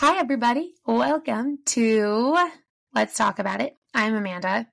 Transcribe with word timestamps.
Hi, 0.00 0.18
everybody. 0.18 0.74
Welcome 0.84 1.60
to 1.66 2.36
Let's 2.92 3.16
Talk 3.16 3.38
About 3.38 3.60
It. 3.60 3.76
I'm 3.94 4.16
Amanda, 4.16 4.66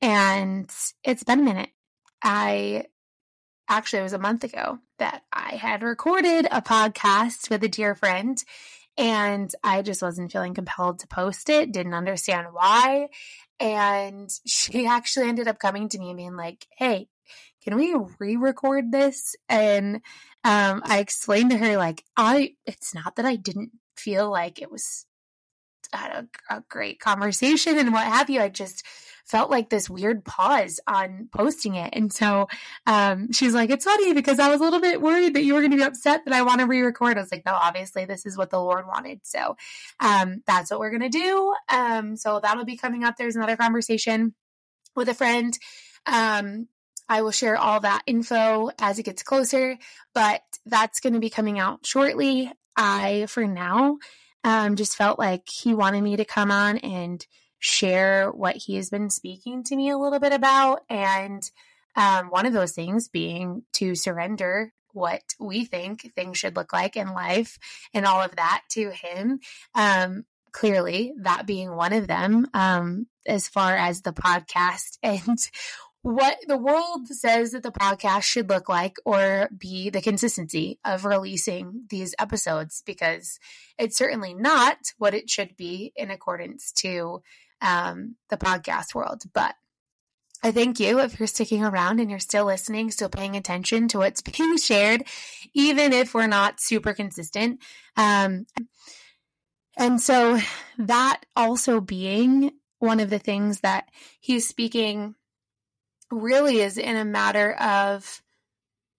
and 0.00 0.70
it's 1.02 1.24
been 1.24 1.40
a 1.40 1.42
minute. 1.42 1.70
I 2.22 2.84
actually, 3.68 3.98
it 3.98 4.04
was 4.04 4.12
a 4.12 4.20
month 4.20 4.44
ago 4.44 4.78
that 5.00 5.24
I 5.32 5.56
had 5.56 5.82
recorded 5.82 6.46
a 6.52 6.62
podcast 6.62 7.50
with 7.50 7.64
a 7.64 7.68
dear 7.68 7.96
friend, 7.96 8.42
and 8.96 9.52
I 9.64 9.82
just 9.82 10.00
wasn't 10.00 10.30
feeling 10.30 10.54
compelled 10.54 11.00
to 11.00 11.08
post 11.08 11.50
it, 11.50 11.72
didn't 11.72 11.94
understand 11.94 12.46
why. 12.52 13.08
And 13.58 14.30
she 14.46 14.86
actually 14.86 15.28
ended 15.28 15.48
up 15.48 15.58
coming 15.58 15.88
to 15.88 15.98
me 15.98 16.10
and 16.10 16.16
being 16.16 16.36
like, 16.36 16.68
Hey, 16.76 17.08
can 17.64 17.74
we 17.74 17.96
re-record 18.20 18.92
this? 18.92 19.34
And 19.48 19.96
um, 20.44 20.82
I 20.84 21.00
explained 21.00 21.50
to 21.50 21.58
her 21.58 21.76
like, 21.76 22.04
I 22.16 22.52
it's 22.64 22.94
not 22.94 23.16
that 23.16 23.26
I 23.26 23.34
didn't 23.34 23.72
feel 23.98 24.30
like 24.30 24.60
it 24.60 24.70
was 24.70 25.06
a, 25.92 26.26
a 26.50 26.62
great 26.68 27.00
conversation 27.00 27.78
and 27.78 27.92
what 27.92 28.06
have 28.06 28.30
you. 28.30 28.40
I 28.40 28.48
just 28.48 28.84
felt 29.24 29.50
like 29.50 29.68
this 29.68 29.90
weird 29.90 30.24
pause 30.24 30.80
on 30.86 31.28
posting 31.34 31.74
it. 31.74 31.90
And 31.92 32.12
so 32.12 32.48
um, 32.86 33.30
she's 33.32 33.54
like, 33.54 33.70
It's 33.70 33.84
funny 33.84 34.14
because 34.14 34.38
I 34.38 34.48
was 34.48 34.60
a 34.60 34.64
little 34.64 34.80
bit 34.80 35.02
worried 35.02 35.34
that 35.34 35.44
you 35.44 35.54
were 35.54 35.60
going 35.60 35.72
to 35.72 35.76
be 35.76 35.82
upset 35.82 36.24
that 36.24 36.34
I 36.34 36.42
want 36.42 36.60
to 36.60 36.66
re 36.66 36.80
record. 36.80 37.18
I 37.18 37.20
was 37.20 37.32
like, 37.32 37.44
No, 37.44 37.52
obviously, 37.52 38.06
this 38.06 38.24
is 38.26 38.36
what 38.36 38.50
the 38.50 38.60
Lord 38.60 38.86
wanted. 38.86 39.20
So 39.24 39.56
um, 40.00 40.42
that's 40.46 40.70
what 40.70 40.80
we're 40.80 40.96
going 40.96 41.10
to 41.10 41.18
do. 41.18 41.54
Um, 41.68 42.16
so 42.16 42.40
that'll 42.40 42.64
be 42.64 42.76
coming 42.76 43.04
up. 43.04 43.16
There's 43.16 43.36
another 43.36 43.56
conversation 43.56 44.34
with 44.96 45.08
a 45.08 45.14
friend. 45.14 45.56
Um, 46.06 46.68
I 47.08 47.22
will 47.22 47.30
share 47.30 47.56
all 47.56 47.80
that 47.80 48.02
info 48.06 48.70
as 48.78 48.98
it 48.98 49.04
gets 49.04 49.22
closer, 49.22 49.78
but 50.14 50.42
that's 50.66 51.00
going 51.00 51.14
to 51.14 51.20
be 51.20 51.30
coming 51.30 51.58
out 51.58 51.86
shortly. 51.86 52.52
I, 52.78 53.26
for 53.26 53.46
now, 53.46 53.98
um, 54.44 54.76
just 54.76 54.96
felt 54.96 55.18
like 55.18 55.42
he 55.52 55.74
wanted 55.74 56.02
me 56.02 56.16
to 56.16 56.24
come 56.24 56.50
on 56.50 56.78
and 56.78 57.26
share 57.58 58.30
what 58.30 58.56
he 58.56 58.76
has 58.76 58.88
been 58.88 59.10
speaking 59.10 59.64
to 59.64 59.76
me 59.76 59.90
a 59.90 59.98
little 59.98 60.20
bit 60.20 60.32
about. 60.32 60.82
And 60.88 61.42
um, 61.96 62.28
one 62.28 62.46
of 62.46 62.52
those 62.52 62.72
things 62.72 63.08
being 63.08 63.64
to 63.74 63.96
surrender 63.96 64.72
what 64.92 65.22
we 65.38 65.64
think 65.64 66.12
things 66.14 66.38
should 66.38 66.56
look 66.56 66.72
like 66.72 66.96
in 66.96 67.12
life 67.12 67.58
and 67.92 68.06
all 68.06 68.22
of 68.22 68.36
that 68.36 68.62
to 68.70 68.90
him. 68.90 69.40
Um, 69.74 70.24
clearly, 70.52 71.12
that 71.22 71.46
being 71.46 71.74
one 71.74 71.92
of 71.92 72.06
them, 72.06 72.46
um, 72.54 73.06
as 73.26 73.48
far 73.48 73.76
as 73.76 74.02
the 74.02 74.12
podcast 74.12 74.98
and 75.02 75.38
what 76.08 76.38
the 76.46 76.56
world 76.56 77.06
says 77.08 77.50
that 77.50 77.62
the 77.62 77.70
podcast 77.70 78.22
should 78.22 78.48
look 78.48 78.66
like 78.66 78.96
or 79.04 79.50
be 79.54 79.90
the 79.90 80.00
consistency 80.00 80.78
of 80.82 81.04
releasing 81.04 81.82
these 81.90 82.14
episodes 82.18 82.82
because 82.86 83.38
it's 83.78 83.98
certainly 83.98 84.32
not 84.32 84.78
what 84.96 85.12
it 85.12 85.28
should 85.28 85.54
be 85.58 85.92
in 85.96 86.10
accordance 86.10 86.72
to 86.72 87.20
um, 87.60 88.16
the 88.30 88.38
podcast 88.38 88.94
world. 88.94 89.20
But 89.34 89.54
I 90.42 90.50
thank 90.50 90.80
you 90.80 90.98
if 91.00 91.20
you're 91.20 91.26
sticking 91.26 91.62
around 91.62 92.00
and 92.00 92.08
you're 92.08 92.20
still 92.20 92.46
listening, 92.46 92.90
still 92.90 93.10
paying 93.10 93.36
attention 93.36 93.86
to 93.88 93.98
what's 93.98 94.22
being 94.38 94.56
shared, 94.56 95.02
even 95.52 95.92
if 95.92 96.14
we're 96.14 96.26
not 96.26 96.58
super 96.58 96.94
consistent. 96.94 97.60
Um, 97.98 98.46
and 99.76 100.00
so, 100.00 100.38
that 100.78 101.20
also 101.36 101.82
being 101.82 102.52
one 102.78 102.98
of 102.98 103.10
the 103.10 103.18
things 103.18 103.60
that 103.60 103.90
he's 104.20 104.48
speaking 104.48 105.14
really 106.10 106.60
is 106.60 106.78
in 106.78 106.96
a 106.96 107.04
matter 107.04 107.52
of 107.54 108.22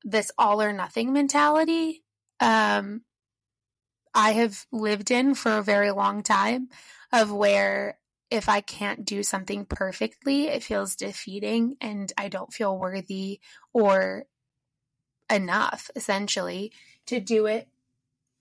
this 0.04 0.32
all 0.38 0.62
or 0.62 0.74
nothing 0.74 1.14
mentality. 1.14 2.04
Um, 2.40 3.02
I 4.14 4.32
have 4.32 4.66
lived 4.72 5.12
in 5.12 5.36
for 5.36 5.52
a 5.58 5.64
very 5.64 5.92
long 5.92 6.24
time 6.24 6.70
of 7.12 7.32
where 7.32 8.00
if 8.32 8.48
I 8.48 8.62
can't 8.62 9.06
do 9.06 9.24
something 9.24 9.66
perfectly, 9.66 10.48
it 10.48 10.64
feels 10.64 10.96
defeating 10.96 11.78
and 11.82 12.11
I 12.17 12.30
don't 12.30 12.54
feel 12.54 12.78
worthy 12.78 13.39
or 13.73 14.26
enough, 15.30 15.89
essentially, 15.95 16.72
to 17.08 17.20
do 17.20 17.48
it 17.48 17.67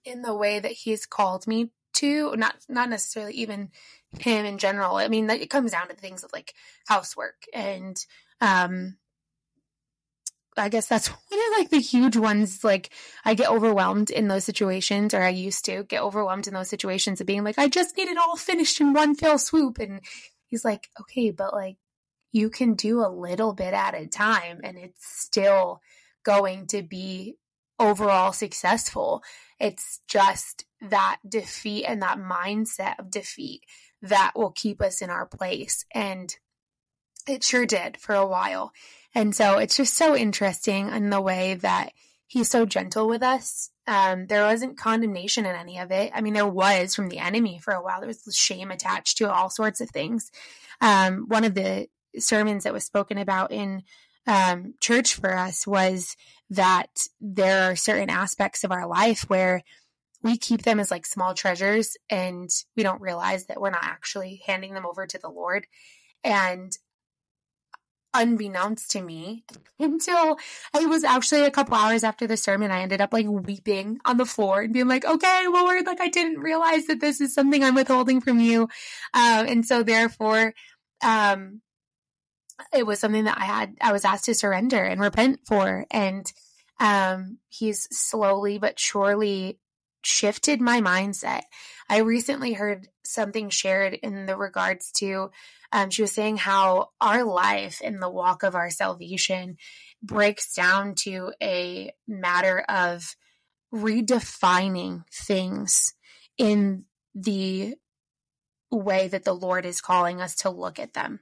in 0.05 0.23
the 0.23 0.35
way 0.35 0.61
that 0.61 0.73
he's 0.73 1.07
called 1.07 1.47
me 1.47 1.71
to. 1.95 2.35
Not 2.37 2.57
not 2.69 2.91
necessarily 2.91 3.35
even 3.35 3.71
him 4.19 4.45
in 4.45 4.59
general. 4.59 4.97
I 4.97 5.09
mean, 5.09 5.29
it 5.31 5.51
comes 5.51 5.73
down 5.73 5.89
to 5.89 5.95
things 5.95 6.23
of 6.23 6.33
like 6.33 6.55
housework 6.87 7.45
and 7.55 7.97
um, 8.41 8.97
I 10.57 10.69
guess 10.69 10.87
that's 10.87 11.09
one 11.09 11.19
of 11.33 11.59
like 11.59 11.71
the 11.71 11.81
huge 11.81 12.17
ones. 12.17 12.65
Like 12.65 12.91
I 13.25 13.35
get 13.35 13.51
overwhelmed 13.51 14.11
in 14.11 14.29
those 14.29 14.45
situations, 14.45 15.15
or 15.15 15.23
I 15.23 15.31
used 15.31 15.65
to 15.67 15.85
get 15.85 16.03
overwhelmed 16.03 16.47
in 16.47 16.55
those 16.55 16.69
situations 16.69 17.21
of 17.21 17.27
being 17.27 17.45
like, 17.45 17.59
I 17.59 17.69
just 17.69 17.97
need 17.97 18.09
it 18.09 18.19
all 18.19 18.37
finished 18.37 18.81
in 18.81 18.93
one 18.93 19.15
fell 19.15 19.39
swoop. 19.39 19.79
And 19.79 20.01
he's 20.47 20.65
like, 20.65 20.89
okay, 21.01 21.31
but 21.31 21.53
like 21.53 21.77
you 22.33 22.51
can 22.51 22.75
do 22.75 23.01
a 23.01 23.09
little 23.09 23.55
bit 23.55 23.75
at 23.75 23.95
a 23.95 24.07
time 24.07 24.61
and 24.63 24.77
it's 24.79 25.07
still 25.07 25.81
going 26.25 26.67
to 26.69 26.83
be 26.83 27.37
overall 27.79 28.33
successful. 28.33 29.23
It's 29.59 30.01
just 30.09 30.65
that 30.81 31.19
defeat 31.27 31.85
and 31.85 32.03
that 32.03 32.19
mindset 32.19 32.99
of 32.99 33.11
defeat 33.11 33.63
that 34.03 34.33
will 34.37 34.51
keep 34.51 34.81
us 34.81 35.01
in 35.01 35.11
our 35.11 35.27
place. 35.27 35.85
And 35.95 36.35
it 37.29 37.45
sure 37.45 37.67
did 37.67 37.97
for 37.97 38.15
a 38.15 38.27
while. 38.27 38.73
And 39.15 39.35
so 39.35 39.59
it's 39.59 39.77
just 39.77 39.95
so 39.95 40.17
interesting 40.17 40.89
in 40.89 41.11
the 41.11 41.21
way 41.21 41.55
that 41.55 41.93
he's 42.27 42.49
so 42.49 42.67
gentle 42.67 43.09
with 43.09 43.23
us. 43.23 43.71
Um, 43.87 44.27
there 44.27 44.45
wasn't 44.45 44.79
condemnation 44.79 45.47
in 45.47 45.57
any 45.57 45.79
of 45.79 45.91
it. 45.91 46.13
I 46.15 46.21
mean, 46.21 46.35
there 46.35 46.47
was 46.47 46.95
from 46.95 47.09
the 47.09 47.19
enemy 47.19 47.59
for 47.59 47.73
a 47.73 47.83
while. 47.83 48.01
There 48.01 48.09
was 48.09 48.23
shame 48.35 48.71
attached 48.71 49.19
to 49.19 49.33
all 49.33 49.49
sorts 49.49 49.81
of 49.81 49.91
things. 49.91 50.31
Um, 50.81 51.25
one 51.29 51.45
of 51.45 51.55
the 51.55 51.89
sermons 52.19 52.65
that 52.65 52.75
was 52.75 52.85
spoken 52.85 53.17
about 53.17 53.51
in 53.51 53.83
um, 54.27 54.75
church 54.81 55.15
for 55.15 55.35
us 55.35 55.67
was 55.67 56.17
that 56.51 56.91
there 57.21 57.71
are 57.71 57.77
certain 57.77 58.11
aspects 58.11 58.63
of 58.63 58.73
our 58.73 58.87
life 58.87 59.23
where 59.29 59.63
we 60.23 60.37
keep 60.37 60.63
them 60.63 60.81
as 60.81 60.91
like 60.91 61.07
small 61.07 61.33
treasures 61.33 61.97
and 62.11 62.51
we 62.77 62.83
don't 62.83 63.01
realize 63.01 63.47
that 63.47 63.61
we're 63.61 63.71
not 63.71 63.85
actually 63.85 64.43
handing 64.47 64.75
them 64.75 64.85
over 64.85 65.07
to 65.07 65.19
the 65.19 65.31
Lord. 65.31 65.67
And 66.25 66.77
unbeknownst 68.15 68.91
to 68.93 69.03
me 69.03 69.45
until 69.79 70.39
it 70.75 70.89
was 70.89 71.05
actually 71.05 71.45
a 71.45 71.51
couple 71.51 71.75
hours 71.75 72.05
after 72.05 72.27
the 72.27 72.37
sermon. 72.37 72.71
I 72.71 72.81
ended 72.81 73.01
up 73.01 73.13
like 73.13 73.27
weeping 73.27 74.01
on 74.05 74.17
the 74.17 74.27
floor 74.27 74.63
and 74.63 74.73
being 74.73 74.89
like 74.89 75.05
okay 75.05 75.45
lord 75.49 75.87
like 75.87 76.01
i 76.01 76.09
didn't 76.09 76.41
realize 76.41 76.87
that 76.87 77.01
this 77.01 77.21
is 77.21 77.35
something 77.35 77.63
i'm 77.63 77.75
withholding 77.75 78.21
from 78.21 78.41
you. 78.41 78.63
Um, 79.15 79.47
and 79.47 79.67
so 79.67 79.83
therefore 79.83 80.55
um, 81.05 81.61
it 82.75 82.87
was 82.87 82.99
something 82.99 83.25
that 83.25 83.39
i 83.39 83.45
had 83.45 83.77
i 83.81 83.93
was 83.93 84.05
asked 84.05 84.25
to 84.27 84.35
surrender 84.35 84.83
and 84.83 85.01
repent 85.01 85.41
for. 85.47 85.87
And 85.91 86.31
um, 86.81 87.39
he's 87.49 87.89
slowly 87.91 88.59
but 88.59 88.79
surely 88.79 89.59
shifted 90.09 90.61
my 90.61 90.81
mindset 90.81 91.43
i 91.89 91.99
recently 91.99 92.53
heard 92.53 92.89
something 93.05 93.51
shared 93.51 93.95
in 93.95 94.27
the 94.27 94.37
regards 94.37 94.91
to 94.93 95.31
um, 95.71 95.91
she 95.91 96.03
was 96.03 96.13
saying 96.13 96.39
how 96.39 96.89
our 97.01 97.25
life 97.25 97.81
and 97.85 98.03
the 98.03 98.09
walk 98.09 98.43
of 98.43 98.55
our 98.55 98.71
salvation 98.71 99.59
breaks 100.03 100.55
down 100.55 100.95
to 100.95 101.33
a 101.43 101.93
matter 102.07 102.61
of 102.69 103.17
redefining 103.75 105.05
things 105.13 105.95
in 106.39 106.85
the 107.15 107.75
way 108.71 109.09
that 109.09 109.25
the 109.25 109.35
Lord 109.35 109.67
is 109.67 109.81
calling 109.81 110.21
us 110.21 110.37
to 110.37 110.51
look 110.51 110.79
at 110.79 110.95
them. 110.95 111.21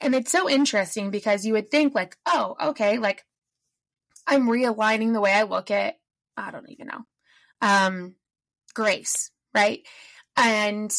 And 0.00 0.14
it's 0.14 0.32
so 0.32 0.48
interesting 0.48 1.10
because 1.10 1.44
you 1.44 1.54
would 1.54 1.70
think, 1.70 1.94
like, 1.94 2.16
oh, 2.26 2.56
okay, 2.60 2.98
like 2.98 3.24
I'm 4.26 4.46
realigning 4.46 5.12
the 5.12 5.20
way 5.20 5.32
I 5.32 5.42
look 5.42 5.70
at, 5.70 5.96
I 6.36 6.50
don't 6.50 6.70
even 6.70 6.88
know, 6.88 7.04
um, 7.60 8.14
grace, 8.74 9.30
right? 9.54 9.80
And 10.36 10.92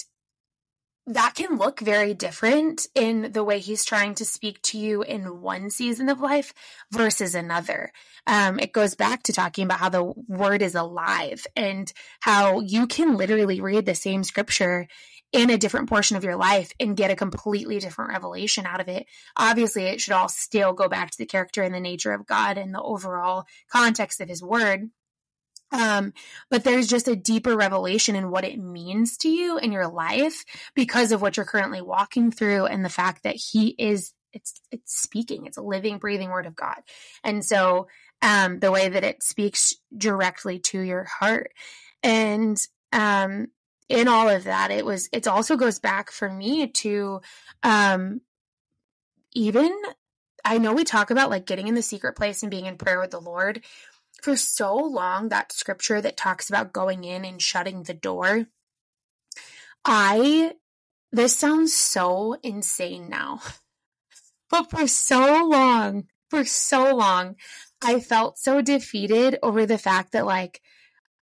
that 1.08 1.36
can 1.36 1.58
look 1.58 1.80
very 1.80 2.14
different 2.14 2.86
in 2.94 3.32
the 3.32 3.44
way 3.44 3.60
he's 3.60 3.86
trying 3.86 4.14
to 4.16 4.26
speak 4.26 4.62
to 4.62 4.78
you 4.78 5.04
in 5.04 5.42
one 5.42 5.70
season 5.70 6.10
of 6.10 6.20
life 6.20 6.54
versus 6.92 7.34
another. 7.34 7.94
Um, 8.26 8.60
it 8.60 8.74
goes 8.74 8.96
back 8.96 9.24
to 9.24 9.34
talking 9.34 9.64
about 9.64 9.80
how 9.80 9.88
the 9.90 10.04
word 10.28 10.62
is 10.62 10.76
alive 10.76 11.48
and 11.56 11.92
how 12.20 12.60
you 12.60 12.88
can 12.88 13.16
literally 13.16 13.62
read 13.62 13.86
the 13.86 13.96
same 13.96 14.26
scripture 14.26 14.88
in 15.32 15.50
a 15.50 15.58
different 15.58 15.88
portion 15.88 16.18
of 16.18 16.26
your 16.26 16.36
life 16.36 16.72
and 16.80 16.98
get 16.98 17.12
a 17.12 17.16
completely 17.16 17.80
different 17.80 18.12
revelation 18.12 18.66
out 18.66 18.82
of 18.82 18.90
it. 18.90 19.06
Obviously, 19.38 19.84
it 19.84 20.02
should 20.02 20.14
all 20.14 20.30
still 20.30 20.74
go 20.74 20.90
back 20.90 21.12
to 21.12 21.18
the 21.18 21.26
character 21.26 21.64
and 21.64 21.74
the 21.74 21.80
nature 21.80 22.12
of 22.12 22.26
God 22.26 22.58
and 22.58 22.74
the 22.74 22.82
overall 22.82 23.46
context 23.72 24.20
of 24.20 24.28
his 24.28 24.44
word. 24.44 24.90
Um, 25.72 26.14
but 26.50 26.64
there's 26.64 26.88
just 26.88 27.08
a 27.08 27.16
deeper 27.16 27.56
revelation 27.56 28.16
in 28.16 28.32
what 28.32 28.46
it 28.46 28.58
means 28.58 29.18
to 29.18 29.30
you 29.30 29.58
in 29.58 29.72
your 29.72 29.88
life 29.88 30.46
because 30.76 31.12
of 31.12 31.22
what 31.22 31.36
you're 31.36 31.46
currently 31.46 31.82
walking 31.82 32.32
through 32.32 32.68
and 32.68 32.86
the 32.86 32.90
fact 32.90 33.24
that 33.24 33.36
he 33.36 33.76
is 33.78 34.14
it's 34.34 34.62
it's 34.72 35.02
speaking 35.02 35.46
it's 35.46 35.58
a 35.58 35.62
living 35.62 35.98
breathing 35.98 36.30
word 36.30 36.46
of 36.46 36.56
god 36.56 36.76
and 37.24 37.46
so 37.46 37.88
um 38.22 38.60
the 38.60 38.72
way 38.72 38.90
that 38.90 39.06
it 39.06 39.24
speaks 39.24 39.74
directly 39.98 40.60
to 40.60 40.80
your 40.82 41.06
heart 41.06 41.54
and 42.04 42.58
um 42.92 43.48
in 43.90 44.08
all 44.08 44.30
of 44.30 44.44
that, 44.46 44.72
it 44.72 44.86
was, 44.86 45.10
it 45.12 45.28
also 45.28 45.56
goes 45.56 45.80
back 45.80 46.12
for 46.12 46.30
me 46.30 46.68
to, 46.68 47.22
um, 47.64 48.22
even, 49.34 49.74
I 50.44 50.58
know 50.58 50.74
we 50.74 50.84
talk 50.84 51.10
about 51.12 51.30
like 51.30 51.46
getting 51.46 51.68
in 51.68 51.76
the 51.76 51.82
secret 51.82 52.16
place 52.16 52.42
and 52.42 52.52
being 52.52 52.66
in 52.66 52.78
prayer 52.78 53.00
with 53.00 53.12
the 53.12 53.22
Lord. 53.22 53.64
For 54.22 54.36
so 54.36 54.76
long, 54.76 55.30
that 55.30 55.52
scripture 55.52 56.02
that 56.02 56.18
talks 56.18 56.50
about 56.50 56.74
going 56.74 57.04
in 57.04 57.24
and 57.24 57.42
shutting 57.42 57.84
the 57.84 57.94
door, 57.94 58.48
I, 59.86 60.54
this 61.12 61.38
sounds 61.38 61.74
so 61.74 62.38
insane 62.44 63.10
now. 63.10 63.42
But 64.50 64.70
for 64.70 64.88
so 64.88 65.46
long, 65.46 66.06
for 66.30 66.46
so 66.46 66.96
long, 66.96 67.36
I 67.82 68.00
felt 68.00 68.38
so 68.38 68.62
defeated 68.62 69.38
over 69.44 69.66
the 69.66 69.78
fact 69.78 70.14
that, 70.14 70.26
like, 70.26 70.62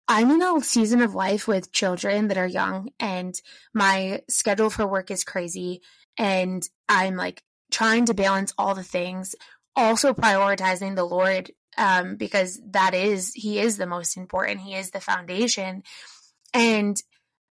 I'm 0.07 0.31
in 0.31 0.43
a 0.43 0.61
season 0.61 1.03
of 1.03 1.15
life 1.15 1.47
with 1.47 1.73
children 1.73 2.29
that 2.29 2.37
are 2.37 2.47
young, 2.47 2.91
and 2.99 3.35
my 3.75 4.23
schedule 4.29 4.71
for 4.71 4.87
work 4.87 5.11
is 5.11 5.25
crazy. 5.25 5.83
And 6.19 6.69
I'm 6.89 7.17
like 7.17 7.43
trying 7.71 8.07
to 8.07 8.15
balance 8.15 8.53
all 8.59 8.75
the 8.75 8.83
things, 8.83 9.37
also 9.77 10.13
prioritizing 10.13 10.97
the 10.97 11.05
Lord 11.05 11.53
um, 11.81 12.17
because 12.17 12.61
that 12.71 12.95
is, 12.95 13.33
He 13.35 13.59
is 13.59 13.77
the 13.77 13.87
most 13.87 14.17
important, 14.17 14.61
He 14.61 14.75
is 14.75 14.91
the 14.91 15.01
foundation. 15.01 15.83
And 16.55 16.97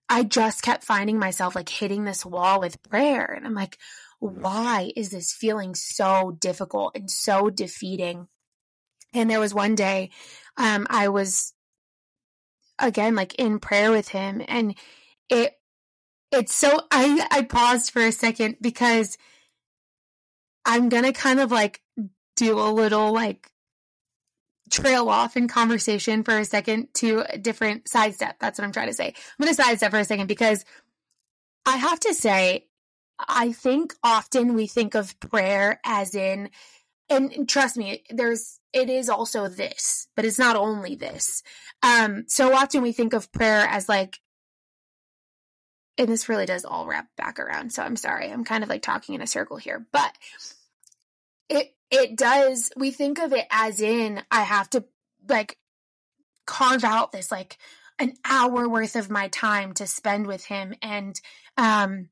I 0.09 0.25
just 0.25 0.63
kept 0.63 0.85
finding 0.85 1.19
myself 1.19 1.55
like 1.55 1.69
hitting 1.69 2.05
this 2.05 2.25
wall 2.25 2.61
with 2.61 2.83
prayer. 2.83 3.25
And 3.25 3.47
I'm 3.47 3.55
like, 3.55 3.79
why 4.19 4.91
is 4.97 5.11
this 5.11 5.33
feeling 5.33 5.75
so 5.75 6.37
difficult 6.41 6.93
and 6.95 7.11
so 7.11 7.51
defeating? 7.51 8.29
And 9.13 9.31
there 9.31 9.41
was 9.41 9.55
one 9.55 9.75
day 9.75 10.11
um, 10.57 10.87
I 10.89 11.09
was 11.09 11.53
again 12.79 13.15
like 13.15 13.35
in 13.35 13.61
prayer 13.61 13.93
with 13.93 14.09
him 14.09 14.43
and 14.49 14.75
it 15.29 15.53
it's 16.33 16.53
so 16.53 16.81
I 16.91 17.25
I 17.31 17.43
paused 17.43 17.93
for 17.93 18.03
a 18.03 18.11
second 18.11 18.57
because 18.61 19.17
I'm 20.65 20.89
going 20.89 21.05
to 21.05 21.13
kind 21.13 21.39
of 21.39 21.53
like 21.53 21.81
do 22.37 22.59
a 22.59 22.73
little 22.73 23.13
like 23.13 23.49
trail 24.75 25.09
off 25.09 25.37
in 25.37 25.47
conversation 25.47 26.25
for 26.25 26.37
a 26.37 26.45
second 26.45 26.89
to 26.95 27.25
a 27.29 27.39
different 27.39 27.89
sidestep. 27.89 28.37
That's 28.41 28.59
what 28.59 28.65
I'm 28.65 28.73
trying 28.73 28.89
to 28.89 28.95
say. 28.95 29.07
I'm 29.07 29.45
going 29.45 29.55
to 29.55 29.63
sidestep 29.63 29.91
for 29.93 29.99
a 29.99 30.05
second 30.05 30.27
because 30.27 30.65
I 31.65 31.77
have 31.77 32.01
to 32.01 32.13
say 32.13 32.67
I 33.19 33.53
think 33.53 33.95
often 34.03 34.55
we 34.55 34.67
think 34.67 34.95
of 34.97 35.19
prayer 35.21 35.81
as 35.85 36.17
in, 36.17 36.51
and 37.09 37.49
trust 37.49 37.77
me, 37.77 38.03
there's, 38.11 38.59
it 38.73 38.91
is 38.91 39.09
also 39.09 39.47
this, 39.47 40.09
but 40.17 40.25
it's 40.25 40.39
not 40.39 40.57
only 40.57 40.97
this. 40.97 41.45
Um, 41.83 42.25
so 42.27 42.53
often 42.53 42.83
we 42.83 42.91
think 42.91 43.13
of 43.13 43.31
prayer 43.31 43.67
as 43.69 43.89
like, 43.89 44.19
and 45.97 46.09
this 46.09 46.29
really 46.29 46.47
does 46.47 46.65
all 46.65 46.87
wrap 46.87 47.07
back 47.17 47.39
around. 47.39 47.73
So 47.73 47.85
I'm 47.85 47.95
sorry. 47.95 48.29
I'm 48.29 48.45
kind 48.45 48.65
of 48.65 48.69
like 48.69 48.83
talking 48.83 49.15
in 49.15 49.23
a 49.23 49.29
circle 49.29 49.59
here, 49.59 49.87
but 49.93 50.13
it, 51.49 51.73
it 51.95 52.17
does, 52.17 52.71
we 52.77 52.91
think 52.91 53.19
of 53.19 53.33
it 53.33 53.47
as 53.51 53.81
in, 53.81 54.23
I 54.31 54.43
have 54.43 54.69
to 54.71 54.85
like 55.29 55.59
carve 56.47 56.85
out 56.85 57.13
this 57.13 57.31
like 57.31 57.59
an 57.99 58.15
hour 58.25 58.69
worth 58.69 58.97
of 58.97 59.11
my 59.11 59.29
time 59.29 59.73
to 59.75 59.87
spend 59.87 60.27
with 60.27 60.45
him 60.45 60.75
and, 60.83 61.21
um, 61.57 62.09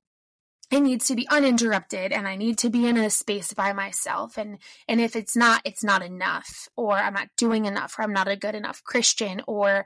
it 0.70 0.80
needs 0.80 1.06
to 1.08 1.14
be 1.14 1.28
uninterrupted 1.28 2.12
and 2.12 2.26
I 2.26 2.36
need 2.36 2.56
to 2.58 2.70
be 2.70 2.86
in 2.86 2.96
a 2.96 3.10
space 3.10 3.52
by 3.52 3.74
myself. 3.74 4.38
And, 4.38 4.58
and 4.88 5.02
if 5.02 5.14
it's 5.16 5.36
not, 5.36 5.60
it's 5.66 5.84
not 5.84 6.02
enough 6.02 6.66
or 6.76 6.96
I'm 6.96 7.12
not 7.12 7.28
doing 7.36 7.66
enough 7.66 7.98
or 7.98 8.02
I'm 8.02 8.14
not 8.14 8.26
a 8.28 8.36
good 8.36 8.54
enough 8.54 8.82
Christian 8.82 9.42
or 9.46 9.84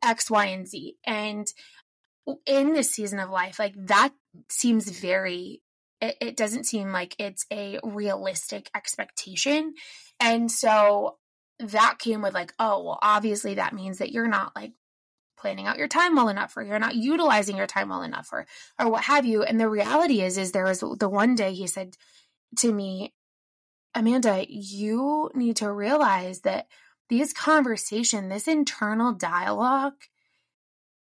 X, 0.00 0.30
Y, 0.30 0.44
and 0.46 0.68
Z. 0.68 0.94
And 1.04 1.48
in 2.46 2.72
this 2.72 2.92
season 2.92 3.18
of 3.18 3.30
life, 3.30 3.58
like 3.58 3.74
that 3.86 4.12
seems 4.48 4.88
very, 4.88 5.60
it, 6.00 6.16
it 6.20 6.36
doesn't 6.36 6.64
seem 6.64 6.92
like 6.92 7.14
it's 7.18 7.46
a 7.52 7.78
realistic 7.82 8.70
expectation. 8.74 9.74
And 10.20 10.50
so 10.50 11.18
that 11.58 11.98
came 11.98 12.22
with 12.22 12.34
like, 12.34 12.52
oh, 12.58 12.84
well, 12.84 12.98
obviously 13.02 13.54
that 13.54 13.74
means 13.74 13.98
that 13.98 14.12
you're 14.12 14.28
not 14.28 14.54
like 14.54 14.72
planning 15.38 15.66
out 15.66 15.78
your 15.78 15.88
time 15.88 16.16
well 16.16 16.28
enough 16.28 16.56
or 16.56 16.62
you're 16.62 16.78
not 16.78 16.96
utilizing 16.96 17.56
your 17.56 17.66
time 17.66 17.88
well 17.88 18.02
enough 18.02 18.28
or 18.32 18.46
or 18.78 18.90
what 18.90 19.04
have 19.04 19.24
you 19.24 19.42
and 19.42 19.60
the 19.60 19.68
reality 19.68 20.20
is 20.20 20.36
is 20.36 20.52
there 20.52 20.64
was 20.64 20.80
the 20.98 21.08
one 21.08 21.34
day 21.34 21.54
he 21.54 21.66
said 21.66 21.96
to 22.56 22.72
me 22.72 23.14
amanda 23.94 24.44
you 24.48 25.30
need 25.34 25.56
to 25.56 25.72
realize 25.72 26.40
that 26.40 26.66
these 27.08 27.32
conversation 27.32 28.28
this 28.28 28.48
internal 28.48 29.12
dialogue 29.12 29.94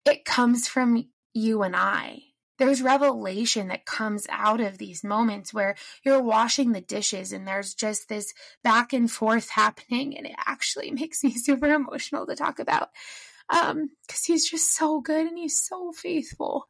it 0.05 0.25
comes 0.25 0.67
from 0.67 1.05
you 1.33 1.61
and 1.61 1.75
i 1.75 2.19
there's 2.57 2.81
revelation 2.81 3.67
that 3.69 3.85
comes 3.85 4.27
out 4.29 4.61
of 4.61 4.77
these 4.77 5.03
moments 5.03 5.53
where 5.53 5.75
you're 6.03 6.21
washing 6.21 6.71
the 6.71 6.81
dishes 6.81 7.31
and 7.31 7.47
there's 7.47 7.73
just 7.73 8.09
this 8.09 8.33
back 8.63 8.93
and 8.93 9.11
forth 9.11 9.49
happening 9.49 10.17
and 10.17 10.27
it 10.27 10.35
actually 10.45 10.91
makes 10.99 11.23
me 11.23 11.31
super 11.31 11.67
emotional 11.67 12.25
to 12.25 12.35
talk 12.35 12.59
about 12.59 12.89
um 13.49 13.89
because 14.07 14.23
he's 14.23 14.49
just 14.49 14.75
so 14.75 15.01
good 15.01 15.27
and 15.27 15.37
he's 15.37 15.59
so 15.59 15.91
faithful 15.91 16.67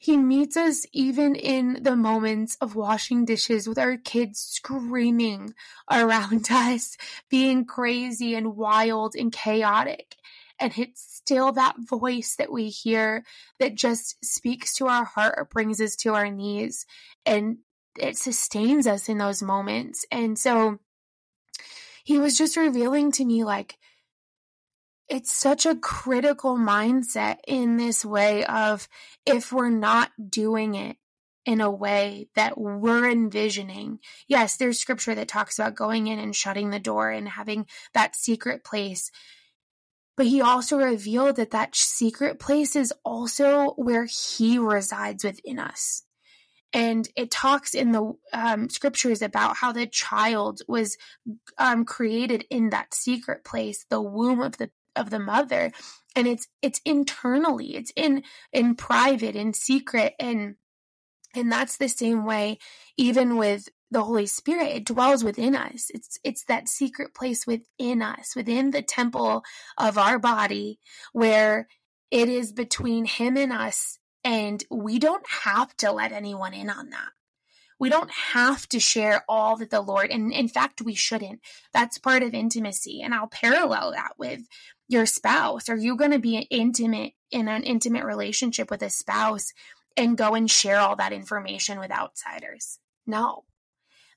he 0.00 0.16
meets 0.16 0.56
us 0.56 0.86
even 0.92 1.34
in 1.34 1.82
the 1.82 1.96
moments 1.96 2.56
of 2.60 2.76
washing 2.76 3.24
dishes 3.24 3.68
with 3.68 3.78
our 3.78 3.96
kids 3.96 4.38
screaming 4.38 5.54
around 5.90 6.48
us, 6.50 6.96
being 7.28 7.64
crazy 7.64 8.34
and 8.34 8.56
wild 8.56 9.16
and 9.16 9.32
chaotic. 9.32 10.14
And 10.60 10.76
it's 10.76 11.02
still 11.16 11.52
that 11.52 11.76
voice 11.78 12.36
that 12.36 12.52
we 12.52 12.68
hear 12.68 13.24
that 13.60 13.74
just 13.74 14.16
speaks 14.24 14.74
to 14.74 14.86
our 14.88 15.04
heart 15.04 15.34
or 15.36 15.44
brings 15.44 15.80
us 15.80 15.94
to 15.96 16.14
our 16.14 16.30
knees. 16.30 16.86
And 17.24 17.58
it 17.98 18.16
sustains 18.16 18.86
us 18.86 19.08
in 19.08 19.18
those 19.18 19.42
moments. 19.42 20.04
And 20.10 20.38
so 20.38 20.78
he 22.04 22.18
was 22.18 22.38
just 22.38 22.56
revealing 22.56 23.12
to 23.12 23.24
me, 23.24 23.44
like, 23.44 23.78
it's 25.08 25.32
such 25.32 25.64
a 25.64 25.76
critical 25.76 26.56
mindset 26.56 27.36
in 27.46 27.76
this 27.76 28.04
way 28.04 28.44
of 28.44 28.88
if 29.24 29.52
we're 29.52 29.70
not 29.70 30.10
doing 30.28 30.74
it 30.74 30.96
in 31.46 31.62
a 31.62 31.70
way 31.70 32.28
that 32.34 32.58
we're 32.58 33.08
envisioning. 33.08 34.00
Yes, 34.26 34.56
there's 34.56 34.78
scripture 34.78 35.14
that 35.14 35.28
talks 35.28 35.58
about 35.58 35.74
going 35.74 36.08
in 36.08 36.18
and 36.18 36.36
shutting 36.36 36.68
the 36.68 36.78
door 36.78 37.10
and 37.10 37.26
having 37.26 37.66
that 37.94 38.16
secret 38.16 38.64
place. 38.64 39.10
But 40.18 40.26
he 40.26 40.40
also 40.40 40.78
revealed 40.78 41.36
that 41.36 41.52
that 41.52 41.76
secret 41.76 42.40
place 42.40 42.74
is 42.74 42.92
also 43.04 43.74
where 43.76 44.06
he 44.06 44.58
resides 44.58 45.22
within 45.22 45.60
us. 45.60 46.02
And 46.72 47.08
it 47.14 47.30
talks 47.30 47.72
in 47.72 47.92
the 47.92 48.14
um, 48.32 48.68
scriptures 48.68 49.22
about 49.22 49.56
how 49.56 49.70
the 49.70 49.86
child 49.86 50.60
was 50.66 50.98
um, 51.56 51.84
created 51.84 52.44
in 52.50 52.70
that 52.70 52.94
secret 52.94 53.44
place, 53.44 53.86
the 53.88 54.02
womb 54.02 54.40
of 54.40 54.58
the 54.58 54.70
of 54.96 55.10
the 55.10 55.20
mother 55.20 55.70
and 56.16 56.26
it's 56.26 56.48
it's 56.60 56.80
internally 56.84 57.76
it's 57.76 57.92
in 57.94 58.24
in 58.52 58.74
private 58.74 59.36
in 59.36 59.52
secret 59.52 60.12
and 60.18 60.56
and 61.36 61.52
that's 61.52 61.76
the 61.76 61.88
same 61.88 62.24
way 62.24 62.58
even 62.96 63.36
with 63.36 63.68
the 63.90 64.02
holy 64.02 64.26
spirit 64.26 64.68
it 64.68 64.84
dwells 64.84 65.24
within 65.24 65.54
us 65.54 65.90
it's 65.94 66.18
it's 66.24 66.44
that 66.44 66.68
secret 66.68 67.14
place 67.14 67.46
within 67.46 68.02
us 68.02 68.34
within 68.36 68.70
the 68.70 68.82
temple 68.82 69.42
of 69.76 69.96
our 69.98 70.18
body 70.18 70.78
where 71.12 71.68
it 72.10 72.28
is 72.28 72.52
between 72.52 73.04
him 73.04 73.36
and 73.36 73.52
us 73.52 73.98
and 74.24 74.64
we 74.70 74.98
don't 74.98 75.26
have 75.44 75.74
to 75.76 75.92
let 75.92 76.12
anyone 76.12 76.54
in 76.54 76.68
on 76.70 76.90
that 76.90 77.10
we 77.78 77.88
don't 77.88 78.10
have 78.10 78.68
to 78.70 78.80
share 78.80 79.24
all 79.28 79.56
that 79.56 79.70
the 79.70 79.80
Lord, 79.80 80.10
and 80.10 80.32
in 80.32 80.48
fact, 80.48 80.82
we 80.82 80.94
shouldn't. 80.94 81.40
That's 81.72 81.96
part 81.96 82.24
of 82.24 82.34
intimacy. 82.34 83.02
And 83.02 83.14
I'll 83.14 83.28
parallel 83.28 83.92
that 83.92 84.14
with 84.18 84.40
your 84.88 85.06
spouse? 85.06 85.68
Are 85.68 85.76
you 85.76 85.96
going 85.96 86.10
to 86.10 86.18
be 86.18 86.38
intimate 86.50 87.12
in 87.30 87.46
an 87.46 87.62
intimate 87.62 88.04
relationship 88.04 88.70
with 88.70 88.82
a 88.82 88.90
spouse 88.90 89.52
and 89.96 90.18
go 90.18 90.34
and 90.34 90.50
share 90.50 90.78
all 90.80 90.96
that 90.96 91.12
information 91.12 91.78
with 91.78 91.92
outsiders? 91.92 92.78
No. 93.06 93.44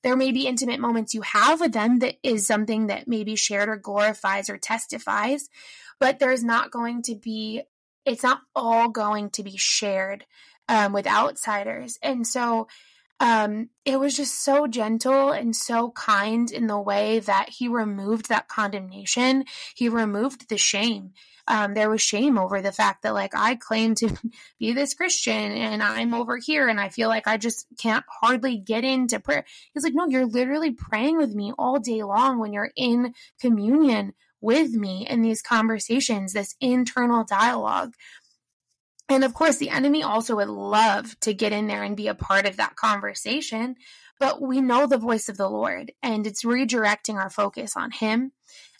There 0.03 0.15
may 0.15 0.31
be 0.31 0.47
intimate 0.47 0.79
moments 0.79 1.13
you 1.13 1.21
have 1.21 1.59
with 1.59 1.73
them 1.73 1.99
that 1.99 2.15
is 2.23 2.47
something 2.47 2.87
that 2.87 3.07
may 3.07 3.23
be 3.23 3.35
shared 3.35 3.69
or 3.69 3.77
glorifies 3.77 4.49
or 4.49 4.57
testifies, 4.57 5.49
but 5.99 6.19
there's 6.19 6.43
not 6.43 6.71
going 6.71 7.03
to 7.03 7.15
be, 7.15 7.61
it's 8.05 8.23
not 8.23 8.41
all 8.55 8.89
going 8.89 9.29
to 9.31 9.43
be 9.43 9.57
shared 9.57 10.25
um, 10.67 10.93
with 10.93 11.05
outsiders. 11.05 11.99
And 12.01 12.25
so 12.25 12.67
um, 13.21 13.69
it 13.85 13.99
was 13.99 14.17
just 14.17 14.43
so 14.43 14.65
gentle 14.65 15.31
and 15.31 15.55
so 15.55 15.91
kind 15.91 16.49
in 16.49 16.65
the 16.65 16.81
way 16.81 17.19
that 17.19 17.49
he 17.49 17.67
removed 17.67 18.29
that 18.29 18.47
condemnation. 18.47 19.45
He 19.75 19.89
removed 19.89 20.49
the 20.49 20.57
shame. 20.57 21.11
Um, 21.47 21.75
there 21.75 21.89
was 21.89 22.01
shame 22.01 22.39
over 22.39 22.61
the 22.61 22.71
fact 22.71 23.03
that, 23.03 23.13
like, 23.13 23.35
I 23.35 23.55
claim 23.55 23.93
to 23.95 24.09
be 24.59 24.73
this 24.73 24.95
Christian 24.95 25.51
and 25.51 25.83
I'm 25.83 26.15
over 26.15 26.37
here 26.37 26.67
and 26.67 26.79
I 26.79 26.89
feel 26.89 27.09
like 27.09 27.27
I 27.27 27.37
just 27.37 27.67
can't 27.77 28.05
hardly 28.09 28.57
get 28.57 28.83
into 28.83 29.19
prayer. 29.19 29.45
He's 29.71 29.83
like, 29.83 29.93
no, 29.93 30.07
you're 30.07 30.25
literally 30.25 30.71
praying 30.71 31.17
with 31.17 31.35
me 31.35 31.53
all 31.59 31.79
day 31.79 32.01
long 32.01 32.39
when 32.39 32.53
you're 32.53 32.71
in 32.75 33.13
communion 33.39 34.13
with 34.41 34.73
me 34.73 35.05
in 35.07 35.21
these 35.21 35.43
conversations, 35.43 36.33
this 36.33 36.55
internal 36.59 37.23
dialogue. 37.23 37.93
And 39.09 39.23
of 39.23 39.33
course, 39.33 39.57
the 39.57 39.69
enemy 39.69 40.03
also 40.03 40.37
would 40.37 40.47
love 40.47 41.19
to 41.21 41.33
get 41.33 41.51
in 41.51 41.67
there 41.67 41.83
and 41.83 41.97
be 41.97 42.07
a 42.07 42.15
part 42.15 42.45
of 42.45 42.57
that 42.57 42.75
conversation. 42.75 43.75
But 44.19 44.41
we 44.41 44.61
know 44.61 44.87
the 44.87 44.97
voice 44.97 45.29
of 45.29 45.37
the 45.37 45.49
Lord, 45.49 45.91
and 46.03 46.27
it's 46.27 46.43
redirecting 46.43 47.15
our 47.15 47.29
focus 47.29 47.73
on 47.75 47.91
Him. 47.91 48.31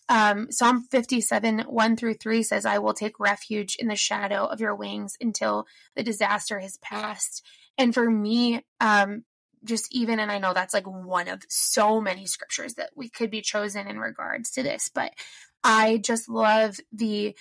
Um, 0.08 0.52
Psalm 0.52 0.88
57, 0.92 1.60
1 1.60 1.96
through 1.96 2.16
3 2.16 2.44
says, 2.44 2.66
I 2.66 2.80
will 2.80 2.94
take 2.94 3.20
refuge 3.20 3.76
in 3.78 3.88
the 3.88 3.96
shadow 3.96 4.46
of 4.46 4.60
your 4.60 4.76
wings 4.76 5.16
until 5.22 5.68
the 5.96 6.04
disaster 6.04 6.60
has 6.60 6.78
passed. 6.78 7.46
And 7.78 7.94
for 7.94 8.10
me, 8.10 8.62
um, 8.80 9.24
just 9.64 9.94
even, 9.96 10.20
and 10.20 10.32
I 10.32 10.40
know 10.40 10.54
that's 10.54 10.74
like 10.74 10.86
one 10.86 11.28
of 11.28 11.44
so 11.48 12.02
many 12.02 12.26
scriptures 12.26 12.74
that 12.74 12.90
we 12.96 13.10
could 13.10 13.32
be 13.32 13.42
chosen 13.42 13.88
in 13.88 14.00
regards 14.00 14.52
to 14.52 14.64
this, 14.64 14.90
but 14.94 15.14
I 15.64 15.98
just 15.98 16.28
love 16.28 16.80
the 16.92 17.36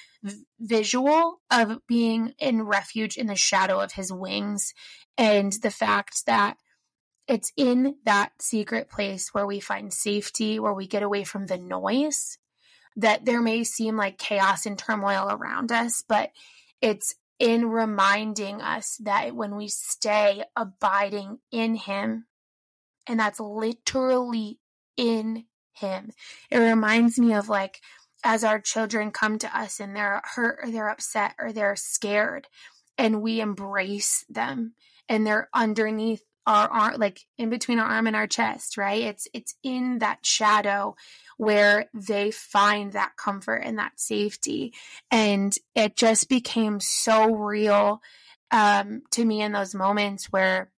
visual 0.59 1.41
of 1.50 1.79
being 1.87 2.35
in 2.39 2.62
refuge 2.62 3.17
in 3.17 3.27
the 3.27 3.37
shadow 3.37 3.81
of 3.81 3.93
his 3.93 4.12
wings 4.12 4.75
and 5.17 5.53
the 5.55 5.71
fact 5.71 6.27
that 6.27 6.57
it's 7.27 7.53
in 7.57 7.95
that 8.05 8.33
secret 8.41 8.91
place 8.91 9.33
where 9.33 9.47
we 9.47 9.61
find 9.61 9.93
safety, 9.93 10.59
where 10.59 10.75
we 10.75 10.87
get 10.87 11.03
away 11.03 11.25
from 11.25 11.47
the 11.47 11.59
noise, 11.59 12.39
that 12.97 13.25
there 13.25 13.41
may 13.41 13.62
seem 13.65 13.97
like 13.97 14.19
chaos 14.19 14.67
and 14.67 14.79
turmoil 14.79 15.29
around 15.31 15.71
us, 15.71 16.03
but 16.07 16.31
it's 16.83 17.15
in 17.39 17.71
reminding 17.71 18.61
us 18.61 18.99
that 19.00 19.35
when 19.35 19.57
we 19.57 19.69
stay 19.69 20.45
abiding 20.57 21.39
in 21.50 21.77
Him, 21.77 22.27
and 23.07 23.19
that's 23.19 23.41
literally 23.41 24.59
in 24.97 25.45
Him, 25.73 26.11
it 26.50 26.59
reminds 26.59 27.19
me 27.19 27.33
of 27.33 27.49
like 27.49 27.81
as 28.25 28.45
our 28.45 28.61
children 28.61 29.11
come 29.11 29.39
to 29.39 29.59
us 29.59 29.81
and 29.81 29.95
they're 29.95 30.23
hurt 30.35 30.61
or 30.62 30.71
they're 30.71 30.91
upset 30.91 31.35
or 31.39 31.53
they're 31.53 31.77
scared, 31.77 32.47
and 32.99 33.23
we 33.23 33.41
embrace 33.41 34.25
them 34.29 34.75
and 35.09 35.27
they're 35.27 35.49
underneath 35.55 36.23
our 36.47 36.69
arm 36.69 36.95
like 36.99 37.21
in 37.37 37.50
between 37.50 37.79
our 37.79 37.87
arm 37.87 38.07
and 38.07 38.17
our 38.17 38.27
chest 38.27 38.79
right 38.79 39.03
it's 39.03 39.29
it's 39.35 39.55
in 39.62 39.99
that 39.99 40.25
shadow 40.25 40.97
where 41.41 41.87
they 41.95 42.31
find 42.31 42.93
that 42.93 43.17
comfort 43.17 43.62
and 43.65 43.79
that 43.79 43.99
safety. 43.99 44.75
And 45.11 45.55
it 45.75 45.97
just 45.97 46.29
became 46.29 46.81
so 46.81 47.35
real 47.35 48.03
um, 48.50 49.00
to 49.12 49.25
me 49.25 49.41
in 49.41 49.53
those 49.53 49.75
moments 49.75 50.27
where 50.27 50.71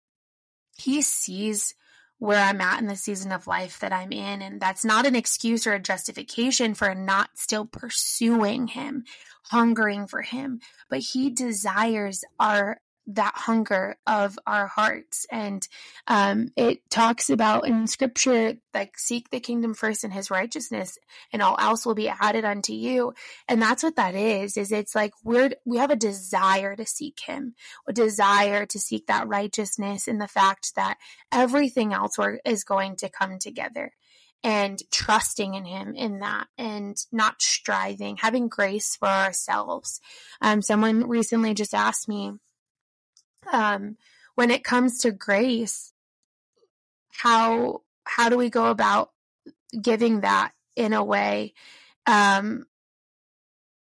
he 0.77 1.01
sees 1.01 1.73
where 2.21 2.39
I'm 2.39 2.61
at 2.61 2.79
in 2.79 2.85
the 2.85 2.95
season 2.95 3.31
of 3.31 3.47
life 3.47 3.79
that 3.79 3.91
I'm 3.91 4.11
in. 4.11 4.43
And 4.43 4.61
that's 4.61 4.85
not 4.85 5.07
an 5.07 5.15
excuse 5.15 5.65
or 5.65 5.73
a 5.73 5.79
justification 5.79 6.75
for 6.75 6.93
not 6.93 7.31
still 7.33 7.65
pursuing 7.65 8.67
him, 8.67 9.05
hungering 9.45 10.05
for 10.05 10.21
him, 10.21 10.59
but 10.87 10.99
he 10.99 11.31
desires 11.31 12.23
our 12.39 12.79
that 13.15 13.33
hunger 13.35 13.97
of 14.05 14.37
our 14.45 14.67
hearts. 14.67 15.25
And 15.31 15.67
um, 16.07 16.49
it 16.55 16.89
talks 16.89 17.29
about 17.29 17.67
in 17.67 17.87
scripture, 17.87 18.55
like, 18.73 18.97
seek 18.97 19.29
the 19.29 19.39
kingdom 19.39 19.73
first 19.73 20.03
and 20.03 20.13
his 20.13 20.31
righteousness, 20.31 20.97
and 21.31 21.41
all 21.41 21.55
else 21.59 21.85
will 21.85 21.95
be 21.95 22.09
added 22.09 22.45
unto 22.45 22.73
you. 22.73 23.13
And 23.47 23.61
that's 23.61 23.83
what 23.83 23.95
that 23.95 24.15
is, 24.15 24.57
is 24.57 24.71
it's 24.71 24.95
like 24.95 25.13
we're, 25.23 25.51
we 25.65 25.77
have 25.77 25.91
a 25.91 25.95
desire 25.95 26.75
to 26.75 26.85
seek 26.85 27.19
him, 27.25 27.55
a 27.87 27.93
desire 27.93 28.65
to 28.65 28.79
seek 28.79 29.07
that 29.07 29.27
righteousness 29.27 30.07
and 30.07 30.19
the 30.19 30.27
fact 30.27 30.75
that 30.75 30.97
everything 31.31 31.93
else 31.93 32.17
is 32.45 32.63
going 32.63 32.95
to 32.97 33.09
come 33.09 33.39
together 33.39 33.93
and 34.43 34.81
trusting 34.91 35.53
in 35.53 35.65
him 35.65 35.93
in 35.95 36.19
that 36.19 36.47
and 36.57 36.97
not 37.11 37.41
striving 37.41 38.17
having 38.17 38.47
grace 38.47 38.95
for 38.95 39.07
ourselves 39.07 39.99
um, 40.41 40.61
someone 40.61 41.07
recently 41.07 41.53
just 41.53 41.73
asked 41.73 42.07
me 42.07 42.31
um, 43.51 43.97
when 44.35 44.51
it 44.51 44.63
comes 44.63 44.99
to 44.99 45.11
grace, 45.11 45.93
how 47.09 47.81
how 48.05 48.29
do 48.29 48.37
we 48.37 48.49
go 48.49 48.67
about 48.67 49.11
giving 49.79 50.21
that 50.21 50.51
in 50.75 50.93
a 50.93 51.03
way 51.03 51.53
um, 52.07 52.65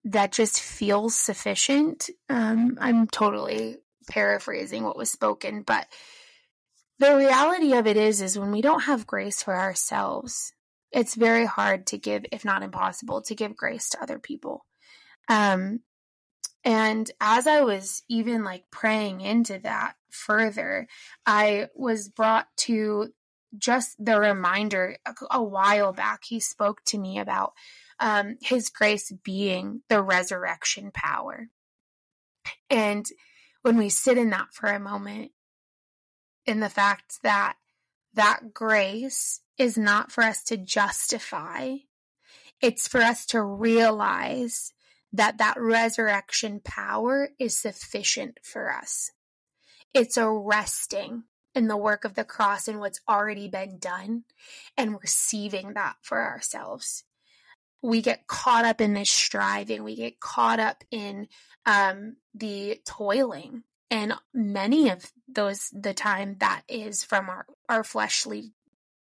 that 0.05 0.31
just 0.31 0.59
feels 0.59 1.15
sufficient? 1.15 2.09
Um, 2.29 2.77
I'm 2.81 3.07
totally 3.07 3.77
paraphrasing 4.09 4.83
what 4.83 4.97
was 4.97 5.11
spoken, 5.11 5.61
but 5.61 5.87
the 6.99 7.15
reality 7.15 7.73
of 7.73 7.87
it 7.87 7.97
is, 7.97 8.21
is 8.21 8.37
when 8.37 8.51
we 8.51 8.61
don't 8.61 8.81
have 8.83 9.07
grace 9.07 9.41
for 9.41 9.55
ourselves, 9.55 10.53
it's 10.91 11.15
very 11.15 11.45
hard 11.45 11.87
to 11.87 11.97
give, 11.97 12.25
if 12.31 12.45
not 12.45 12.63
impossible, 12.63 13.21
to 13.23 13.35
give 13.35 13.55
grace 13.55 13.89
to 13.89 14.03
other 14.03 14.19
people. 14.19 14.65
Um, 15.29 15.79
and 16.63 17.09
as 17.19 17.47
I 17.47 17.61
was 17.61 18.03
even 18.07 18.43
like 18.43 18.65
praying 18.71 19.21
into 19.21 19.59
that 19.59 19.95
further, 20.09 20.87
I 21.25 21.69
was 21.75 22.09
brought 22.09 22.47
to 22.57 23.13
just 23.57 24.03
the 24.03 24.19
reminder 24.19 24.97
a, 25.05 25.13
a 25.31 25.43
while 25.43 25.91
back. 25.91 26.23
He 26.23 26.39
spoke 26.39 26.83
to 26.85 26.97
me 26.97 27.19
about 27.19 27.53
um, 27.99 28.37
his 28.41 28.69
grace 28.69 29.11
being 29.23 29.81
the 29.89 30.01
resurrection 30.01 30.91
power. 30.93 31.49
And 32.69 33.05
when 33.61 33.77
we 33.77 33.89
sit 33.89 34.17
in 34.17 34.29
that 34.31 34.53
for 34.53 34.67
a 34.67 34.79
moment, 34.79 35.31
in 36.45 36.59
the 36.59 36.69
fact 36.69 37.19
that 37.23 37.55
that 38.13 38.53
grace 38.53 39.41
is 39.57 39.77
not 39.77 40.11
for 40.11 40.23
us 40.23 40.43
to 40.43 40.57
justify, 40.57 41.77
it's 42.61 42.87
for 42.87 43.01
us 43.01 43.25
to 43.27 43.41
realize 43.41 44.73
that 45.13 45.37
that 45.39 45.59
resurrection 45.59 46.61
power 46.63 47.29
is 47.39 47.57
sufficient 47.57 48.39
for 48.43 48.71
us. 48.71 49.11
It's 49.93 50.17
a 50.17 50.29
resting 50.29 51.23
in 51.53 51.67
the 51.67 51.77
work 51.77 52.05
of 52.05 52.15
the 52.15 52.23
cross 52.23 52.67
and 52.67 52.79
what's 52.79 53.01
already 53.09 53.47
been 53.47 53.77
done 53.77 54.23
and 54.77 54.99
receiving 55.01 55.73
that 55.73 55.95
for 56.01 56.21
ourselves. 56.21 57.03
We 57.81 58.01
get 58.01 58.27
caught 58.27 58.63
up 58.63 58.79
in 58.79 58.93
this 58.93 59.09
striving, 59.09 59.83
we 59.83 59.95
get 59.95 60.19
caught 60.19 60.59
up 60.59 60.83
in 60.91 61.27
um, 61.65 62.17
the 62.33 62.79
toiling. 62.85 63.63
And 63.89 64.13
many 64.33 64.89
of 64.89 65.11
those, 65.27 65.69
the 65.73 65.93
time 65.93 66.37
that 66.39 66.61
is 66.69 67.03
from 67.03 67.27
our, 67.29 67.45
our 67.67 67.83
fleshly 67.83 68.53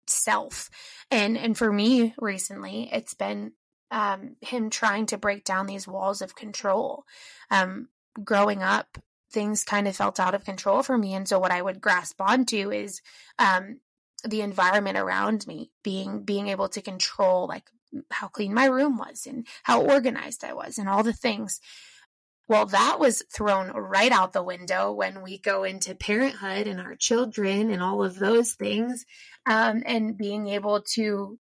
self. 0.09 0.69
And, 1.11 1.39
and 1.39 1.57
for 1.57 1.73
me 1.73 2.15
recently, 2.19 2.89
it's 2.93 3.15
been 3.15 3.53
um, 3.91 4.37
him 4.41 4.71
trying 4.71 5.07
to 5.07 5.19
break 5.19 5.45
down 5.45 5.67
these 5.67 5.89
walls 5.89 6.23
of 6.23 6.35
control. 6.35 7.05
Um, 7.51 7.89
growing 8.23 8.63
up, 8.63 8.99
things 9.33 9.65
kind 9.65 9.87
of 9.87 9.97
felt 9.97 10.21
out 10.21 10.35
of 10.35 10.45
control 10.45 10.83
for 10.83 10.99
me. 10.99 11.15
And 11.15 11.29
so 11.29 11.39
what 11.39 11.53
I 11.53 11.63
would 11.63 11.81
grasp 11.81 12.21
onto 12.21 12.71
is 12.71 13.01
um, 13.39 13.81
the 14.25 14.41
environment 14.43 14.99
around 14.99 15.47
me, 15.47 15.71
being 15.83 16.23
being 16.25 16.49
able 16.49 16.69
to 16.71 16.83
control 16.83 17.47
like 17.47 17.71
how 18.11 18.29
clean 18.29 18.55
my 18.55 18.67
room 18.67 18.99
was 18.99 19.27
and 19.27 19.47
how 19.63 19.83
organized 19.83 20.45
I 20.45 20.53
was 20.53 20.79
and 20.79 20.89
all 20.89 21.03
the 21.03 21.13
things. 21.13 21.61
Well, 22.49 22.67
that 22.67 22.99
was 22.99 23.23
thrown 23.33 23.71
right 23.71 24.11
out 24.11 24.33
the 24.33 24.43
window 24.43 24.91
when 24.91 25.23
we 25.23 25.39
go 25.39 25.63
into 25.63 25.95
parenthood 25.95 26.67
and 26.67 26.81
our 26.81 26.97
children 26.97 27.71
and 27.71 27.81
all 27.81 28.03
of 28.03 28.19
those 28.19 28.55
things, 28.55 29.07
um, 29.47 29.85
and 29.87 30.19
being 30.19 30.49
able 30.49 30.83
to 30.95 31.39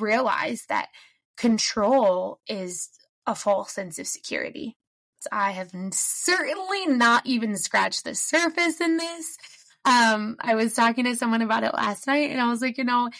realize 0.00 0.64
that 0.68 0.88
control 1.36 2.40
is 2.48 2.90
a 3.26 3.34
false 3.34 3.72
sense 3.72 3.98
of 3.98 4.06
security. 4.06 4.76
I 5.32 5.52
have 5.52 5.70
certainly 5.92 6.86
not 6.86 7.26
even 7.26 7.56
scratched 7.56 8.04
the 8.04 8.14
surface 8.14 8.80
in 8.80 8.96
this. 8.96 9.38
Um, 9.84 10.36
I 10.40 10.54
was 10.54 10.74
talking 10.74 11.04
to 11.04 11.16
someone 11.16 11.42
about 11.42 11.64
it 11.64 11.74
last 11.74 12.06
night 12.06 12.30
and 12.30 12.40
I 12.40 12.48
was 12.48 12.60
like, 12.60 12.78
you 12.78 12.84
know, 12.84 13.10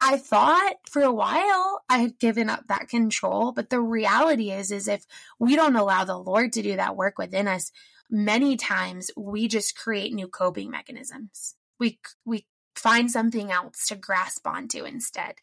I 0.00 0.18
thought 0.18 0.74
for 0.90 1.02
a 1.02 1.12
while 1.12 1.82
I 1.88 1.98
had 1.98 2.18
given 2.18 2.50
up 2.50 2.66
that 2.68 2.88
control, 2.88 3.52
but 3.52 3.70
the 3.70 3.80
reality 3.80 4.50
is, 4.50 4.70
is 4.70 4.88
if 4.88 5.04
we 5.38 5.56
don't 5.56 5.76
allow 5.76 6.04
the 6.04 6.18
Lord 6.18 6.52
to 6.52 6.62
do 6.62 6.76
that 6.76 6.96
work 6.96 7.18
within 7.18 7.48
us, 7.48 7.72
many 8.10 8.56
times 8.56 9.10
we 9.16 9.48
just 9.48 9.76
create 9.76 10.12
new 10.12 10.28
coping 10.28 10.70
mechanisms. 10.70 11.54
We, 11.80 11.98
we 12.24 12.46
find 12.74 13.10
something 13.10 13.50
else 13.50 13.86
to 13.88 13.96
grasp 13.96 14.46
onto 14.46 14.84
instead. 14.84 15.36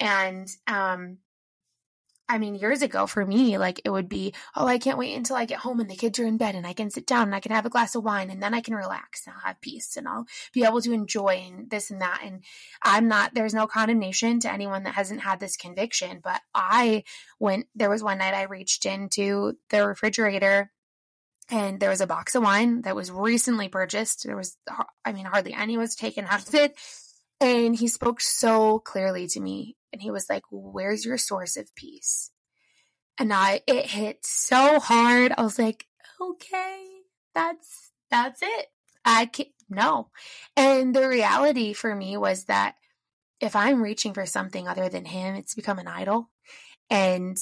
And, 0.00 0.48
um, 0.66 1.18
I 2.30 2.36
mean, 2.36 2.56
years 2.56 2.82
ago 2.82 3.06
for 3.06 3.24
me, 3.24 3.56
like 3.56 3.80
it 3.84 3.90
would 3.90 4.08
be, 4.08 4.34
oh, 4.54 4.66
I 4.66 4.76
can't 4.78 4.98
wait 4.98 5.16
until 5.16 5.36
I 5.36 5.46
get 5.46 5.60
home 5.60 5.80
and 5.80 5.88
the 5.88 5.96
kids 5.96 6.18
are 6.18 6.26
in 6.26 6.36
bed 6.36 6.54
and 6.54 6.66
I 6.66 6.74
can 6.74 6.90
sit 6.90 7.06
down 7.06 7.22
and 7.22 7.34
I 7.34 7.40
can 7.40 7.52
have 7.52 7.64
a 7.64 7.70
glass 7.70 7.94
of 7.94 8.04
wine 8.04 8.28
and 8.28 8.42
then 8.42 8.52
I 8.52 8.60
can 8.60 8.74
relax 8.74 9.26
and 9.26 9.34
I'll 9.34 9.46
have 9.46 9.60
peace 9.62 9.96
and 9.96 10.06
I'll 10.06 10.26
be 10.52 10.64
able 10.64 10.82
to 10.82 10.92
enjoy 10.92 11.42
and 11.46 11.70
this 11.70 11.90
and 11.90 12.02
that. 12.02 12.20
And 12.22 12.44
I'm 12.82 13.08
not, 13.08 13.32
there's 13.34 13.54
no 13.54 13.66
condemnation 13.66 14.40
to 14.40 14.52
anyone 14.52 14.82
that 14.82 14.94
hasn't 14.94 15.22
had 15.22 15.40
this 15.40 15.56
conviction, 15.56 16.20
but 16.22 16.42
I 16.54 17.04
went, 17.40 17.66
there 17.74 17.90
was 17.90 18.02
one 18.02 18.18
night 18.18 18.34
I 18.34 18.42
reached 18.42 18.84
into 18.84 19.54
the 19.70 19.86
refrigerator 19.86 20.70
and 21.50 21.80
there 21.80 21.90
was 21.90 22.02
a 22.02 22.06
box 22.06 22.34
of 22.34 22.42
wine 22.42 22.82
that 22.82 22.94
was 22.94 23.10
recently 23.10 23.68
purchased. 23.70 24.24
There 24.24 24.36
was, 24.36 24.54
I 25.02 25.12
mean, 25.12 25.24
hardly 25.24 25.54
any 25.54 25.78
was 25.78 25.96
taken 25.96 26.26
out 26.26 26.46
of 26.46 26.54
it. 26.54 26.76
And 27.40 27.74
he 27.74 27.88
spoke 27.88 28.20
so 28.20 28.80
clearly 28.80 29.28
to 29.28 29.40
me 29.40 29.77
and 29.92 30.02
he 30.02 30.10
was 30.10 30.28
like, 30.28 30.44
Where's 30.50 31.04
your 31.04 31.18
source 31.18 31.56
of 31.56 31.74
peace? 31.74 32.30
And 33.18 33.32
I, 33.32 33.62
it 33.66 33.86
hit 33.86 34.24
so 34.24 34.78
hard. 34.78 35.32
I 35.36 35.42
was 35.42 35.58
like, 35.58 35.86
okay, 36.20 36.86
that's 37.34 37.90
that's 38.10 38.40
it. 38.42 38.66
I 39.04 39.26
can't 39.26 39.48
no. 39.68 40.10
And 40.56 40.94
the 40.94 41.08
reality 41.08 41.72
for 41.72 41.94
me 41.94 42.16
was 42.16 42.44
that 42.44 42.76
if 43.40 43.54
I'm 43.54 43.82
reaching 43.82 44.14
for 44.14 44.24
something 44.24 44.66
other 44.66 44.88
than 44.88 45.04
him, 45.04 45.34
it's 45.34 45.54
become 45.54 45.78
an 45.78 45.88
idol. 45.88 46.30
And 46.90 47.36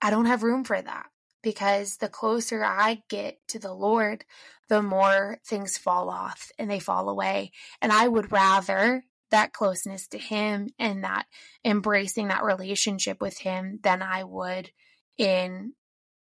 I 0.00 0.10
don't 0.10 0.26
have 0.26 0.42
room 0.42 0.64
for 0.64 0.80
that 0.80 1.06
because 1.42 1.96
the 1.96 2.08
closer 2.08 2.64
I 2.64 3.02
get 3.08 3.38
to 3.48 3.58
the 3.58 3.72
Lord, 3.72 4.24
the 4.68 4.82
more 4.82 5.38
things 5.44 5.76
fall 5.76 6.08
off 6.08 6.50
and 6.58 6.70
they 6.70 6.78
fall 6.78 7.08
away. 7.08 7.52
And 7.82 7.92
I 7.92 8.08
would 8.08 8.32
rather 8.32 9.04
that 9.34 9.52
closeness 9.52 10.06
to 10.06 10.18
Him 10.18 10.68
and 10.78 11.02
that 11.02 11.26
embracing 11.64 12.28
that 12.28 12.44
relationship 12.44 13.20
with 13.20 13.36
Him 13.36 13.80
than 13.82 14.00
I 14.00 14.22
would 14.22 14.70
in 15.18 15.72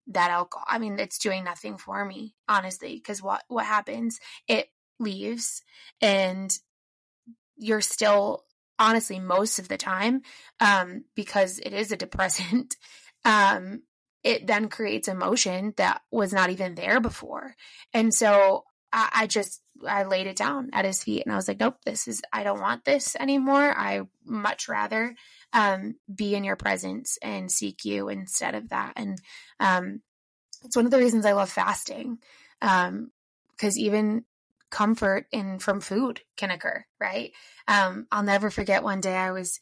that 0.07 0.31
alcohol. 0.31 0.65
I 0.67 0.79
mean, 0.79 0.97
it's 0.97 1.19
doing 1.19 1.43
nothing 1.43 1.77
for 1.77 2.03
me, 2.03 2.33
honestly, 2.49 2.95
because 2.95 3.21
what, 3.21 3.43
what 3.47 3.67
happens? 3.67 4.19
It 4.47 4.67
leaves 4.99 5.61
and 6.01 6.51
you're 7.55 7.81
still 7.81 8.45
honestly 8.79 9.19
most 9.19 9.59
of 9.59 9.67
the 9.67 9.77
time 9.77 10.21
um 10.59 11.03
because 11.15 11.59
it 11.59 11.73
is 11.73 11.91
a 11.91 11.97
depressant 11.97 12.75
um 13.25 13.83
it 14.23 14.47
then 14.47 14.69
creates 14.69 15.07
emotion 15.07 15.73
that 15.77 16.01
was 16.09 16.31
not 16.33 16.49
even 16.49 16.75
there 16.75 17.01
before. 17.01 17.55
And 17.93 18.13
so 18.13 18.63
I, 18.93 19.09
I, 19.13 19.27
just, 19.27 19.61
I 19.85 20.03
laid 20.03 20.27
it 20.27 20.37
down 20.37 20.69
at 20.71 20.85
his 20.85 21.03
feet 21.03 21.23
and 21.25 21.33
I 21.33 21.35
was 21.35 21.47
like, 21.47 21.59
nope, 21.59 21.77
this 21.83 22.07
is, 22.07 22.21
I 22.31 22.43
don't 22.43 22.61
want 22.61 22.85
this 22.85 23.15
anymore. 23.19 23.73
I 23.77 24.01
much 24.23 24.69
rather 24.69 25.15
um, 25.51 25.95
be 26.13 26.35
in 26.35 26.43
your 26.43 26.55
presence 26.55 27.17
and 27.21 27.51
seek 27.51 27.83
you 27.83 28.07
instead 28.07 28.55
of 28.55 28.69
that. 28.69 28.93
And 28.95 29.19
um, 29.59 30.01
it's 30.63 30.75
one 30.75 30.85
of 30.85 30.91
the 30.91 30.99
reasons 30.99 31.25
I 31.25 31.33
love 31.33 31.49
fasting. 31.49 32.19
Um, 32.61 33.11
cause 33.57 33.77
even 33.77 34.23
comfort 34.69 35.27
in 35.31 35.59
from 35.59 35.81
food 35.81 36.21
can 36.37 36.51
occur, 36.51 36.85
right? 36.99 37.31
Um, 37.67 38.07
I'll 38.11 38.23
never 38.23 38.49
forget 38.49 38.83
one 38.83 39.01
day 39.01 39.15
I 39.15 39.31
was 39.31 39.59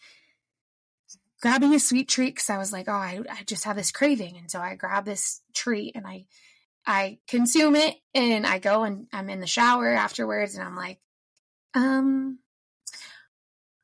grabbing 1.42 1.74
a 1.74 1.80
sweet 1.80 2.08
treat 2.08 2.36
because 2.36 2.50
I 2.50 2.58
was 2.58 2.72
like, 2.72 2.88
oh, 2.88 2.94
I, 2.94 3.20
I 3.30 3.44
just 3.46 3.66
have 3.66 3.76
this 3.76 3.92
craving. 3.92 4.38
And 4.38 4.50
so 4.50 4.60
I 4.60 4.76
grab 4.76 5.06
this 5.06 5.42
treat 5.54 5.96
and 5.96 6.06
I 6.06 6.26
I 6.86 7.20
consume 7.28 7.76
it 7.76 7.96
and 8.14 8.46
I 8.46 8.60
go 8.60 8.84
and 8.84 9.08
I'm 9.14 9.30
in 9.30 9.40
the 9.40 9.48
shower 9.48 9.90
afterwards 9.90 10.56
and 10.56 10.64
I'm 10.68 10.76
like, 10.76 11.00
um, 11.74 12.40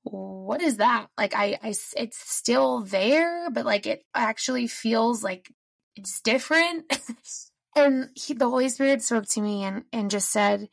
what 0.03 0.61
is 0.61 0.77
that? 0.77 1.07
Like 1.17 1.35
I, 1.35 1.57
I 1.61 1.73
it's 1.95 2.17
still 2.17 2.81
there, 2.81 3.49
but 3.49 3.65
like 3.65 3.85
it 3.85 4.03
actually 4.15 4.67
feels 4.67 5.23
like 5.23 5.51
it's 5.95 6.21
different. 6.21 6.99
and 7.75 8.09
he, 8.15 8.33
the 8.33 8.49
Holy 8.49 8.69
Spirit 8.69 9.01
spoke 9.01 9.27
to 9.29 9.41
me 9.41 9.63
and, 9.63 9.83
and 9.91 10.11
just 10.11 10.31
said, 10.31 10.69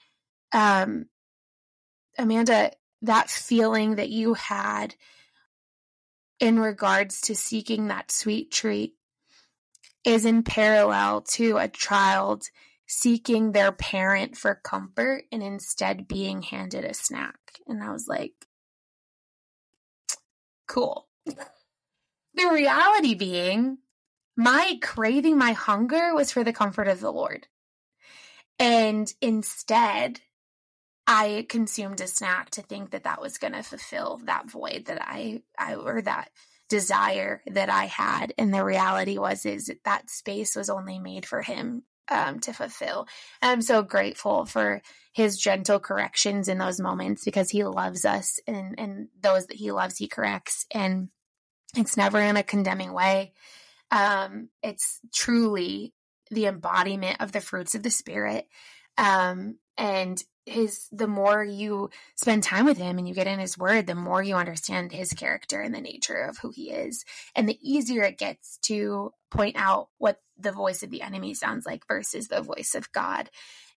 um, 0.52 1.06
Amanda, 2.18 2.72
that 3.02 3.28
feeling 3.28 3.96
that 3.96 4.08
you 4.08 4.34
had 4.34 4.94
in 6.40 6.58
regards 6.58 7.20
to 7.22 7.34
seeking 7.34 7.88
that 7.88 8.10
sweet 8.10 8.50
treat 8.50 8.94
is 10.04 10.24
in 10.24 10.42
parallel 10.42 11.22
to 11.22 11.56
a 11.56 11.68
child 11.68 12.44
seeking 12.86 13.52
their 13.52 13.72
parent 13.72 14.36
for 14.36 14.54
comfort 14.54 15.24
and 15.32 15.42
instead 15.42 16.06
being 16.06 16.42
handed 16.42 16.84
a 16.84 16.94
snack. 16.94 17.38
And 17.66 17.82
I 17.82 17.90
was 17.90 18.06
like, 18.06 18.32
cool. 20.68 21.08
the 21.26 22.50
reality 22.52 23.14
being, 23.14 23.78
my 24.36 24.78
craving, 24.82 25.38
my 25.38 25.52
hunger 25.52 26.14
was 26.14 26.30
for 26.30 26.44
the 26.44 26.52
comfort 26.52 26.88
of 26.88 27.00
the 27.00 27.12
Lord. 27.12 27.46
And 28.58 29.12
instead, 29.20 30.20
I 31.06 31.46
consumed 31.48 32.00
a 32.00 32.06
snack 32.06 32.50
to 32.50 32.62
think 32.62 32.90
that 32.90 33.04
that 33.04 33.20
was 33.20 33.38
going 33.38 33.52
to 33.52 33.62
fulfill 33.62 34.20
that 34.24 34.50
void 34.50 34.86
that 34.86 34.98
I, 35.00 35.42
I, 35.58 35.74
or 35.74 36.02
that 36.02 36.30
desire 36.74 37.40
that 37.46 37.70
I 37.70 37.84
had. 37.84 38.34
And 38.36 38.52
the 38.52 38.64
reality 38.64 39.16
was, 39.16 39.46
is 39.46 39.66
that, 39.66 39.84
that 39.84 40.10
space 40.10 40.56
was 40.56 40.68
only 40.68 40.98
made 40.98 41.24
for 41.24 41.40
him 41.40 41.84
um, 42.08 42.40
to 42.40 42.52
fulfill. 42.52 43.06
And 43.40 43.52
I'm 43.52 43.62
so 43.62 43.84
grateful 43.84 44.44
for 44.44 44.82
his 45.12 45.38
gentle 45.38 45.78
corrections 45.78 46.48
in 46.48 46.58
those 46.58 46.80
moments 46.80 47.24
because 47.24 47.48
he 47.48 47.62
loves 47.62 48.04
us 48.04 48.40
and, 48.48 48.74
and 48.76 49.08
those 49.20 49.46
that 49.46 49.56
he 49.56 49.70
loves, 49.70 49.96
he 49.96 50.08
corrects. 50.08 50.66
And 50.72 51.10
it's 51.76 51.96
never 51.96 52.18
in 52.18 52.36
a 52.36 52.42
condemning 52.42 52.92
way. 52.92 53.34
Um, 53.92 54.48
it's 54.60 54.98
truly 55.14 55.94
the 56.32 56.46
embodiment 56.46 57.20
of 57.20 57.30
the 57.30 57.40
fruits 57.40 57.76
of 57.76 57.84
the 57.84 57.90
spirit. 57.90 58.48
Um, 58.98 59.58
and 59.76 60.22
his 60.46 60.88
the 60.92 61.06
more 61.06 61.42
you 61.42 61.90
spend 62.16 62.42
time 62.42 62.66
with 62.66 62.76
him 62.76 62.98
and 62.98 63.08
you 63.08 63.14
get 63.14 63.26
in 63.26 63.38
his 63.38 63.56
word 63.56 63.86
the 63.86 63.94
more 63.94 64.22
you 64.22 64.34
understand 64.34 64.92
his 64.92 65.14
character 65.14 65.62
and 65.62 65.74
the 65.74 65.80
nature 65.80 66.20
of 66.22 66.38
who 66.38 66.50
he 66.50 66.70
is. 66.70 67.04
And 67.34 67.48
the 67.48 67.58
easier 67.62 68.02
it 68.02 68.18
gets 68.18 68.58
to 68.64 69.12
point 69.30 69.56
out 69.58 69.88
what 69.98 70.20
the 70.38 70.52
voice 70.52 70.82
of 70.82 70.90
the 70.90 71.02
enemy 71.02 71.32
sounds 71.32 71.64
like 71.64 71.86
versus 71.88 72.28
the 72.28 72.42
voice 72.42 72.74
of 72.74 72.92
god. 72.92 73.30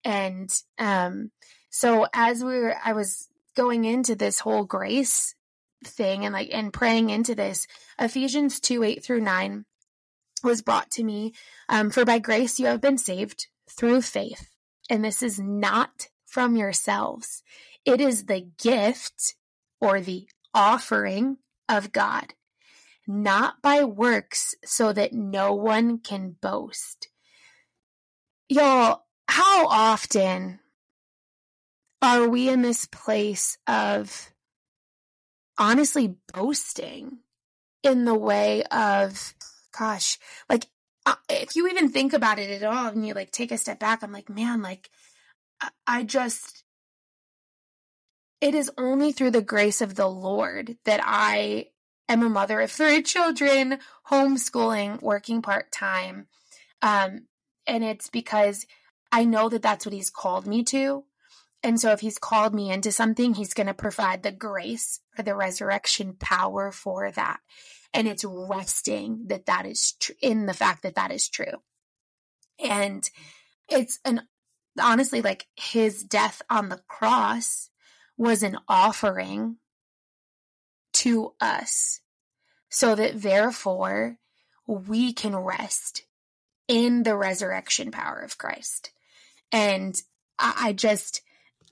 And 0.03 0.49
um 0.77 1.31
so 1.69 2.07
as 2.13 2.43
we 2.43 2.59
were 2.59 2.75
i 2.83 2.93
was 2.93 3.29
going 3.55 3.85
into 3.85 4.15
this 4.15 4.39
whole 4.39 4.63
grace 4.63 5.35
thing 5.83 6.25
and 6.25 6.33
like 6.33 6.49
and 6.51 6.73
praying 6.73 7.09
into 7.09 7.35
this 7.35 7.67
ephesians 7.99 8.59
2 8.59 8.83
8 8.83 9.03
through 9.03 9.21
9 9.21 9.65
was 10.43 10.61
brought 10.61 10.89
to 10.91 11.03
me 11.03 11.33
um, 11.69 11.89
for 11.89 12.05
by 12.05 12.19
grace 12.19 12.59
you 12.59 12.67
have 12.67 12.81
been 12.81 12.97
saved 12.97 13.47
through 13.69 14.01
faith 14.01 14.49
and 14.89 15.03
this 15.03 15.21
is 15.21 15.39
not 15.39 16.07
from 16.25 16.55
yourselves. 16.55 17.43
It 17.85 18.01
is 18.01 18.25
the 18.25 18.47
gift 18.61 19.35
or 19.79 20.01
the 20.01 20.27
offering 20.53 21.37
of 21.69 21.91
God, 21.91 22.33
not 23.07 23.61
by 23.61 23.83
works, 23.83 24.55
so 24.65 24.91
that 24.93 25.13
no 25.13 25.53
one 25.53 25.99
can 25.99 26.35
boast. 26.41 27.09
Y'all, 28.49 29.03
how 29.27 29.67
often 29.67 30.59
are 32.01 32.27
we 32.27 32.49
in 32.49 32.61
this 32.61 32.85
place 32.85 33.57
of 33.67 34.31
honestly 35.57 36.15
boasting 36.33 37.19
in 37.83 38.05
the 38.05 38.15
way 38.15 38.63
of, 38.63 39.33
gosh, 39.77 40.17
like 40.49 40.67
if 41.29 41.55
you 41.55 41.67
even 41.67 41.89
think 41.89 42.13
about 42.13 42.39
it 42.39 42.49
at 42.61 42.67
all 42.67 42.87
and 42.87 43.05
you 43.05 43.13
like 43.13 43.31
take 43.31 43.51
a 43.51 43.57
step 43.57 43.79
back, 43.79 44.03
I'm 44.03 44.11
like, 44.11 44.29
man, 44.29 44.61
like 44.61 44.89
I 45.85 46.03
just, 46.03 46.63
it 48.41 48.53
is 48.53 48.71
only 48.77 49.11
through 49.11 49.31
the 49.31 49.41
grace 49.41 49.81
of 49.81 49.95
the 49.95 50.07
Lord 50.07 50.77
that 50.85 51.01
I 51.03 51.67
am 52.07 52.23
a 52.23 52.29
mother 52.29 52.61
of 52.61 52.71
three 52.71 53.01
children, 53.01 53.79
homeschooling, 54.09 55.01
working 55.01 55.41
part 55.41 55.71
time. 55.71 56.27
Um, 56.81 57.27
and 57.65 57.83
it's 57.83 58.09
because 58.09 58.65
I 59.11 59.25
know 59.25 59.49
that 59.49 59.61
that's 59.61 59.85
what 59.85 59.93
He's 59.93 60.09
called 60.09 60.45
me 60.45 60.63
to. 60.65 61.05
And 61.63 61.79
so 61.79 61.91
if 61.91 62.01
He's 62.01 62.19
called 62.19 62.53
me 62.53 62.71
into 62.71 62.91
something, 62.91 63.33
He's 63.33 63.53
going 63.53 63.67
to 63.67 63.73
provide 63.73 64.23
the 64.23 64.31
grace 64.31 64.99
or 65.17 65.23
the 65.23 65.35
resurrection 65.35 66.15
power 66.19 66.71
for 66.71 67.11
that. 67.11 67.39
And 67.97 68.07
it's 68.07 68.23
resting 68.23 69.23
that 69.25 69.47
that 69.47 69.65
is 69.65 69.93
tr- 69.93 70.11
in 70.21 70.45
the 70.45 70.53
fact 70.53 70.83
that 70.83 70.93
that 70.93 71.09
is 71.09 71.27
true. 71.27 71.63
And 72.63 73.09
it's 73.67 73.97
an 74.05 74.21
honestly, 74.79 75.23
like 75.23 75.47
his 75.55 76.03
death 76.03 76.43
on 76.47 76.69
the 76.69 76.79
cross 76.87 77.71
was 78.15 78.43
an 78.43 78.59
offering 78.69 79.57
to 80.93 81.33
us 81.41 82.01
so 82.69 82.93
that 82.93 83.19
therefore 83.19 84.19
we 84.67 85.11
can 85.11 85.35
rest 85.35 86.03
in 86.67 87.01
the 87.01 87.17
resurrection 87.17 87.89
power 87.89 88.19
of 88.19 88.37
Christ. 88.37 88.91
And 89.51 89.99
I 90.37 90.73
just, 90.73 91.23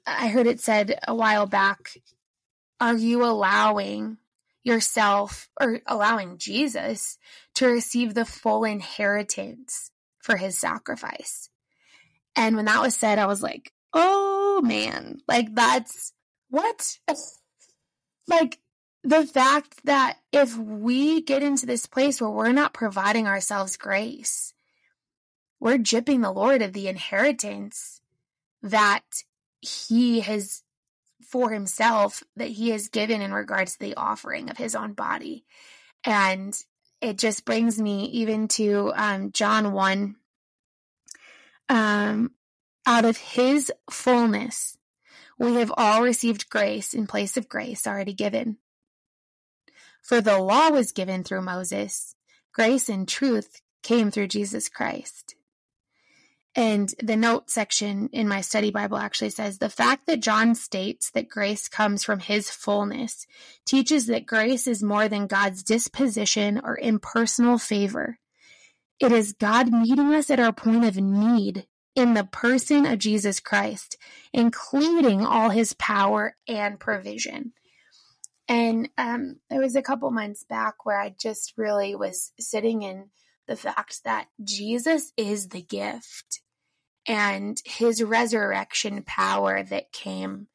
I 0.08 0.30
heard 0.30 0.48
it 0.48 0.60
said 0.60 0.98
a 1.08 1.14
while 1.14 1.46
back 1.46 2.00
are 2.80 2.96
you 2.96 3.24
allowing 3.24 4.18
yourself 4.66 5.50
or 5.62 5.80
allowing 5.88 6.38
Jesus 6.38 7.18
to 7.56 7.68
receive 7.68 8.14
the 8.14 8.26
full 8.26 8.66
inheritance 8.66 9.92
for 10.20 10.36
his 10.36 10.58
sacrifice? 10.58 11.50
And 12.36 12.58
when 12.58 12.66
that 12.66 12.82
was 12.82 12.96
said, 12.96 13.20
I 13.20 13.28
was 13.28 13.42
like, 13.42 13.72
oh 13.94 14.62
man, 14.62 15.22
like 15.28 15.56
that's 15.56 16.12
what? 16.50 16.98
like 18.28 18.60
the 19.04 19.26
fact 19.26 19.86
that 19.86 20.18
if 20.32 20.58
we 20.58 21.22
get 21.22 21.44
into 21.44 21.66
this 21.66 21.86
place 21.86 22.20
where 22.20 22.30
we're 22.30 22.52
not 22.52 22.74
providing 22.74 23.28
ourselves 23.28 23.78
grace, 23.78 24.54
we're 25.60 25.78
jipping 25.78 26.22
the 26.22 26.32
Lord 26.32 26.62
of 26.62 26.74
the 26.74 26.88
inheritance 26.88 28.02
that 28.62 29.04
he 29.62 30.22
has 30.22 30.64
for 31.36 31.50
himself 31.50 32.24
that 32.38 32.48
he 32.48 32.70
has 32.70 32.88
given 32.88 33.22
in 33.22 33.34
regards 33.34 33.74
to 33.74 33.80
the 33.80 33.96
offering 33.96 34.50
of 34.50 34.56
his 34.56 34.74
own 34.74 34.94
body. 34.94 35.44
And 36.06 36.58
it 37.02 37.18
just 37.18 37.44
brings 37.44 37.78
me 37.78 38.06
even 38.06 38.48
to 38.48 38.94
um, 38.96 39.34
John 39.34 39.74
1 39.74 40.16
Um, 41.68 42.32
out 42.86 43.04
of 43.04 43.18
his 43.18 43.70
fullness, 43.92 44.78
we 45.38 45.56
have 45.56 45.74
all 45.76 46.04
received 46.04 46.50
grace 46.50 46.94
in 46.94 47.06
place 47.06 47.36
of 47.36 47.50
grace 47.50 47.86
already 47.86 48.14
given. 48.14 48.56
For 50.02 50.22
the 50.22 50.40
law 50.40 50.70
was 50.70 50.94
given 50.94 51.26
through 51.26 51.42
Moses, 51.42 52.16
grace 52.54 52.88
and 52.88 53.06
truth 53.06 53.60
came 53.84 54.10
through 54.10 54.30
Jesus 54.30 54.70
Christ. 54.70 55.36
And 56.56 56.94
the 57.04 57.18
note 57.18 57.50
section 57.50 58.10
in 58.14 58.30
my 58.30 58.40
study 58.40 58.72
Bible 58.72 58.98
actually 58.98 59.32
says 59.32 59.58
the 59.58 59.70
fact 59.70 60.08
that 60.08 60.22
John 60.22 60.56
states 60.56 61.12
that 61.12 61.28
grace 61.28 61.68
comes 61.68 62.04
from 62.04 62.20
his 62.20 62.50
fullness 62.50 63.28
teaches 63.66 64.08
that 64.08 64.26
grace 64.26 64.66
is 64.66 64.82
more 64.82 65.10
than 65.10 65.28
God's 65.28 65.64
disposition 65.64 66.62
or 66.64 66.80
impersonal 66.80 67.58
favor. 67.58 68.20
It 69.02 69.12
is 69.12 69.34
God 69.34 69.74
meeting 69.74 70.14
us 70.14 70.30
at 70.30 70.40
our 70.40 70.54
point 70.54 70.86
of 70.86 70.96
need 70.96 71.68
in 71.94 72.14
the 72.14 72.24
person 72.24 72.86
of 72.86 73.00
Jesus 73.00 73.42
Christ, 73.42 73.98
including 74.32 75.26
all 75.26 75.50
his 75.50 75.74
power 75.74 76.38
and 76.48 76.80
provision. 76.80 77.52
And 78.48 78.90
um, 78.98 79.38
there 79.50 79.60
was 79.60 79.76
a 79.76 79.82
couple 79.82 80.10
months 80.12 80.46
back 80.46 80.86
where 80.86 81.00
I 81.00 81.16
just 81.20 81.54
really 81.58 81.96
was 81.96 82.32
sitting 82.40 82.84
in 82.84 83.10
the 83.48 83.58
fact 83.58 84.04
that 84.06 84.28
Jesus 84.42 85.12
is 85.18 85.50
the 85.50 85.62
gift 85.62 86.42
and 87.08 87.62
his 87.66 88.02
resurrection 88.04 89.04
power 89.04 89.64
that 89.64 89.92
came 89.92 90.48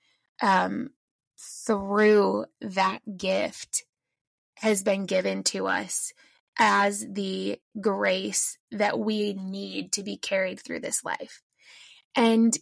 um, 0.42 0.90
through 1.66 2.46
that 2.60 3.00
gift 3.16 3.84
has 4.56 4.82
been 4.82 5.06
given 5.06 5.42
to 5.42 5.66
us 5.66 6.12
as 6.58 7.06
the 7.08 7.58
grace 7.80 8.58
that 8.70 8.98
we 8.98 9.32
need 9.32 9.92
to 9.92 10.02
be 10.02 10.16
carried 10.16 10.60
through 10.60 10.80
this 10.80 11.04
life. 11.04 11.42
And 12.14 12.56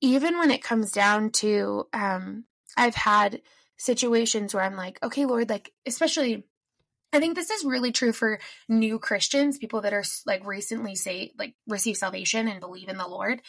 even 0.00 0.38
when 0.38 0.50
it 0.50 0.62
comes 0.62 0.92
down 0.92 1.30
to, 1.30 1.86
um, 1.92 2.44
I've 2.76 2.94
had 2.94 3.42
situations 3.76 4.54
where 4.54 4.62
I'm 4.62 4.76
like, 4.76 4.98
okay, 5.02 5.26
Lord, 5.26 5.50
like, 5.50 5.72
especially, 5.86 6.44
I 7.12 7.20
think 7.20 7.34
this 7.34 7.50
is 7.50 7.64
really 7.64 7.92
true 7.92 8.12
for 8.12 8.38
new 8.68 8.98
Christians, 8.98 9.58
people 9.58 9.80
that 9.82 9.94
are 9.94 10.04
like 10.26 10.44
recently 10.46 10.94
say, 10.94 11.32
like, 11.38 11.54
receive 11.66 11.96
salvation 11.96 12.48
and 12.48 12.60
believe 12.60 12.88
in 12.88 12.98
the 12.98 13.06
Lord. 13.06 13.40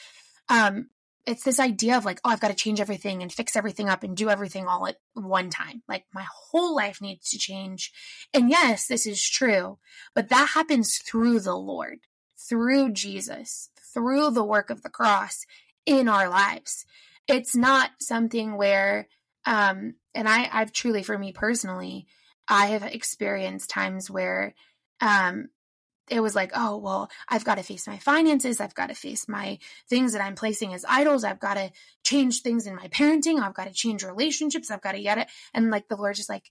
Um, 0.50 0.90
it's 1.26 1.44
this 1.44 1.60
idea 1.60 1.98
of 1.98 2.06
like, 2.06 2.22
oh, 2.24 2.30
I've 2.30 2.40
got 2.40 2.48
to 2.48 2.56
change 2.56 2.80
everything 2.80 3.22
and 3.22 3.32
fix 3.32 3.58
everything 3.58 3.90
up 3.90 4.04
and 4.04 4.16
do 4.16 4.30
everything 4.30 4.66
all 4.66 4.88
at 4.88 4.96
one 5.14 5.50
time. 5.50 5.84
Like 5.88 6.06
my 6.14 6.26
whole 6.52 6.74
life 6.74 7.02
needs 7.02 7.30
to 7.32 7.38
change. 7.38 7.92
And 8.34 8.50
yes, 8.50 8.88
this 8.88 9.06
is 9.06 9.22
true, 9.28 9.78
but 10.16 10.30
that 10.30 10.52
happens 10.54 11.00
through 11.00 11.42
the 11.42 11.56
Lord, 11.56 12.00
through 12.40 12.94
Jesus, 12.94 13.70
through 13.94 14.32
the 14.32 14.44
work 14.44 14.70
of 14.70 14.84
the 14.84 14.90
cross 14.90 15.46
in 15.86 16.08
our 16.08 16.30
lives. 16.30 16.86
It's 17.28 17.58
not 17.58 17.92
something 18.00 18.56
where, 18.56 19.10
um, 19.46 19.96
and 20.16 20.30
I, 20.30 20.50
I've 20.54 20.72
truly, 20.72 21.04
for 21.04 21.18
me 21.18 21.34
personally, 21.34 22.08
I 22.48 22.68
have 22.68 22.84
experienced 22.84 23.70
times 23.70 24.10
where, 24.10 24.54
um, 25.02 25.50
it 26.10 26.22
was 26.22 26.36
like, 26.36 26.52
oh, 26.56 26.78
well, 26.78 27.10
I've 27.28 27.44
got 27.44 27.56
to 27.56 27.64
face 27.64 27.88
my 27.88 27.98
finances. 27.98 28.62
I've 28.62 28.76
got 28.76 28.88
to 28.88 28.96
face 28.96 29.28
my 29.28 29.60
things 29.90 30.14
that 30.14 30.22
I'm 30.22 30.36
placing 30.36 30.74
as 30.74 30.86
idols. 30.88 31.24
I've 31.24 31.40
got 31.40 31.56
to 31.56 31.72
change 32.04 32.42
things 32.42 32.66
in 32.66 32.76
my 32.76 32.88
parenting. 32.88 33.42
I've 33.42 33.54
got 33.54 33.68
to 33.68 33.74
change 33.74 34.04
relationships. 34.04 34.72
I've 34.72 34.82
got 34.82 34.94
to 34.94 35.02
get 35.02 35.18
it. 35.18 35.28
And 35.54 35.70
like 35.70 35.90
the 35.90 35.98
Lord's 35.98 36.20
just 36.20 36.30
like, 36.30 36.50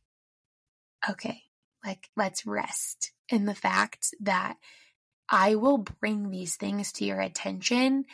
okay, 1.09 1.43
like 1.85 2.11
let's 2.17 2.47
rest 2.47 3.13
in 3.29 3.47
the 3.47 3.55
fact 3.55 4.15
that 4.21 4.57
I 5.29 5.55
will 5.55 5.79
bring 5.79 6.31
these 6.31 6.57
things 6.57 6.93
to 6.93 7.05
your 7.05 7.21
attention 7.21 8.05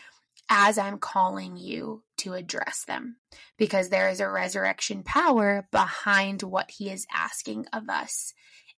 as 0.54 0.76
I'm 0.76 0.98
calling 0.98 1.56
you 1.56 2.02
to 2.18 2.34
address 2.34 2.84
them 2.84 3.16
because 3.56 3.88
there 3.88 4.10
is 4.10 4.20
a 4.20 4.28
resurrection 4.28 5.02
power 5.02 5.66
behind 5.72 6.42
what 6.42 6.70
he 6.70 6.90
is 6.90 7.06
asking 7.10 7.66
of 7.72 7.88
us 7.88 8.34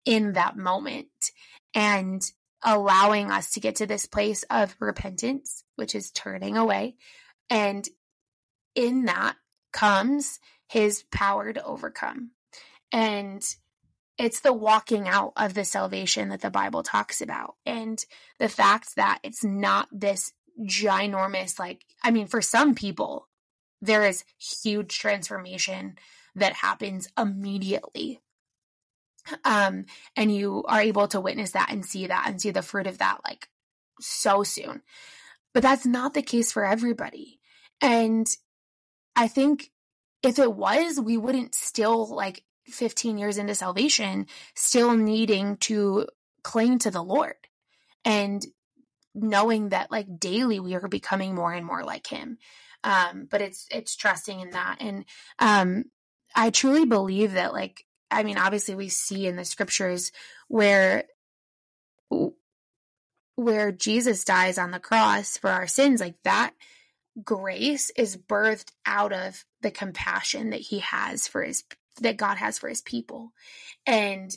in 0.05 0.33
that 0.33 0.55
moment. 0.55 1.07
And 1.73 2.21
allowing 2.63 3.31
us 3.31 3.51
to 3.51 3.59
get 3.59 3.77
to 3.77 3.85
this 3.85 4.05
place 4.05 4.43
of 4.49 4.75
repentance, 4.79 5.63
which 5.75 5.95
is 5.95 6.11
turning 6.11 6.55
away. 6.55 6.95
And 7.49 7.87
in 8.75 9.05
that 9.05 9.35
comes 9.71 10.39
his 10.67 11.03
power 11.11 11.51
to 11.51 11.63
overcome. 11.63 12.31
And 12.91 13.43
it's 14.17 14.41
the 14.41 14.53
walking 14.53 15.07
out 15.07 15.33
of 15.35 15.55
the 15.55 15.65
salvation 15.65 16.29
that 16.29 16.41
the 16.41 16.51
Bible 16.51 16.83
talks 16.83 17.21
about. 17.21 17.55
And 17.65 17.99
the 18.39 18.49
fact 18.49 18.95
that 18.95 19.19
it's 19.23 19.43
not 19.43 19.89
this 19.91 20.31
ginormous, 20.61 21.59
like, 21.59 21.85
I 22.03 22.11
mean, 22.11 22.27
for 22.27 22.41
some 22.41 22.75
people, 22.75 23.27
there 23.81 24.05
is 24.05 24.23
huge 24.37 24.97
transformation 24.97 25.95
that 26.35 26.53
happens 26.53 27.07
immediately 27.17 28.21
um, 29.45 29.85
and 30.15 30.33
you 30.33 30.63
are 30.67 30.81
able 30.81 31.07
to 31.09 31.21
witness 31.21 31.51
that 31.51 31.71
and 31.71 31.85
see 31.85 32.07
that 32.07 32.25
and 32.27 32.41
see 32.41 32.51
the 32.51 32.61
fruit 32.61 32.87
of 32.87 32.97
that 32.97 33.19
like 33.25 33.47
so 33.99 34.43
soon. 34.43 34.81
But 35.53 35.63
that's 35.63 35.85
not 35.85 36.13
the 36.13 36.21
case 36.21 36.51
for 36.51 36.65
everybody. 36.65 37.39
And 37.81 38.27
I 39.15 39.27
think 39.27 39.71
if 40.23 40.39
it 40.39 40.53
was, 40.53 40.99
we 40.99 41.17
wouldn't 41.17 41.55
still 41.55 42.07
like 42.13 42.43
15 42.67 43.17
years 43.17 43.37
into 43.37 43.55
salvation, 43.55 44.27
still 44.55 44.95
needing 44.95 45.57
to 45.57 46.07
cling 46.43 46.79
to 46.79 46.91
the 46.91 47.03
Lord 47.03 47.35
and 48.03 48.45
knowing 49.15 49.69
that 49.69 49.91
like 49.91 50.19
daily 50.19 50.59
we 50.59 50.75
are 50.75 50.87
becoming 50.87 51.35
more 51.35 51.53
and 51.53 51.65
more 51.65 51.83
like 51.83 52.07
him. 52.07 52.37
Um, 52.83 53.27
but 53.29 53.41
it's 53.41 53.67
it's 53.71 53.95
trusting 53.95 54.39
in 54.39 54.51
that. 54.51 54.77
And 54.79 55.05
um 55.39 55.85
I 56.35 56.49
truly 56.49 56.85
believe 56.85 57.33
that 57.33 57.53
like 57.53 57.85
I 58.11 58.23
mean, 58.23 58.37
obviously 58.37 58.75
we 58.75 58.89
see 58.89 59.27
in 59.27 59.35
the 59.35 59.45
scriptures 59.45 60.11
where 60.47 61.05
where 63.35 63.71
Jesus 63.71 64.23
dies 64.23 64.57
on 64.57 64.71
the 64.71 64.79
cross 64.79 65.37
for 65.37 65.49
our 65.49 65.67
sins, 65.67 65.99
like 65.99 66.15
that 66.23 66.53
grace 67.23 67.91
is 67.95 68.17
birthed 68.17 68.71
out 68.85 69.13
of 69.13 69.45
the 69.61 69.71
compassion 69.71 70.49
that 70.49 70.61
he 70.61 70.79
has 70.79 71.27
for 71.27 71.43
his 71.43 71.63
that 72.01 72.17
God 72.17 72.37
has 72.37 72.57
for 72.57 72.69
his 72.69 72.81
people. 72.81 73.33
And 73.85 74.35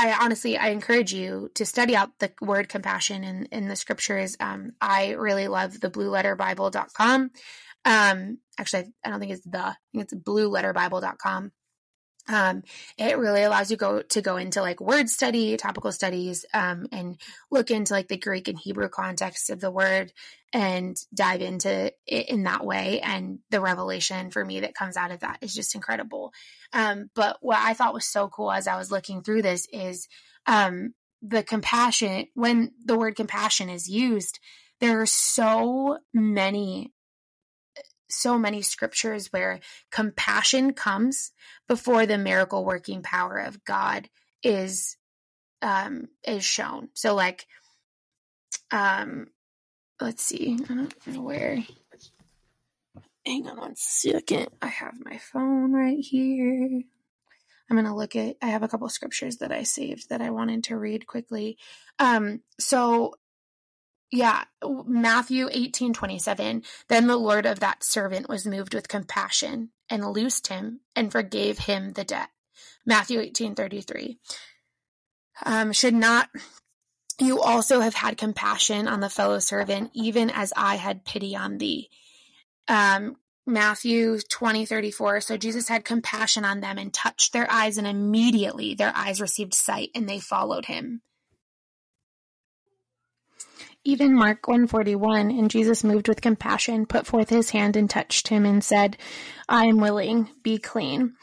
I 0.00 0.16
honestly 0.18 0.56
I 0.56 0.68
encourage 0.68 1.12
you 1.12 1.50
to 1.56 1.66
study 1.66 1.94
out 1.94 2.18
the 2.20 2.32
word 2.40 2.70
compassion 2.70 3.22
in, 3.22 3.44
in 3.52 3.68
the 3.68 3.76
scriptures. 3.76 4.34
Um, 4.40 4.72
I 4.80 5.10
really 5.10 5.46
love 5.46 5.78
the 5.78 5.90
blueletterbible.com. 5.90 7.30
Um, 7.84 8.38
actually 8.58 8.92
I 9.04 9.10
don't 9.10 9.20
think 9.20 9.32
it's 9.32 9.44
the 9.44 9.58
I 9.58 9.76
think 9.92 10.04
it's 10.04 10.14
blueletterbible.com 10.14 11.52
um, 12.28 12.62
it 12.96 13.18
really 13.18 13.42
allows 13.42 13.70
you 13.70 13.76
go 13.76 14.02
to 14.02 14.22
go 14.22 14.36
into 14.36 14.60
like 14.60 14.80
word 14.80 15.08
study, 15.08 15.56
topical 15.56 15.90
studies, 15.90 16.44
um, 16.54 16.86
and 16.92 17.20
look 17.50 17.70
into 17.70 17.92
like 17.92 18.08
the 18.08 18.16
Greek 18.16 18.46
and 18.46 18.58
Hebrew 18.58 18.88
context 18.88 19.50
of 19.50 19.60
the 19.60 19.70
word 19.70 20.12
and 20.52 20.96
dive 21.14 21.40
into 21.40 21.92
it 22.06 22.28
in 22.28 22.42
that 22.44 22.64
way. 22.64 23.00
And 23.00 23.38
the 23.50 23.60
revelation 23.60 24.30
for 24.30 24.44
me 24.44 24.60
that 24.60 24.74
comes 24.74 24.96
out 24.96 25.12
of 25.12 25.20
that 25.20 25.38
is 25.42 25.54
just 25.54 25.74
incredible. 25.74 26.32
Um, 26.72 27.10
but 27.14 27.38
what 27.40 27.58
I 27.58 27.74
thought 27.74 27.94
was 27.94 28.06
so 28.06 28.28
cool 28.28 28.50
as 28.50 28.66
I 28.66 28.76
was 28.76 28.90
looking 28.90 29.22
through 29.22 29.42
this 29.42 29.66
is 29.72 30.08
um, 30.46 30.94
the 31.22 31.42
compassion. 31.42 32.26
When 32.34 32.72
the 32.84 32.98
word 32.98 33.16
compassion 33.16 33.68
is 33.68 33.88
used, 33.88 34.40
there 34.80 35.00
are 35.00 35.06
so 35.06 35.98
many 36.12 36.92
so 38.12 38.36
many 38.36 38.60
scriptures 38.60 39.28
where 39.30 39.60
compassion 39.92 40.72
comes 40.72 41.30
before 41.68 42.06
the 42.06 42.18
miracle 42.18 42.64
working 42.64 43.02
power 43.02 43.38
of 43.38 43.64
God 43.64 44.08
is 44.42 44.96
um 45.62 46.08
is 46.26 46.44
shown. 46.44 46.88
So 46.94 47.14
like 47.14 47.46
um 48.72 49.28
let's 50.00 50.22
see. 50.22 50.58
I 50.68 50.74
don't 50.74 51.06
know 51.06 51.22
where. 51.22 51.58
Hang 53.26 53.46
on 53.48 53.58
one 53.58 53.76
second. 53.76 54.48
I 54.62 54.68
have 54.68 54.94
my 55.04 55.18
phone 55.18 55.72
right 55.72 55.98
here. 55.98 56.82
I'm 57.70 57.76
going 57.76 57.84
to 57.84 57.94
look 57.94 58.16
at 58.16 58.36
I 58.42 58.46
have 58.46 58.62
a 58.62 58.68
couple 58.68 58.88
scriptures 58.88 59.36
that 59.36 59.52
I 59.52 59.62
saved 59.62 60.08
that 60.08 60.20
I 60.20 60.30
wanted 60.30 60.64
to 60.64 60.76
read 60.76 61.06
quickly. 61.06 61.58
Um 61.98 62.40
so 62.58 63.14
yeah, 64.10 64.44
Matthew 64.64 65.48
18 65.52 65.92
27. 65.92 66.64
Then 66.88 67.06
the 67.06 67.16
Lord 67.16 67.46
of 67.46 67.60
that 67.60 67.84
servant 67.84 68.28
was 68.28 68.46
moved 68.46 68.74
with 68.74 68.88
compassion 68.88 69.70
and 69.88 70.04
loosed 70.04 70.48
him 70.48 70.80
and 70.96 71.12
forgave 71.12 71.58
him 71.58 71.92
the 71.92 72.04
debt. 72.04 72.30
Matthew 72.84 73.20
18 73.20 73.54
33. 73.54 74.18
Um, 75.46 75.72
should 75.72 75.94
not 75.94 76.28
you 77.26 77.40
also 77.40 77.80
have 77.80 77.94
had 77.94 78.16
compassion 78.16 78.88
on 78.88 79.00
the 79.00 79.10
fellow 79.10 79.38
servant, 79.38 79.90
even 79.94 80.30
as 80.30 80.52
I 80.56 80.76
had 80.76 81.04
pity 81.04 81.36
on 81.36 81.58
thee? 81.58 81.90
Um, 82.68 83.16
Matthew 83.46 84.18
20, 84.20 84.66
34. 84.66 85.20
So 85.20 85.36
Jesus 85.36 85.68
had 85.68 85.84
compassion 85.84 86.44
on 86.44 86.60
them 86.60 86.78
and 86.78 86.92
touched 86.92 87.32
their 87.32 87.50
eyes, 87.50 87.78
and 87.78 87.86
immediately 87.86 88.74
their 88.74 88.92
eyes 88.94 89.20
received 89.20 89.54
sight 89.54 89.90
and 89.94 90.08
they 90.08 90.20
followed 90.20 90.66
him. 90.66 91.02
even 93.84 94.14
Mark 94.14 94.46
141, 94.46 95.30
and 95.30 95.50
Jesus 95.50 95.84
moved 95.84 96.08
with 96.08 96.20
compassion, 96.20 96.86
put 96.86 97.06
forth 97.06 97.30
his 97.30 97.50
hand 97.50 97.76
and 97.76 97.88
touched 97.88 98.28
him 98.28 98.44
and 98.44 98.62
said, 98.62 98.96
I 99.48 99.66
am 99.66 99.78
willing, 99.78 100.28
be 100.42 100.58
clean. 100.58 101.14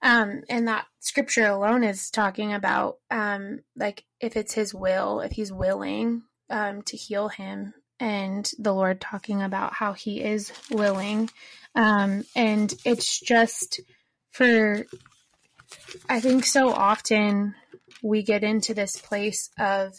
Um, 0.00 0.42
and 0.48 0.68
that 0.68 0.86
scripture 1.00 1.46
alone 1.46 1.82
is 1.82 2.10
talking 2.10 2.52
about, 2.52 2.98
um, 3.10 3.60
like 3.76 4.04
if 4.20 4.36
it's 4.36 4.54
his 4.54 4.72
will, 4.72 5.20
if 5.20 5.32
he's 5.32 5.52
willing, 5.52 6.22
um, 6.50 6.82
to 6.82 6.96
heal 6.96 7.28
him 7.28 7.74
and 8.00 8.50
the 8.58 8.72
Lord 8.72 9.00
talking 9.00 9.42
about 9.42 9.74
how 9.74 9.92
he 9.92 10.22
is 10.22 10.52
willing. 10.70 11.30
Um, 11.74 12.24
and 12.36 12.72
it's 12.84 13.18
just 13.20 13.80
for, 14.30 14.86
I 16.08 16.20
think 16.20 16.44
so 16.44 16.70
often 16.70 17.54
we 18.02 18.22
get 18.22 18.44
into 18.44 18.74
this 18.74 19.00
place 19.00 19.50
of, 19.58 19.94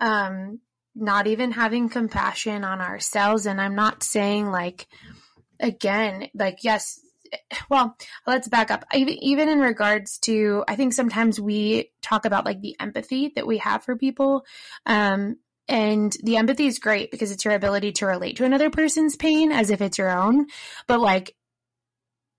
um, 0.00 0.60
not 0.94 1.26
even 1.26 1.50
having 1.50 1.88
compassion 1.88 2.64
on 2.64 2.80
ourselves. 2.80 3.46
And 3.46 3.60
I'm 3.60 3.74
not 3.74 4.02
saying 4.02 4.46
like, 4.50 4.86
again, 5.60 6.28
like, 6.34 6.58
yes, 6.62 7.00
well, 7.70 7.96
let's 8.26 8.48
back 8.48 8.70
up. 8.70 8.84
Even, 8.94 9.48
in 9.48 9.60
regards 9.60 10.18
to, 10.20 10.64
I 10.68 10.76
think 10.76 10.92
sometimes 10.92 11.40
we 11.40 11.90
talk 12.02 12.24
about 12.24 12.44
like 12.44 12.60
the 12.60 12.76
empathy 12.80 13.32
that 13.36 13.46
we 13.46 13.58
have 13.58 13.84
for 13.84 13.96
people. 13.96 14.44
Um, 14.86 15.36
and 15.66 16.14
the 16.22 16.36
empathy 16.36 16.66
is 16.66 16.78
great 16.78 17.10
because 17.10 17.30
it's 17.30 17.44
your 17.44 17.54
ability 17.54 17.92
to 17.92 18.06
relate 18.06 18.36
to 18.36 18.44
another 18.44 18.68
person's 18.68 19.16
pain 19.16 19.50
as 19.50 19.70
if 19.70 19.80
it's 19.80 19.96
your 19.96 20.10
own. 20.10 20.46
But 20.86 21.00
like, 21.00 21.34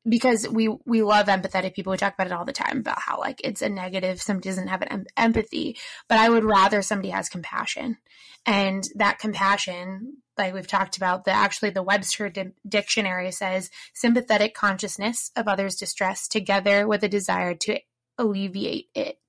because 0.07 0.47
we 0.47 0.69
we 0.85 1.01
love 1.01 1.27
empathetic 1.27 1.73
people 1.73 1.91
we 1.91 1.97
talk 1.97 2.13
about 2.13 2.27
it 2.27 2.33
all 2.33 2.45
the 2.45 2.53
time 2.53 2.77
about 2.77 3.01
how 3.01 3.19
like 3.19 3.41
it's 3.43 3.61
a 3.61 3.69
negative 3.69 4.21
somebody 4.21 4.49
doesn't 4.49 4.67
have 4.67 4.81
an 4.83 4.87
em- 4.89 5.05
empathy 5.17 5.75
but 6.07 6.19
i 6.19 6.29
would 6.29 6.43
rather 6.43 6.81
somebody 6.81 7.09
has 7.09 7.27
compassion 7.27 7.97
and 8.45 8.83
that 8.95 9.17
compassion 9.17 10.17
like 10.37 10.53
we've 10.53 10.67
talked 10.67 10.97
about 10.97 11.25
the 11.25 11.31
actually 11.31 11.69
the 11.69 11.83
webster 11.83 12.29
di- 12.29 12.51
dictionary 12.67 13.31
says 13.31 13.69
sympathetic 13.93 14.53
consciousness 14.53 15.31
of 15.35 15.47
others 15.47 15.75
distress 15.75 16.27
together 16.27 16.87
with 16.87 17.03
a 17.03 17.09
desire 17.09 17.53
to 17.53 17.79
alleviate 18.17 18.89
it 18.95 19.19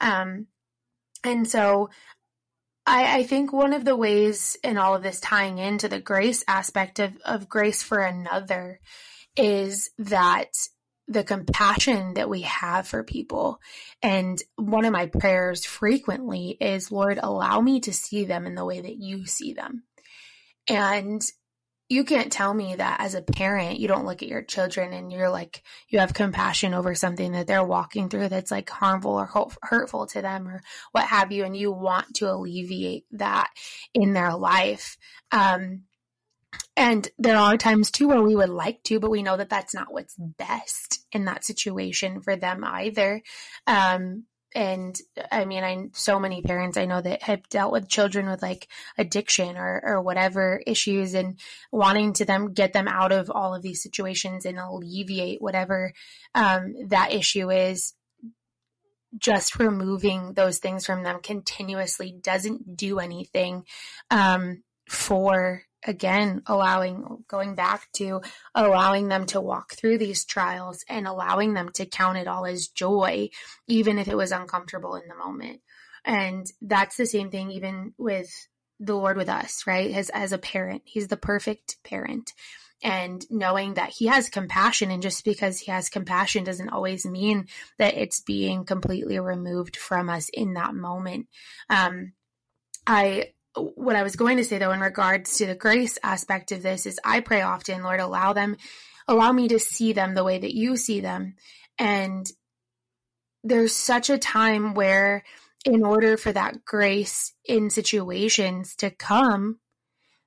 um 0.00 0.46
and 1.24 1.48
so 1.48 1.90
I, 2.86 3.18
I 3.18 3.22
think 3.22 3.52
one 3.52 3.72
of 3.72 3.84
the 3.84 3.96
ways 3.96 4.56
in 4.64 4.76
all 4.76 4.96
of 4.96 5.02
this 5.02 5.20
tying 5.20 5.58
into 5.58 5.88
the 5.88 6.00
grace 6.00 6.44
aspect 6.48 6.98
of, 6.98 7.16
of 7.24 7.48
grace 7.48 7.82
for 7.82 8.00
another 8.00 8.80
is 9.36 9.90
that 9.98 10.48
the 11.08 11.24
compassion 11.24 12.14
that 12.14 12.28
we 12.28 12.42
have 12.42 12.86
for 12.86 13.02
people. 13.02 13.60
And 14.02 14.40
one 14.56 14.84
of 14.84 14.92
my 14.92 15.06
prayers 15.06 15.64
frequently 15.64 16.56
is, 16.60 16.92
Lord, 16.92 17.18
allow 17.22 17.60
me 17.60 17.80
to 17.80 17.92
see 17.92 18.24
them 18.24 18.46
in 18.46 18.54
the 18.54 18.64
way 18.64 18.80
that 18.80 18.96
you 18.96 19.26
see 19.26 19.52
them. 19.52 19.84
And 20.68 21.22
you 21.88 22.04
can't 22.04 22.32
tell 22.32 22.54
me 22.54 22.74
that 22.74 23.00
as 23.00 23.14
a 23.14 23.20
parent, 23.20 23.78
you 23.78 23.86
don't 23.86 24.06
look 24.06 24.22
at 24.22 24.28
your 24.28 24.42
children 24.42 24.94
and 24.94 25.12
you're 25.12 25.28
like, 25.28 25.62
you 25.88 25.98
have 25.98 26.14
compassion 26.14 26.72
over 26.72 26.94
something 26.94 27.32
that 27.32 27.46
they're 27.46 27.64
walking 27.64 28.08
through 28.08 28.28
that's 28.28 28.50
like 28.50 28.70
harmful 28.70 29.12
or 29.12 29.28
hurtful 29.62 30.06
to 30.06 30.22
them 30.22 30.48
or 30.48 30.62
what 30.92 31.04
have 31.04 31.32
you. 31.32 31.44
And 31.44 31.54
you 31.54 31.70
want 31.70 32.14
to 32.14 32.32
alleviate 32.32 33.04
that 33.12 33.50
in 33.92 34.14
their 34.14 34.34
life. 34.34 34.96
Um, 35.32 35.82
and 36.76 37.06
there 37.18 37.36
are 37.36 37.58
times 37.58 37.90
too 37.90 38.08
where 38.08 38.22
we 38.22 38.36
would 38.36 38.48
like 38.48 38.82
to, 38.84 38.98
but 38.98 39.10
we 39.10 39.22
know 39.22 39.36
that 39.36 39.50
that's 39.50 39.74
not 39.74 39.92
what's 39.92 40.16
best 40.16 41.04
in 41.12 41.26
that 41.26 41.44
situation 41.44 42.22
for 42.22 42.36
them 42.36 42.64
either. 42.64 43.22
Um, 43.66 44.24
and 44.54 44.98
I 45.30 45.44
mean, 45.44 45.64
I 45.64 45.88
so 45.92 46.18
many 46.18 46.42
parents 46.42 46.76
I 46.76 46.86
know 46.86 47.00
that 47.00 47.22
have 47.22 47.48
dealt 47.48 47.72
with 47.72 47.88
children 47.88 48.28
with 48.28 48.42
like 48.42 48.68
addiction 48.98 49.56
or 49.56 49.80
or 49.84 50.02
whatever 50.02 50.62
issues, 50.66 51.14
and 51.14 51.38
wanting 51.70 52.12
to 52.14 52.24
them 52.24 52.52
get 52.52 52.72
them 52.72 52.88
out 52.88 53.12
of 53.12 53.30
all 53.30 53.54
of 53.54 53.62
these 53.62 53.82
situations 53.82 54.44
and 54.44 54.58
alleviate 54.58 55.40
whatever 55.40 55.92
um, 56.34 56.74
that 56.88 57.12
issue 57.12 57.50
is. 57.50 57.94
Just 59.18 59.58
removing 59.58 60.32
those 60.32 60.58
things 60.58 60.86
from 60.86 61.02
them 61.02 61.20
continuously 61.22 62.16
doesn't 62.22 62.76
do 62.78 62.98
anything 62.98 63.64
um, 64.10 64.62
for 64.88 65.64
again 65.84 66.42
allowing 66.46 67.24
going 67.28 67.54
back 67.54 67.88
to 67.92 68.20
allowing 68.54 69.08
them 69.08 69.26
to 69.26 69.40
walk 69.40 69.72
through 69.72 69.98
these 69.98 70.24
trials 70.24 70.84
and 70.88 71.06
allowing 71.06 71.54
them 71.54 71.70
to 71.70 71.86
count 71.86 72.18
it 72.18 72.28
all 72.28 72.46
as 72.46 72.68
joy 72.68 73.28
even 73.66 73.98
if 73.98 74.08
it 74.08 74.16
was 74.16 74.32
uncomfortable 74.32 74.94
in 74.94 75.08
the 75.08 75.14
moment. 75.14 75.60
And 76.04 76.46
that's 76.60 76.96
the 76.96 77.06
same 77.06 77.30
thing 77.30 77.50
even 77.50 77.94
with 77.98 78.30
the 78.80 78.96
lord 78.96 79.16
with 79.16 79.28
us 79.28 79.64
right? 79.66 79.90
As 79.92 80.08
as 80.10 80.32
a 80.32 80.38
parent 80.38 80.82
he's 80.84 81.08
the 81.08 81.16
perfect 81.16 81.76
parent. 81.84 82.32
And 82.84 83.24
knowing 83.30 83.74
that 83.74 83.90
he 83.90 84.06
has 84.06 84.28
compassion 84.28 84.90
and 84.90 85.02
just 85.02 85.24
because 85.24 85.60
he 85.60 85.70
has 85.70 85.88
compassion 85.88 86.42
doesn't 86.42 86.70
always 86.70 87.06
mean 87.06 87.46
that 87.78 87.94
it's 87.94 88.20
being 88.20 88.64
completely 88.64 89.20
removed 89.20 89.76
from 89.76 90.10
us 90.10 90.28
in 90.28 90.54
that 90.54 90.74
moment. 90.74 91.28
Um 91.68 92.12
i 92.86 93.32
what 93.54 93.96
I 93.96 94.02
was 94.02 94.16
going 94.16 94.38
to 94.38 94.44
say 94.44 94.58
though, 94.58 94.72
in 94.72 94.80
regards 94.80 95.38
to 95.38 95.46
the 95.46 95.54
grace 95.54 95.98
aspect 96.02 96.52
of 96.52 96.62
this, 96.62 96.86
is 96.86 97.00
I 97.04 97.20
pray 97.20 97.42
often, 97.42 97.82
Lord, 97.82 98.00
allow 98.00 98.32
them, 98.32 98.56
allow 99.06 99.32
me 99.32 99.48
to 99.48 99.58
see 99.58 99.92
them 99.92 100.14
the 100.14 100.24
way 100.24 100.38
that 100.38 100.54
you 100.54 100.76
see 100.76 101.00
them. 101.00 101.34
And 101.78 102.26
there's 103.44 103.74
such 103.74 104.10
a 104.10 104.18
time 104.18 104.74
where, 104.74 105.24
in 105.64 105.84
order 105.84 106.16
for 106.16 106.32
that 106.32 106.64
grace 106.64 107.34
in 107.44 107.70
situations 107.70 108.76
to 108.76 108.90
come, 108.90 109.58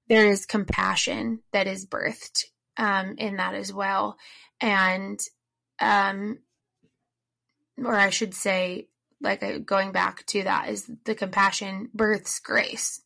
there 0.07 0.27
is 0.27 0.45
compassion 0.45 1.39
that 1.51 1.67
is 1.67 1.87
birthed 1.87 2.43
um, 2.77 3.15
in 3.17 3.37
that 3.37 3.55
as 3.55 3.73
well. 3.73 4.17
And, 4.61 5.19
um, 5.79 6.39
or 7.77 7.95
I 7.95 8.11
should 8.11 8.33
say, 8.33 8.87
like 9.25 9.43
uh, 9.43 9.57
going 9.57 9.91
back 9.91 10.25
to 10.27 10.43
that 10.43 10.69
is 10.69 10.89
the 11.03 11.15
compassion 11.15 11.89
births 11.93 12.39
grace. 12.39 13.01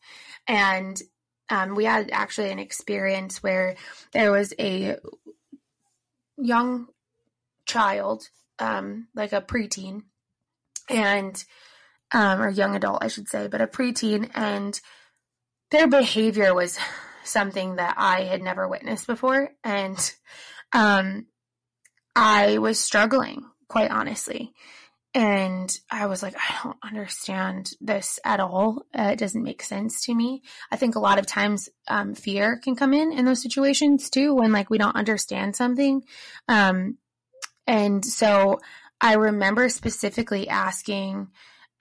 And 0.48 1.02
um, 1.50 1.76
we 1.76 1.86
had 1.86 2.12
actually 2.12 2.52
an 2.52 2.60
experience 2.60 3.42
where 3.42 3.76
there 4.14 4.32
was 4.32 4.54
a 4.60 4.98
young 6.38 6.88
child 7.66 8.30
um, 8.60 9.08
like 9.16 9.34
a 9.34 9.42
preteen 9.42 10.04
and 10.90 11.44
um, 12.12 12.42
or 12.42 12.50
young 12.50 12.76
adult 12.76 13.04
i 13.04 13.08
should 13.08 13.28
say 13.28 13.48
but 13.48 13.62
a 13.62 13.68
preteen 13.68 14.30
and 14.34 14.82
their 15.70 15.88
behavior 15.88 16.54
was 16.56 16.80
something 17.24 17.76
that 17.76 17.94
i 17.98 18.24
had 18.24 18.42
never 18.42 18.68
witnessed 18.68 19.06
before. 19.06 19.52
And 19.64 20.14
um, 20.74 21.28
i 22.16 22.58
was 22.58 22.80
struggling 22.80 23.44
quite 23.68 23.92
honestly 23.92 24.54
and 25.14 25.76
I 25.90 26.06
was 26.06 26.22
like, 26.22 26.36
I 26.36 26.64
don't 26.64 26.78
understand 26.84 27.72
this 27.82 28.20
at 28.24 28.40
all. 28.40 28.86
Uh, 28.98 29.10
it 29.14 29.20
doesn't 29.20 29.44
make 29.44 29.64
sense 29.64 30.06
to 30.06 30.14
me. 30.14 30.44
I 30.72 30.76
think 30.76 30.96
a 30.96 31.00
lot 31.00 31.18
of 31.18 31.26
times 31.26 31.68
um, 31.88 32.14
fear 32.14 32.60
can 32.64 32.76
come 32.76 32.94
in 32.94 33.12
in 33.12 33.26
those 33.26 33.42
situations 33.42 34.10
too, 34.12 34.36
when 34.36 34.52
like 34.52 34.70
we 34.70 34.78
don't 34.78 34.96
understand 34.96 35.56
something. 35.56 36.04
Um, 36.48 36.98
and 37.66 38.06
so 38.06 38.60
I 39.02 39.16
remember 39.16 39.70
specifically 39.70 40.48
asking, 40.48 41.30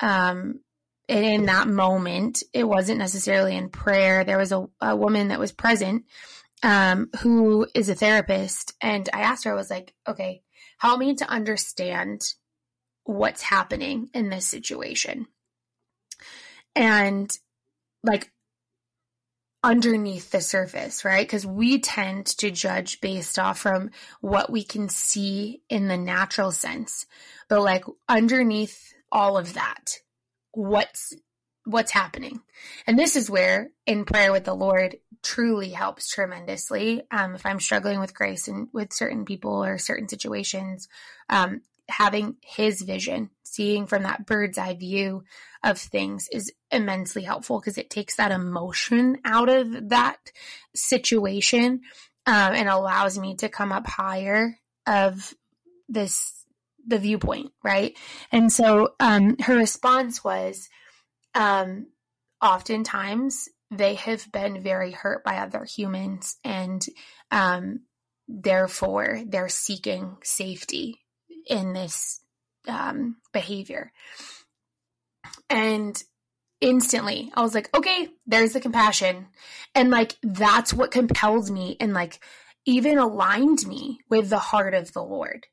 um, 0.00 0.60
and 1.08 1.24
in 1.24 1.46
that 1.46 1.68
moment, 1.68 2.42
it 2.54 2.64
wasn't 2.64 2.98
necessarily 2.98 3.56
in 3.56 3.68
prayer. 3.68 4.24
There 4.24 4.38
was 4.38 4.52
a, 4.52 4.66
a 4.80 4.96
woman 4.96 5.28
that 5.28 5.40
was 5.40 5.52
present 5.52 6.04
um, 6.62 7.10
who 7.20 7.66
is 7.74 7.88
a 7.88 7.94
therapist, 7.94 8.74
and 8.80 9.08
I 9.12 9.20
asked 9.20 9.44
her, 9.44 9.52
I 9.52 9.56
was 9.56 9.70
like, 9.70 9.94
okay, 10.06 10.42
help 10.78 10.98
me 10.98 11.14
to 11.16 11.28
understand 11.28 12.22
what's 13.08 13.40
happening 13.40 14.10
in 14.12 14.28
this 14.28 14.46
situation. 14.46 15.26
And 16.76 17.30
like 18.04 18.30
underneath 19.64 20.30
the 20.30 20.42
surface, 20.42 21.06
right? 21.06 21.26
Because 21.26 21.46
we 21.46 21.78
tend 21.78 22.26
to 22.26 22.50
judge 22.50 23.00
based 23.00 23.38
off 23.38 23.60
from 23.60 23.90
what 24.20 24.52
we 24.52 24.62
can 24.62 24.90
see 24.90 25.62
in 25.70 25.88
the 25.88 25.96
natural 25.96 26.52
sense. 26.52 27.06
But 27.48 27.62
like 27.62 27.84
underneath 28.10 28.92
all 29.10 29.38
of 29.38 29.54
that, 29.54 29.94
what's 30.52 31.14
what's 31.64 31.92
happening. 31.92 32.40
And 32.86 32.98
this 32.98 33.16
is 33.16 33.30
where 33.30 33.70
in 33.86 34.04
prayer 34.04 34.32
with 34.32 34.44
the 34.44 34.54
Lord 34.54 34.96
truly 35.22 35.70
helps 35.70 36.10
tremendously. 36.10 37.02
Um, 37.10 37.34
if 37.34 37.44
I'm 37.44 37.60
struggling 37.60 38.00
with 38.00 38.14
grace 38.14 38.48
and 38.48 38.68
with 38.72 38.92
certain 38.92 39.24
people 39.24 39.64
or 39.64 39.78
certain 39.78 40.08
situations, 40.08 40.88
um, 41.28 41.62
having 41.88 42.36
his 42.42 42.82
vision, 42.82 43.30
seeing 43.44 43.86
from 43.86 44.02
that 44.02 44.26
bird's 44.26 44.58
eye 44.58 44.74
view 44.74 45.24
of 45.64 45.78
things 45.78 46.28
is 46.32 46.52
immensely 46.70 47.22
helpful 47.22 47.58
because 47.58 47.78
it 47.78 47.90
takes 47.90 48.16
that 48.16 48.30
emotion 48.30 49.18
out 49.24 49.48
of 49.48 49.88
that 49.88 50.18
situation 50.74 51.80
um, 52.26 52.52
and 52.54 52.68
allows 52.68 53.18
me 53.18 53.36
to 53.36 53.48
come 53.48 53.72
up 53.72 53.86
higher 53.86 54.56
of 54.86 55.34
this 55.88 56.34
the 56.86 56.98
viewpoint 56.98 57.52
right? 57.62 57.96
And 58.32 58.52
so 58.52 58.94
um, 59.00 59.36
her 59.40 59.56
response 59.56 60.22
was 60.24 60.68
um, 61.34 61.86
oftentimes 62.42 63.48
they 63.70 63.94
have 63.94 64.30
been 64.32 64.62
very 64.62 64.92
hurt 64.92 65.24
by 65.24 65.38
other 65.38 65.64
humans 65.64 66.36
and 66.44 66.84
um, 67.30 67.80
therefore 68.26 69.20
they're 69.26 69.48
seeking 69.48 70.16
safety 70.22 71.00
in 71.48 71.72
this 71.72 72.20
um, 72.66 73.16
behavior. 73.32 73.92
And 75.50 76.00
instantly 76.60 77.30
I 77.34 77.42
was 77.42 77.54
like, 77.54 77.74
okay, 77.76 78.08
there's 78.26 78.52
the 78.52 78.60
compassion. 78.60 79.28
And 79.74 79.90
like, 79.90 80.16
that's 80.22 80.74
what 80.74 80.90
compelled 80.90 81.50
me 81.50 81.76
and 81.80 81.92
like 81.94 82.20
even 82.66 82.98
aligned 82.98 83.66
me 83.66 84.00
with 84.10 84.28
the 84.28 84.38
heart 84.38 84.74
of 84.74 84.92
the 84.92 85.02
Lord. 85.02 85.46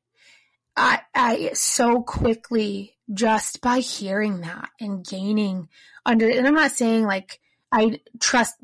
I, 0.75 1.01
I 1.13 1.51
so 1.53 2.01
quickly 2.01 2.97
just 3.13 3.61
by 3.61 3.79
hearing 3.79 4.41
that 4.41 4.69
and 4.79 5.05
gaining 5.05 5.69
under, 6.05 6.29
and 6.29 6.45
I'm 6.45 6.55
not 6.55 6.71
saying 6.71 7.05
like 7.05 7.39
I 7.71 8.01
trust, 8.19 8.55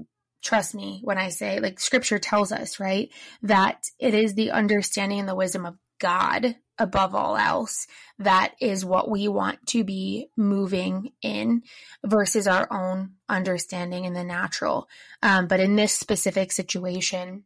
trust 0.43 0.75
me 0.75 0.99
when 1.03 1.17
I 1.17 1.29
say 1.29 1.59
like 1.59 1.79
scripture 1.79 2.19
tells 2.19 2.51
us, 2.51 2.79
right, 2.79 3.09
that 3.43 3.85
it 3.99 4.13
is 4.13 4.33
the 4.33 4.51
understanding 4.51 5.19
and 5.19 5.29
the 5.29 5.35
wisdom 5.35 5.65
of 5.65 5.77
God 5.99 6.55
above 6.81 7.13
all 7.13 7.37
else 7.37 7.87
that 8.19 8.53
is 8.59 8.85
what 8.85 9.09
we 9.09 9.27
want 9.27 9.65
to 9.67 9.83
be 9.83 10.27
moving 10.37 11.11
in 11.21 11.63
versus 12.05 12.47
our 12.47 12.67
own 12.71 13.11
understanding 13.27 14.05
in 14.05 14.13
the 14.13 14.23
natural. 14.23 14.87
Um, 15.23 15.47
but 15.47 15.59
in 15.59 15.75
this 15.75 15.93
specific 15.93 16.51
situation, 16.51 17.43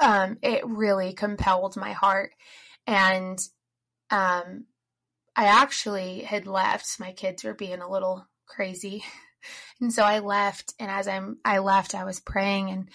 um, 0.00 0.38
it 0.42 0.66
really 0.66 1.12
compelled 1.12 1.76
my 1.76 1.92
heart. 1.92 2.32
And 2.86 3.38
um, 4.10 4.66
I 5.36 5.46
actually 5.46 6.20
had 6.20 6.46
left. 6.46 7.00
My 7.00 7.12
kids 7.12 7.44
were 7.44 7.54
being 7.54 7.80
a 7.80 7.90
little 7.90 8.26
crazy. 8.46 9.04
And 9.80 9.90
so 9.90 10.02
I 10.02 10.18
left. 10.18 10.74
And 10.78 10.90
as 10.90 11.08
I'm, 11.08 11.38
I 11.46 11.60
left, 11.60 11.94
I 11.94 12.04
was 12.04 12.20
praying 12.20 12.68
and 12.68 12.90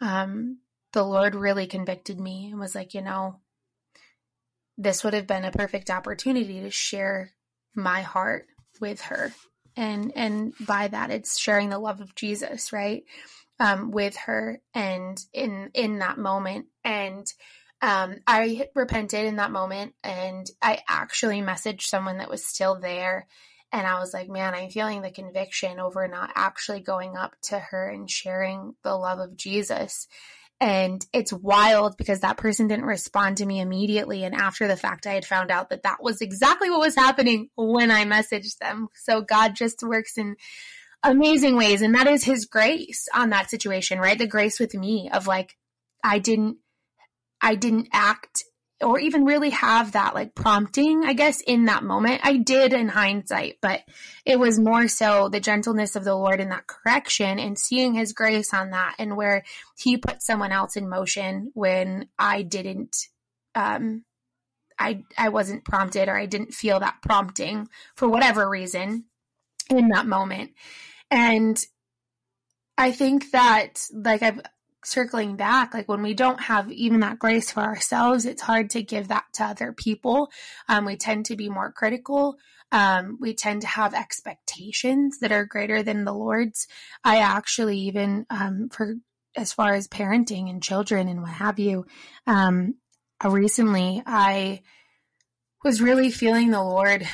um, 0.00 0.58
the 0.92 1.04
Lord 1.04 1.36
really 1.36 1.68
convicted 1.68 2.18
me 2.18 2.48
and 2.50 2.58
was 2.58 2.74
like, 2.74 2.94
you 2.94 3.00
know, 3.00 3.36
this 4.76 5.04
would 5.04 5.14
have 5.14 5.26
been 5.26 5.44
a 5.44 5.52
perfect 5.52 5.90
opportunity 5.90 6.60
to 6.60 6.70
share 6.70 7.30
my 7.74 8.02
heart 8.02 8.46
with 8.80 9.00
her. 9.02 9.32
And 9.76 10.12
and 10.14 10.54
by 10.60 10.88
that 10.88 11.10
it's 11.10 11.38
sharing 11.38 11.68
the 11.68 11.78
love 11.78 12.00
of 12.00 12.14
jesus 12.14 12.72
right? 12.72 13.04
Um, 13.60 13.90
with 13.90 14.16
her 14.16 14.60
and 14.72 15.18
in 15.32 15.70
in 15.74 15.98
that 15.98 16.18
moment. 16.18 16.66
And 16.84 17.26
um, 17.82 18.16
i 18.26 18.68
repented 18.74 19.24
in 19.24 19.36
that 19.36 19.50
moment 19.50 19.94
and 20.02 20.46
i 20.62 20.80
actually 20.88 21.40
messaged 21.40 21.82
someone 21.82 22.18
that 22.18 22.30
was 22.30 22.44
still 22.46 22.78
there. 22.78 23.26
And 23.72 23.86
i 23.86 23.98
was 23.98 24.14
like 24.14 24.28
man 24.28 24.54
i'm 24.54 24.70
feeling 24.70 25.02
the 25.02 25.10
conviction 25.10 25.80
over 25.80 26.06
not 26.06 26.30
actually 26.36 26.80
going 26.80 27.16
up 27.16 27.34
to 27.44 27.58
her 27.58 27.88
and 27.88 28.08
sharing 28.08 28.74
the 28.82 28.94
love 28.94 29.18
of 29.18 29.36
jesus 29.36 30.06
and 30.60 31.04
it's 31.12 31.32
wild 31.32 31.96
because 31.96 32.20
that 32.20 32.36
person 32.36 32.68
didn't 32.68 32.84
respond 32.84 33.38
to 33.38 33.46
me 33.46 33.60
immediately. 33.60 34.24
And 34.24 34.34
after 34.34 34.68
the 34.68 34.76
fact, 34.76 35.06
I 35.06 35.14
had 35.14 35.24
found 35.24 35.50
out 35.50 35.70
that 35.70 35.82
that 35.82 36.02
was 36.02 36.20
exactly 36.20 36.70
what 36.70 36.80
was 36.80 36.94
happening 36.94 37.48
when 37.56 37.90
I 37.90 38.04
messaged 38.04 38.58
them. 38.58 38.88
So 38.94 39.20
God 39.20 39.54
just 39.54 39.82
works 39.82 40.16
in 40.16 40.36
amazing 41.02 41.56
ways. 41.56 41.82
And 41.82 41.94
that 41.94 42.06
is 42.06 42.24
his 42.24 42.46
grace 42.46 43.08
on 43.12 43.30
that 43.30 43.50
situation, 43.50 43.98
right? 43.98 44.18
The 44.18 44.26
grace 44.26 44.58
with 44.58 44.74
me 44.74 45.10
of 45.12 45.26
like, 45.26 45.56
I 46.02 46.18
didn't, 46.18 46.58
I 47.42 47.56
didn't 47.56 47.88
act 47.92 48.44
or 48.80 48.98
even 48.98 49.24
really 49.24 49.50
have 49.50 49.92
that 49.92 50.14
like 50.14 50.34
prompting, 50.34 51.04
I 51.04 51.12
guess, 51.12 51.40
in 51.40 51.66
that 51.66 51.84
moment. 51.84 52.20
I 52.24 52.36
did 52.38 52.72
in 52.72 52.88
hindsight, 52.88 53.58
but 53.62 53.82
it 54.26 54.38
was 54.38 54.58
more 54.58 54.88
so 54.88 55.28
the 55.28 55.40
gentleness 55.40 55.96
of 55.96 56.04
the 56.04 56.14
Lord 56.14 56.40
in 56.40 56.48
that 56.48 56.66
correction 56.66 57.38
and 57.38 57.58
seeing 57.58 57.94
his 57.94 58.12
grace 58.12 58.52
on 58.52 58.70
that 58.70 58.96
and 58.98 59.16
where 59.16 59.44
he 59.78 59.96
put 59.96 60.22
someone 60.22 60.52
else 60.52 60.76
in 60.76 60.88
motion 60.88 61.50
when 61.54 62.08
I 62.18 62.42
didn't, 62.42 62.96
um, 63.54 64.04
I, 64.78 65.04
I 65.16 65.28
wasn't 65.28 65.64
prompted 65.64 66.08
or 66.08 66.16
I 66.16 66.26
didn't 66.26 66.52
feel 66.52 66.80
that 66.80 66.96
prompting 67.00 67.68
for 67.96 68.08
whatever 68.08 68.48
reason 68.48 69.04
in 69.70 69.88
that 69.90 70.06
moment. 70.06 70.50
And 71.10 71.64
I 72.76 72.90
think 72.90 73.30
that, 73.30 73.86
like 73.92 74.22
I've 74.22 74.40
circling 74.86 75.36
back, 75.36 75.74
like 75.74 75.88
when 75.88 76.02
we 76.02 76.14
don't 76.14 76.40
have 76.40 76.70
even 76.70 77.00
that 77.00 77.18
grace 77.18 77.50
for 77.50 77.60
ourselves, 77.60 78.26
it's 78.26 78.42
hard 78.42 78.70
to 78.70 78.82
give 78.82 79.08
that 79.08 79.24
to 79.34 79.44
other 79.44 79.72
people. 79.72 80.30
Um, 80.68 80.84
we 80.84 80.96
tend 80.96 81.26
to 81.26 81.36
be 81.36 81.48
more 81.48 81.72
critical. 81.72 82.36
Um, 82.72 83.18
we 83.20 83.34
tend 83.34 83.62
to 83.62 83.68
have 83.68 83.94
expectations 83.94 85.18
that 85.20 85.32
are 85.32 85.44
greater 85.44 85.82
than 85.82 86.04
the 86.04 86.12
Lord's. 86.12 86.66
I 87.04 87.18
actually, 87.18 87.78
even 87.78 88.26
um, 88.30 88.68
for 88.70 88.94
as 89.36 89.52
far 89.52 89.74
as 89.74 89.88
parenting 89.88 90.48
and 90.48 90.62
children 90.62 91.08
and 91.08 91.22
what 91.22 91.32
have 91.32 91.58
you, 91.58 91.86
um, 92.26 92.74
recently 93.24 94.02
I 94.06 94.62
was 95.62 95.80
really 95.80 96.10
feeling 96.10 96.50
the 96.50 96.62
Lord 96.62 97.06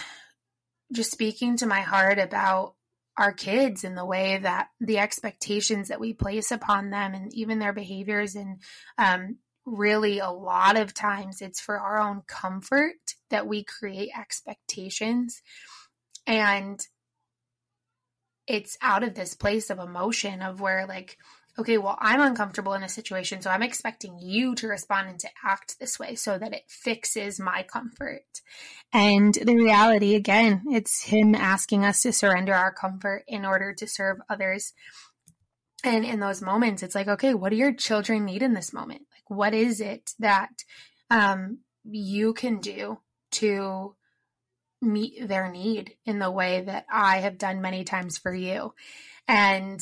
just 0.92 1.12
speaking 1.12 1.56
to 1.58 1.66
my 1.66 1.80
heart 1.80 2.18
about 2.18 2.74
our 3.20 3.32
kids 3.32 3.84
and 3.84 3.98
the 3.98 4.04
way 4.04 4.38
that 4.38 4.68
the 4.80 4.98
expectations 4.98 5.88
that 5.88 6.00
we 6.00 6.14
place 6.14 6.50
upon 6.50 6.88
them 6.88 7.12
and 7.12 7.32
even 7.34 7.58
their 7.58 7.74
behaviors. 7.74 8.34
And 8.34 8.62
um, 8.96 9.36
really 9.66 10.20
a 10.20 10.30
lot 10.30 10.78
of 10.78 10.94
times 10.94 11.42
it's 11.42 11.60
for 11.60 11.78
our 11.78 12.00
own 12.00 12.22
comfort 12.26 12.96
that 13.28 13.46
we 13.46 13.62
create 13.62 14.08
expectations. 14.18 15.42
And 16.26 16.80
it's 18.46 18.78
out 18.80 19.02
of 19.02 19.14
this 19.14 19.34
place 19.34 19.68
of 19.68 19.78
emotion 19.78 20.40
of 20.40 20.62
where 20.62 20.86
like 20.86 21.18
okay, 21.60 21.78
well, 21.78 21.96
I'm 22.00 22.20
uncomfortable 22.20 22.72
in 22.74 22.82
a 22.82 22.88
situation, 22.88 23.42
so 23.42 23.50
I'm 23.50 23.62
expecting 23.62 24.18
you 24.18 24.54
to 24.56 24.68
respond 24.68 25.08
and 25.08 25.18
to 25.20 25.28
act 25.44 25.78
this 25.78 25.98
way 25.98 26.14
so 26.14 26.38
that 26.38 26.52
it 26.52 26.64
fixes 26.68 27.38
my 27.38 27.62
comfort. 27.62 28.24
And 28.92 29.34
the 29.34 29.56
reality, 29.56 30.14
again, 30.14 30.64
it's 30.70 31.04
Him 31.04 31.34
asking 31.34 31.84
us 31.84 32.02
to 32.02 32.12
surrender 32.12 32.54
our 32.54 32.72
comfort 32.72 33.24
in 33.28 33.44
order 33.44 33.74
to 33.74 33.86
serve 33.86 34.18
others. 34.28 34.72
And 35.84 36.04
in 36.04 36.20
those 36.20 36.42
moments, 36.42 36.82
it's 36.82 36.94
like, 36.94 37.08
okay, 37.08 37.34
what 37.34 37.50
do 37.50 37.56
your 37.56 37.72
children 37.72 38.24
need 38.24 38.42
in 38.42 38.54
this 38.54 38.72
moment? 38.72 39.02
Like, 39.12 39.38
what 39.38 39.54
is 39.54 39.80
it 39.80 40.12
that 40.18 40.50
um, 41.10 41.58
you 41.84 42.34
can 42.34 42.60
do 42.60 42.98
to 43.32 43.94
meet 44.82 45.28
their 45.28 45.50
need 45.50 45.94
in 46.06 46.18
the 46.18 46.30
way 46.30 46.62
that 46.62 46.86
I 46.90 47.18
have 47.18 47.38
done 47.38 47.60
many 47.60 47.84
times 47.84 48.18
for 48.18 48.34
you? 48.34 48.74
And 49.28 49.80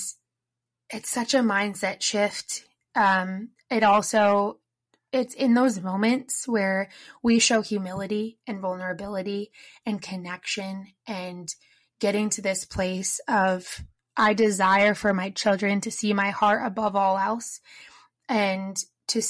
it's 0.90 1.10
such 1.10 1.34
a 1.34 1.38
mindset 1.38 2.02
shift. 2.02 2.64
Um, 2.94 3.50
it 3.70 3.82
also 3.82 4.58
it's 5.12 5.34
in 5.34 5.54
those 5.54 5.80
moments 5.80 6.46
where 6.46 6.90
we 7.22 7.38
show 7.38 7.62
humility 7.62 8.38
and 8.46 8.60
vulnerability 8.60 9.50
and 9.86 10.02
connection 10.02 10.88
and 11.06 11.48
getting 11.98 12.28
to 12.30 12.42
this 12.42 12.64
place 12.64 13.20
of 13.26 13.84
I 14.16 14.34
desire 14.34 14.94
for 14.94 15.14
my 15.14 15.30
children 15.30 15.80
to 15.82 15.90
see 15.90 16.12
my 16.12 16.30
heart 16.30 16.66
above 16.66 16.94
all 16.94 17.16
else 17.16 17.60
and 18.28 18.76
to 19.08 19.22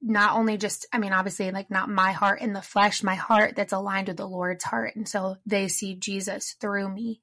not 0.00 0.36
only 0.36 0.56
just 0.56 0.86
I 0.92 0.98
mean 0.98 1.12
obviously 1.12 1.50
like 1.50 1.70
not 1.70 1.90
my 1.90 2.12
heart 2.12 2.40
in 2.40 2.52
the 2.52 2.62
flesh 2.62 3.02
my 3.02 3.14
heart 3.14 3.56
that's 3.56 3.72
aligned 3.72 4.08
with 4.08 4.16
the 4.16 4.28
Lord's 4.28 4.64
heart 4.64 4.96
and 4.96 5.06
so 5.08 5.36
they 5.44 5.68
see 5.68 5.96
Jesus 5.96 6.56
through 6.60 6.88
me 6.88 7.20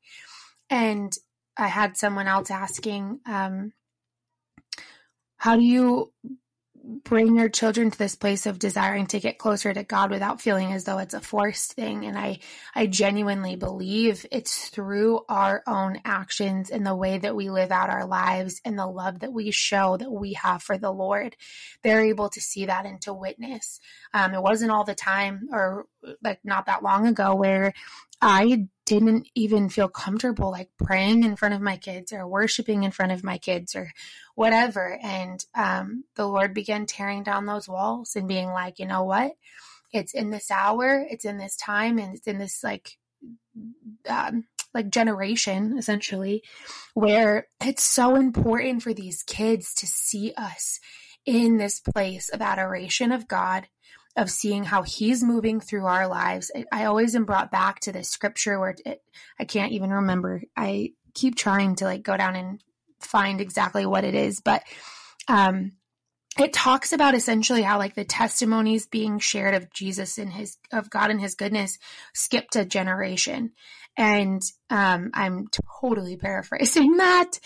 and 0.70 1.12
I 1.58 1.68
had 1.68 1.98
someone 1.98 2.28
else 2.28 2.52
asking 2.52 3.20
um, 3.26 3.74
how 5.44 5.58
do 5.58 5.62
you 5.62 6.14
bring 7.04 7.36
your 7.36 7.50
children 7.50 7.92
to 7.92 7.98
this 7.98 8.16
place 8.16 8.46
of 8.46 8.60
desiring 8.60 9.08
to 9.08 9.20
get 9.20 9.38
closer 9.38 9.74
to 9.74 9.84
God 9.84 10.10
without 10.10 10.40
feeling 10.40 10.72
as 10.72 10.86
though 10.86 11.00
it's 11.00 11.14
a 11.14 11.20
forced 11.20 11.74
thing? 11.74 12.06
And 12.06 12.18
I 12.18 12.40
I 12.74 12.88
genuinely 12.88 13.58
believe 13.58 14.26
it's 14.32 14.70
through 14.70 15.20
our 15.28 15.62
own 15.68 16.00
actions 16.06 16.70
and 16.70 16.88
the 16.88 16.96
way 16.96 17.18
that 17.18 17.36
we 17.36 17.50
live 17.50 17.72
out 17.72 17.90
our 17.90 18.06
lives 18.06 18.62
and 18.64 18.80
the 18.80 18.88
love 18.88 19.20
that 19.20 19.34
we 19.34 19.52
show 19.52 19.98
that 19.98 20.10
we 20.10 20.32
have 20.32 20.64
for 20.64 20.78
the 20.78 20.94
Lord 20.94 21.36
they're 21.84 22.06
able 22.06 22.30
to 22.30 22.40
see 22.40 22.66
that 22.66 22.86
and 22.86 23.02
to 23.02 23.14
witness. 23.14 23.82
Um, 24.14 24.34
it 24.34 24.42
wasn't 24.42 24.72
all 24.72 24.86
the 24.86 24.96
time 24.96 25.50
or 25.52 25.88
like 26.24 26.40
not 26.46 26.68
that 26.68 26.84
long 26.84 27.06
ago 27.06 27.36
where 27.36 27.74
I 28.26 28.68
didn't 28.86 29.28
even 29.36 29.68
feel 29.68 29.90
comfortable 29.90 30.50
like 30.50 30.70
praying 30.82 31.24
in 31.24 31.36
front 31.36 31.56
of 31.56 31.62
my 31.62 31.76
kids 31.76 32.14
or 32.14 32.26
worshiping 32.26 32.84
in 32.84 32.92
front 32.92 33.12
of 33.12 33.22
my 33.22 33.38
kids 33.38 33.76
or 33.76 33.92
whatever. 34.36 34.98
And 35.04 35.44
um, 35.54 36.06
the 36.16 36.26
Lord 36.26 36.54
began 36.54 36.86
tearing 36.86 37.24
down 37.24 37.46
those 37.46 37.68
walls 37.68 38.16
and 38.16 38.26
being 38.26 38.48
like, 38.48 38.80
you 38.80 38.86
know 38.86 39.04
what? 39.04 39.34
It's 39.92 40.14
in 40.14 40.30
this 40.30 40.50
hour, 40.50 41.06
it's 41.10 41.26
in 41.26 41.38
this 41.38 41.58
time, 41.58 42.00
and 42.00 42.16
it's 42.16 42.26
in 42.26 42.38
this 42.38 42.64
like, 42.64 42.98
um, 44.10 44.46
like 44.74 44.90
generation 44.90 45.78
essentially, 45.78 46.44
where 46.94 47.48
it's 47.62 47.84
so 47.84 48.16
important 48.16 48.84
for 48.84 48.94
these 48.94 49.24
kids 49.24 49.74
to 49.76 49.86
see 49.86 50.34
us 50.38 50.80
in 51.26 51.58
this 51.58 51.82
place 51.82 52.30
of 52.30 52.42
adoration 52.42 53.12
of 53.12 53.28
God 53.28 53.68
of 54.16 54.30
seeing 54.30 54.64
how 54.64 54.84
he's 54.84 55.24
moving 55.24 55.60
through 55.60 55.86
our 55.86 56.08
lives. 56.08 56.52
I 56.72 56.86
always 56.86 57.16
am 57.16 57.26
brought 57.26 57.52
back 57.52 57.80
to 57.82 57.92
this 57.92 58.10
scripture 58.10 58.60
where 58.60 58.76
it, 58.86 59.02
I 59.40 59.46
can't 59.46 59.72
even 59.72 59.92
remember. 59.92 60.42
I 60.56 60.92
keep 61.14 61.36
trying 61.36 61.76
to 61.78 61.86
like 61.86 62.04
go 62.04 62.16
down 62.16 62.36
and 62.36 62.64
find 63.00 63.42
exactly 63.42 63.86
what 63.86 64.04
it 64.04 64.16
is, 64.16 64.40
but 64.40 64.64
um, 65.28 65.72
it 66.38 66.54
talks 66.54 66.94
about 66.94 67.16
essentially 67.16 67.62
how 67.62 67.78
like 67.78 67.96
the 67.96 68.06
testimonies 68.06 68.88
being 68.88 69.20
shared 69.20 69.54
of 69.54 69.72
Jesus 69.72 70.18
and 70.18 70.32
his 70.32 70.58
of 70.72 70.90
God 70.90 71.12
and 71.12 71.22
his 71.22 71.36
goodness 71.36 71.78
skipped 72.14 72.56
a 72.56 72.66
generation. 72.66 73.52
And 73.96 74.42
um, 74.72 75.12
I'm 75.14 75.48
totally 75.82 76.18
paraphrasing 76.18 76.98
that. 76.98 77.40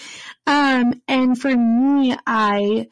Um, 0.46 1.02
and 1.08 1.40
for 1.40 1.54
me, 1.56 2.16
I 2.26 2.88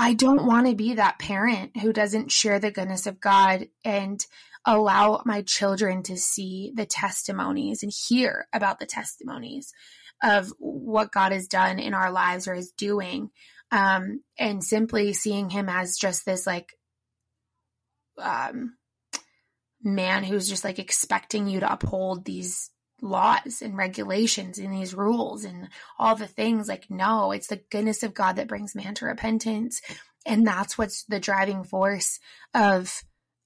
I 0.00 0.14
don't 0.14 0.46
want 0.46 0.68
to 0.68 0.76
be 0.76 0.94
that 0.94 1.18
parent 1.18 1.76
who 1.76 1.92
doesn't 1.92 2.30
share 2.30 2.60
the 2.60 2.70
goodness 2.70 3.08
of 3.08 3.20
God 3.20 3.66
and 3.84 4.24
allow 4.64 5.22
my 5.26 5.42
children 5.42 6.04
to 6.04 6.16
see 6.16 6.72
the 6.72 6.86
testimonies 6.86 7.82
and 7.82 7.90
hear 7.92 8.46
about 8.52 8.78
the 8.78 8.86
testimonies 8.86 9.72
of 10.22 10.52
what 10.60 11.10
God 11.10 11.32
has 11.32 11.48
done 11.48 11.80
in 11.80 11.94
our 11.94 12.12
lives 12.12 12.46
or 12.46 12.54
is 12.54 12.70
doing 12.70 13.30
um, 13.72 14.22
and 14.38 14.62
simply 14.62 15.14
seeing 15.14 15.50
him 15.50 15.68
as 15.68 15.96
just 15.96 16.24
this 16.24 16.46
like 16.46 16.68
um, 18.22 18.76
man 19.82 20.22
who's 20.22 20.48
just 20.48 20.62
like 20.62 20.78
expecting 20.78 21.48
you 21.48 21.58
to 21.58 21.72
uphold 21.72 22.24
these 22.24 22.70
laws 23.00 23.62
and 23.62 23.76
regulations 23.76 24.58
and 24.58 24.72
these 24.72 24.94
rules 24.94 25.44
and 25.44 25.68
all 25.98 26.16
the 26.16 26.26
things 26.26 26.68
like 26.68 26.90
no 26.90 27.32
it's 27.32 27.46
the 27.46 27.60
goodness 27.70 28.02
of 28.02 28.14
god 28.14 28.36
that 28.36 28.48
brings 28.48 28.74
man 28.74 28.94
to 28.94 29.06
repentance. 29.06 29.80
And 30.26 30.46
that's 30.46 30.76
what's 30.76 31.04
the 31.04 31.20
driving 31.20 31.64
force 31.64 32.18
of 32.52 33.02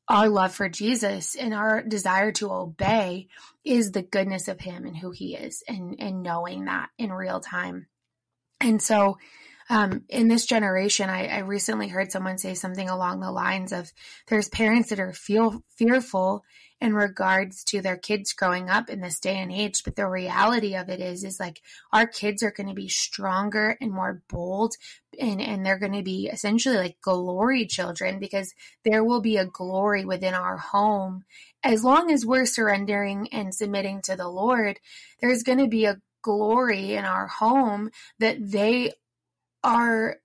our 0.08 0.28
love 0.28 0.52
for 0.52 0.68
jesus 0.68 1.36
and 1.36 1.54
our 1.54 1.82
desire 1.82 2.32
to 2.32 2.50
obey 2.50 3.28
is 3.64 3.92
the 3.92 4.02
goodness 4.02 4.48
of 4.48 4.58
him 4.58 4.84
and 4.84 4.96
who 4.96 5.10
he 5.10 5.36
is 5.36 5.62
and 5.68 5.96
and 6.00 6.22
knowing 6.22 6.64
that 6.64 6.88
in 6.98 7.12
real 7.12 7.40
time. 7.40 7.86
And 8.60 8.80
so 8.80 9.18
um, 9.68 10.04
in 10.08 10.28
this 10.28 10.44
generation, 10.44 11.08
I, 11.08 11.28
I, 11.28 11.38
recently 11.38 11.88
heard 11.88 12.12
someone 12.12 12.36
say 12.36 12.54
something 12.54 12.88
along 12.88 13.20
the 13.20 13.30
lines 13.30 13.72
of 13.72 13.90
there's 14.26 14.48
parents 14.48 14.90
that 14.90 15.00
are 15.00 15.12
feel 15.12 15.62
fearful 15.76 16.44
in 16.82 16.94
regards 16.94 17.62
to 17.62 17.80
their 17.80 17.96
kids 17.96 18.32
growing 18.32 18.68
up 18.68 18.90
in 18.90 19.00
this 19.00 19.20
day 19.20 19.36
and 19.36 19.52
age. 19.52 19.84
But 19.84 19.94
the 19.94 20.08
reality 20.08 20.74
of 20.74 20.88
it 20.88 21.00
is, 21.00 21.22
is 21.22 21.38
like 21.38 21.62
our 21.92 22.08
kids 22.08 22.42
are 22.42 22.50
going 22.50 22.68
to 22.68 22.74
be 22.74 22.88
stronger 22.88 23.76
and 23.80 23.92
more 23.92 24.20
bold 24.28 24.74
and, 25.20 25.40
and 25.40 25.64
they're 25.64 25.78
going 25.78 25.92
to 25.92 26.02
be 26.02 26.28
essentially 26.32 26.76
like 26.76 27.00
glory 27.00 27.66
children 27.66 28.18
because 28.18 28.52
there 28.84 29.04
will 29.04 29.20
be 29.20 29.36
a 29.36 29.46
glory 29.46 30.04
within 30.04 30.34
our 30.34 30.56
home. 30.56 31.22
As 31.62 31.84
long 31.84 32.10
as 32.10 32.26
we're 32.26 32.46
surrendering 32.46 33.28
and 33.30 33.54
submitting 33.54 34.02
to 34.02 34.16
the 34.16 34.28
Lord, 34.28 34.80
there's 35.20 35.44
going 35.44 35.58
to 35.58 35.68
be 35.68 35.84
a 35.84 36.00
glory 36.20 36.94
in 36.94 37.04
our 37.04 37.28
home 37.28 37.90
that 38.18 38.38
they 38.40 38.92
are 39.62 40.16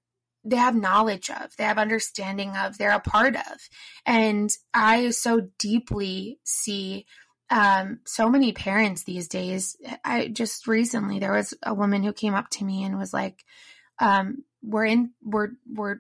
they 0.47 0.55
have 0.55 0.75
knowledge 0.75 1.29
of, 1.29 1.55
they 1.57 1.65
have 1.65 1.77
understanding 1.77 2.55
of, 2.55 2.77
they're 2.77 2.91
a 2.91 2.99
part 2.99 3.35
of. 3.35 3.69
And 4.05 4.49
I 4.73 5.09
so 5.09 5.49
deeply 5.57 6.39
see 6.43 7.05
um, 7.49 7.99
so 8.05 8.29
many 8.29 8.51
parents 8.51 9.03
these 9.03 9.27
days. 9.27 9.77
I 10.03 10.27
just 10.27 10.67
recently 10.67 11.19
there 11.19 11.33
was 11.33 11.53
a 11.63 11.73
woman 11.73 12.03
who 12.03 12.13
came 12.13 12.33
up 12.33 12.49
to 12.51 12.65
me 12.65 12.83
and 12.83 12.97
was 12.97 13.13
like, 13.13 13.43
um, 13.99 14.43
"We're 14.61 14.85
in, 14.85 15.11
we're 15.23 15.51
we're 15.71 15.97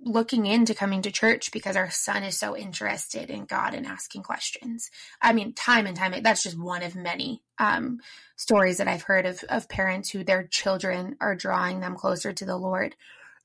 looking 0.00 0.46
into 0.46 0.74
coming 0.74 1.02
to 1.02 1.10
church 1.10 1.50
because 1.50 1.76
our 1.76 1.90
son 1.90 2.22
is 2.22 2.38
so 2.38 2.56
interested 2.56 3.30
in 3.30 3.44
God 3.44 3.74
and 3.74 3.86
asking 3.86 4.22
questions." 4.22 4.90
I 5.20 5.32
mean, 5.32 5.52
time 5.52 5.86
and 5.86 5.96
time 5.96 6.14
that's 6.22 6.44
just 6.44 6.58
one 6.58 6.84
of 6.84 6.94
many 6.94 7.42
um, 7.58 7.98
stories 8.36 8.76
that 8.76 8.88
I've 8.88 9.02
heard 9.02 9.26
of 9.26 9.42
of 9.48 9.68
parents 9.68 10.10
who 10.10 10.22
their 10.22 10.46
children 10.46 11.16
are 11.20 11.34
drawing 11.34 11.80
them 11.80 11.96
closer 11.96 12.32
to 12.32 12.44
the 12.44 12.56
Lord. 12.56 12.94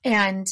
And 0.04 0.48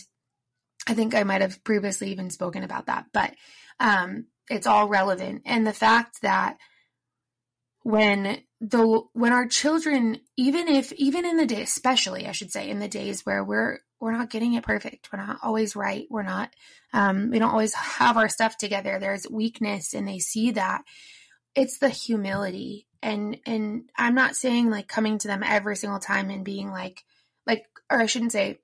I 0.88 0.94
think 0.94 1.16
I 1.16 1.24
might 1.24 1.42
have 1.42 1.64
previously 1.64 2.12
even 2.12 2.30
spoken 2.30 2.64
about 2.64 2.86
that, 2.88 3.06
but 3.14 3.34
um, 3.80 4.26
it's 4.50 4.68
all 4.68 4.88
relevant. 4.88 5.44
And 5.46 5.66
the 5.66 5.74
fact 5.74 6.22
that 6.22 6.58
when 7.84 8.42
the 8.60 9.02
when 9.14 9.34
our 9.34 9.48
children, 9.48 10.20
even 10.36 10.68
if 10.68 10.92
even 10.94 11.26
in 11.26 11.38
the 11.38 11.46
day, 11.46 11.62
especially 11.62 12.28
I 12.28 12.32
should 12.32 12.52
say, 12.52 12.70
in 12.70 12.80
the 12.80 12.88
days 12.88 13.26
where 13.26 13.44
we're 13.44 13.80
we're 14.00 14.12
not 14.12 14.30
getting 14.30 14.54
it 14.54 14.64
perfect, 14.64 15.10
we're 15.12 15.26
not 15.26 15.40
always 15.42 15.76
right, 15.76 16.06
we're 16.10 16.24
not, 16.24 16.52
um, 16.94 17.30
we 17.32 17.40
don't 17.40 17.52
always 17.52 17.74
have 17.74 18.18
our 18.18 18.30
stuff 18.30 18.58
together. 18.58 19.00
There's 19.00 19.30
weakness, 19.30 19.94
and 19.94 20.08
they 20.08 20.20
see 20.20 20.52
that. 20.52 20.84
It's 21.56 21.80
the 21.80 21.90
humility 21.90 22.88
and 23.02 23.38
and 23.46 23.90
I'm 23.98 24.16
not 24.16 24.36
saying 24.36 24.70
like 24.70 24.88
coming 24.88 25.18
to 25.20 25.28
them 25.28 25.44
every 25.44 25.76
single 25.76 26.00
time 26.00 26.30
and 26.30 26.44
being 26.44 26.72
like 26.72 27.04
like 27.46 27.66
or 27.92 28.00
I 28.02 28.06
shouldn't 28.06 28.32
say 28.32 28.60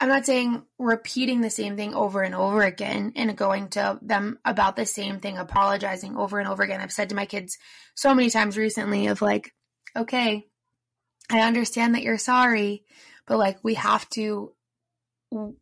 I'm 0.00 0.08
not 0.08 0.26
saying 0.26 0.62
repeating 0.78 1.40
the 1.40 1.50
same 1.50 1.76
thing 1.76 1.94
over 1.94 2.22
and 2.22 2.34
over 2.34 2.62
again 2.62 3.12
and 3.16 3.36
going 3.36 3.68
to 3.70 3.98
them 4.02 4.38
about 4.44 4.76
the 4.76 4.86
same 4.86 5.20
thing, 5.20 5.38
apologizing 5.38 6.16
over 6.16 6.38
and 6.38 6.48
over 6.48 6.62
again. 6.62 6.80
I've 6.80 6.92
said 6.92 7.10
to 7.10 7.14
my 7.14 7.26
kids 7.26 7.58
so 7.94 8.14
many 8.14 8.28
times 8.30 8.58
recently 8.58 9.06
of 9.06 9.22
like, 9.22 9.52
okay, 9.96 10.46
I 11.30 11.40
understand 11.40 11.94
that 11.94 12.02
you're 12.02 12.18
sorry, 12.18 12.84
but 13.26 13.38
like 13.38 13.58
we 13.62 13.74
have 13.74 14.08
to 14.10 14.52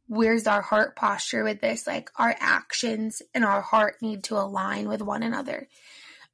where's 0.07 0.47
our 0.47 0.61
heart 0.61 0.97
posture 0.97 1.45
with 1.45 1.61
this? 1.61 1.87
Like 1.87 2.11
our 2.17 2.35
actions 2.39 3.23
and 3.35 3.45
our 3.45 3.63
heart 3.63 3.97
need 4.03 4.25
to 4.25 4.37
align 4.37 4.89
with 4.89 5.01
one 5.01 5.23
another. 5.23 5.69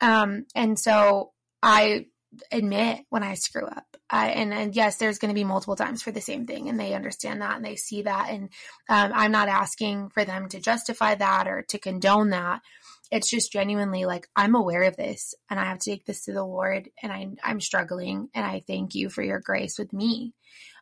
Um, 0.01 0.47
and 0.55 0.79
so 0.79 1.33
I 1.63 2.07
admit 2.53 3.01
when 3.09 3.23
I 3.23 3.35
screw 3.35 3.67
up. 3.67 3.97
I, 4.11 4.31
and, 4.31 4.53
and 4.53 4.75
yes, 4.75 4.97
there's 4.97 5.19
going 5.19 5.31
to 5.31 5.39
be 5.39 5.45
multiple 5.45 5.77
times 5.77 6.03
for 6.03 6.11
the 6.11 6.21
same 6.21 6.47
thing, 6.47 6.69
and 6.69 6.79
they 6.79 6.95
understand 6.95 7.43
that 7.43 7.57
and 7.57 7.65
they 7.65 7.77
see 7.77 8.03
that. 8.03 8.29
And 8.31 8.51
um, 8.89 9.13
I'm 9.15 9.33
not 9.33 9.49
asking 9.49 10.11
for 10.11 10.25
them 10.25 10.49
to 10.51 10.61
justify 10.61 11.15
that 11.15 11.47
or 11.47 11.63
to 11.69 11.79
condone 11.79 12.31
that. 12.31 12.63
It's 13.11 13.31
just 13.31 13.53
genuinely 13.53 14.05
like 14.05 14.29
I'm 14.37 14.55
aware 14.55 14.83
of 14.83 14.97
this, 14.97 15.35
and 15.51 15.59
I 15.59 15.65
have 15.65 15.79
to 15.79 15.91
take 15.91 16.05
this 16.05 16.25
to 16.25 16.33
the 16.33 16.45
Lord, 16.45 16.91
and 17.03 17.11
I, 17.11 17.29
I'm 17.43 17.61
struggling, 17.61 18.29
and 18.35 18.45
I 18.45 18.63
thank 18.67 18.95
you 18.95 19.09
for 19.09 19.23
your 19.23 19.41
grace 19.41 19.79
with 19.79 19.93
me. 19.93 20.35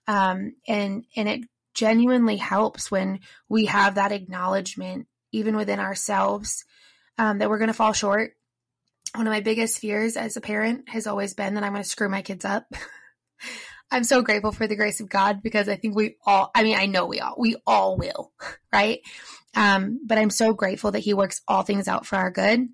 Um, 0.09 0.55
and 0.67 1.05
and 1.17 1.29
it 1.29 1.41
genuinely 1.75 2.37
helps 2.37 2.91
when 2.91 3.21
we 3.49 3.67
have 3.67 3.95
that 3.95 4.13
acknowledgement, 4.13 5.07
even 5.31 5.57
within 5.57 5.79
ourselves, 5.79 6.65
um, 7.19 7.39
that 7.39 7.49
we're 7.49 7.59
going 7.59 7.69
to 7.69 7.75
fall 7.75 7.93
short 7.93 8.36
one 9.15 9.27
of 9.27 9.33
my 9.33 9.41
biggest 9.41 9.79
fears 9.79 10.17
as 10.17 10.37
a 10.37 10.41
parent 10.41 10.89
has 10.89 11.07
always 11.07 11.35
been 11.35 11.55
that 11.55 11.65
I'm 11.65 11.73
going 11.73 11.83
to 11.83 11.89
screw 11.89 12.09
my 12.09 12.23
kids 12.23 12.45
up. 12.45 12.67
I'm 13.91 14.05
so 14.05 14.23
grateful 14.23 14.53
for 14.53 14.67
the 14.67 14.77
grace 14.77 15.01
of 15.01 15.09
God 15.09 15.43
because 15.43 15.69
I 15.69 15.77
think 15.77 15.95
we 15.95 16.17
all, 16.27 16.51
I 16.55 16.65
mean, 16.65 16.77
I 16.77 16.87
know 16.87 17.07
we 17.07 17.21
all, 17.21 17.37
we 17.39 17.57
all 17.67 17.97
will, 17.97 18.33
right? 18.73 19.01
Um, 19.55 20.01
but 20.05 20.19
I'm 20.19 20.31
so 20.31 20.53
grateful 20.53 20.91
that 20.93 21.01
He 21.01 21.15
works 21.15 21.41
all 21.47 21.63
things 21.63 21.89
out 21.89 22.05
for 22.05 22.17
our 22.17 22.31
good, 22.31 22.69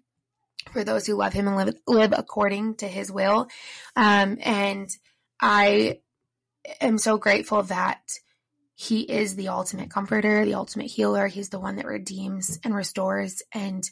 for 0.73 0.85
those 0.85 1.07
who 1.07 1.15
love 1.15 1.33
Him 1.33 1.49
and 1.49 1.57
live, 1.57 1.75
live 1.87 2.15
according 2.17 2.77
to 2.77 2.89
His 2.89 3.13
will. 3.13 3.49
Um, 3.95 4.39
and 4.41 4.89
I 5.41 6.01
am 6.81 6.97
so 6.97 7.19
grateful 7.19 7.63
that 7.65 8.01
He 8.75 9.03
is 9.03 9.37
the 9.37 9.49
ultimate 9.49 9.91
comforter, 9.91 10.45
the 10.45 10.55
ultimate 10.55 10.91
healer. 10.91 11.27
He's 11.27 11.51
the 11.51 11.61
one 11.61 11.77
that 11.77 11.87
redeems 11.87 12.59
and 12.65 12.75
restores. 12.75 13.43
And 13.53 13.85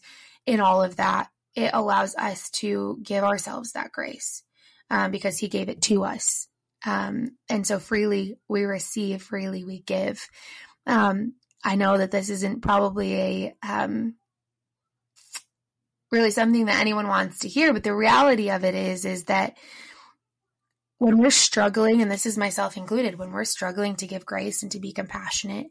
in 0.46 0.60
all 0.60 0.82
of 0.82 0.96
that, 0.96 1.28
it 1.54 1.70
allows 1.72 2.14
us 2.16 2.50
to 2.50 2.98
give 3.02 3.24
ourselves 3.24 3.72
that 3.72 3.92
grace 3.92 4.42
um, 4.90 5.10
because 5.10 5.38
He 5.38 5.48
gave 5.48 5.68
it 5.68 5.82
to 5.82 6.04
us. 6.04 6.48
Um, 6.84 7.36
and 7.48 7.66
so 7.66 7.78
freely 7.78 8.38
we 8.48 8.64
receive, 8.64 9.22
freely 9.22 9.64
we 9.64 9.80
give. 9.80 10.26
Um, 10.86 11.34
I 11.62 11.76
know 11.76 11.98
that 11.98 12.10
this 12.10 12.30
isn't 12.30 12.62
probably 12.62 13.14
a 13.14 13.54
um, 13.62 14.14
really 16.10 16.30
something 16.30 16.66
that 16.66 16.80
anyone 16.80 17.08
wants 17.08 17.40
to 17.40 17.48
hear, 17.48 17.72
but 17.72 17.84
the 17.84 17.94
reality 17.94 18.50
of 18.50 18.64
it 18.64 18.74
is, 18.74 19.04
is 19.04 19.24
that 19.24 19.56
when 20.98 21.18
we're 21.18 21.30
struggling, 21.30 22.02
and 22.02 22.10
this 22.10 22.26
is 22.26 22.36
myself 22.36 22.76
included, 22.76 23.18
when 23.18 23.30
we're 23.30 23.44
struggling 23.44 23.96
to 23.96 24.06
give 24.06 24.26
grace 24.26 24.62
and 24.62 24.72
to 24.72 24.80
be 24.80 24.92
compassionate, 24.92 25.68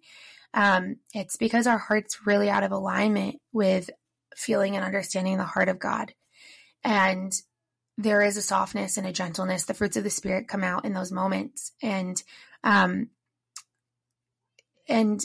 um, 0.54 0.96
it's 1.14 1.38
because 1.38 1.68
our 1.68 1.78
heart's 1.78 2.26
really 2.26 2.50
out 2.50 2.64
of 2.64 2.72
alignment 2.72 3.36
with 3.52 3.90
feeling 4.36 4.76
and 4.76 4.86
understanding 4.86 5.38
the 5.38 5.44
heart 5.44 5.70
of 5.70 5.80
God. 5.80 6.14
And 6.84 7.34
there 7.98 8.22
is 8.22 8.38
a 8.38 8.42
softness 8.42 8.98
and 8.98 9.06
a 9.06 9.12
gentleness. 9.12 9.66
The 9.66 9.74
fruits 9.74 9.98
of 9.98 10.04
the 10.04 10.10
spirit 10.10 10.48
come 10.48 10.64
out 10.64 10.86
in 10.86 10.94
those 10.94 11.12
moments. 11.12 11.74
And, 11.82 12.22
um, 12.64 13.10
and 14.88 15.22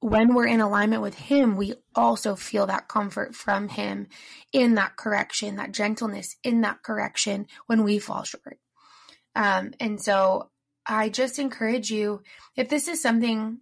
when 0.00 0.34
we're 0.34 0.46
in 0.46 0.60
alignment 0.60 1.00
with 1.00 1.14
Him, 1.14 1.56
we 1.56 1.74
also 1.94 2.34
feel 2.34 2.66
that 2.66 2.88
comfort 2.88 3.34
from 3.34 3.68
Him 3.68 4.08
in 4.52 4.74
that 4.74 4.96
correction, 4.96 5.56
that 5.56 5.72
gentleness 5.72 6.36
in 6.42 6.60
that 6.62 6.82
correction 6.82 7.46
when 7.66 7.84
we 7.84 7.98
fall 7.98 8.24
short. 8.24 8.58
Um, 9.34 9.72
and 9.80 10.00
so 10.00 10.50
I 10.86 11.08
just 11.08 11.38
encourage 11.38 11.90
you 11.90 12.22
if 12.56 12.68
this 12.68 12.88
is 12.88 13.00
something 13.00 13.60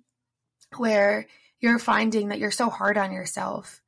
where 0.76 1.26
you're 1.60 1.78
finding 1.78 2.28
that 2.28 2.38
you're 2.38 2.50
so 2.50 2.70
hard 2.70 2.96
on 2.96 3.12
yourself, 3.12 3.80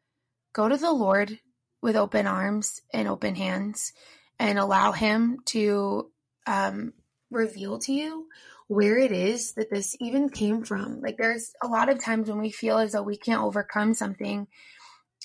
go 0.52 0.68
to 0.68 0.76
the 0.76 0.92
Lord 0.92 1.38
with 1.80 1.96
open 1.96 2.26
arms 2.26 2.80
and 2.92 3.08
open 3.08 3.34
hands 3.34 3.92
and 4.38 4.58
allow 4.58 4.92
Him 4.92 5.38
to 5.46 6.10
um, 6.46 6.92
reveal 7.30 7.78
to 7.80 7.92
you 7.92 8.26
where 8.68 8.96
it 8.96 9.12
is 9.12 9.52
that 9.54 9.70
this 9.70 9.94
even 10.00 10.30
came 10.30 10.64
from. 10.64 11.00
Like 11.02 11.18
there's 11.18 11.52
a 11.62 11.66
lot 11.66 11.90
of 11.90 12.02
times 12.02 12.28
when 12.28 12.40
we 12.40 12.50
feel 12.50 12.78
as 12.78 12.92
though 12.92 13.02
we 13.02 13.18
can't 13.18 13.42
overcome 13.42 13.92
something, 13.92 14.46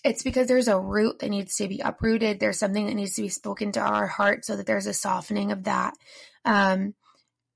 it's 0.04 0.22
because 0.22 0.48
there's 0.48 0.68
a 0.68 0.80
root 0.80 1.20
that 1.20 1.30
needs 1.30 1.56
to 1.56 1.68
be 1.68 1.80
uprooted. 1.80 2.40
There's 2.40 2.60
something 2.60 2.86
that 2.86 2.94
needs 2.94 3.16
to 3.16 3.22
be 3.22 3.30
spoken 3.30 3.72
to 3.74 3.80
our 3.80 4.06
heart 4.06 4.46
so 4.46 4.58
that 4.58 4.66
there's 4.66 4.86
a 4.86 4.94
softening 4.94 5.52
of 5.52 5.64
that. 5.64 5.94
Um, 6.44 6.94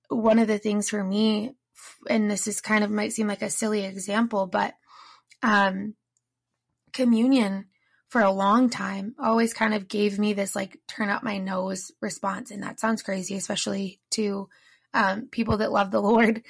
one 0.08 0.40
of 0.40 0.48
the 0.48 0.60
things 0.60 0.90
for 0.90 1.04
me, 1.04 1.56
and 2.10 2.32
this 2.32 2.48
is 2.48 2.62
kind 2.62 2.84
of 2.84 2.92
might 2.92 3.14
seem 3.14 3.28
like 3.28 3.42
a 3.42 3.50
silly 3.50 3.84
example, 3.84 4.48
but 4.48 4.74
um, 5.44 5.96
communion 6.94 7.66
for 8.10 8.22
a 8.22 8.32
long 8.32 8.70
time 8.70 9.16
always 9.18 9.54
kind 9.54 9.74
of 9.74 9.88
gave 9.88 10.20
me 10.20 10.34
this 10.34 10.54
like 10.54 10.78
turn 10.88 11.10
up 11.10 11.24
my 11.24 11.38
nose 11.38 11.92
response. 12.02 12.52
And 12.52 12.64
that 12.64 12.80
sounds 12.80 13.02
crazy, 13.02 13.36
especially 13.36 14.02
to 14.12 14.50
um, 14.94 15.28
people 15.32 15.58
that 15.58 15.72
love 15.72 15.92
the 15.92 16.02
Lord. 16.02 16.44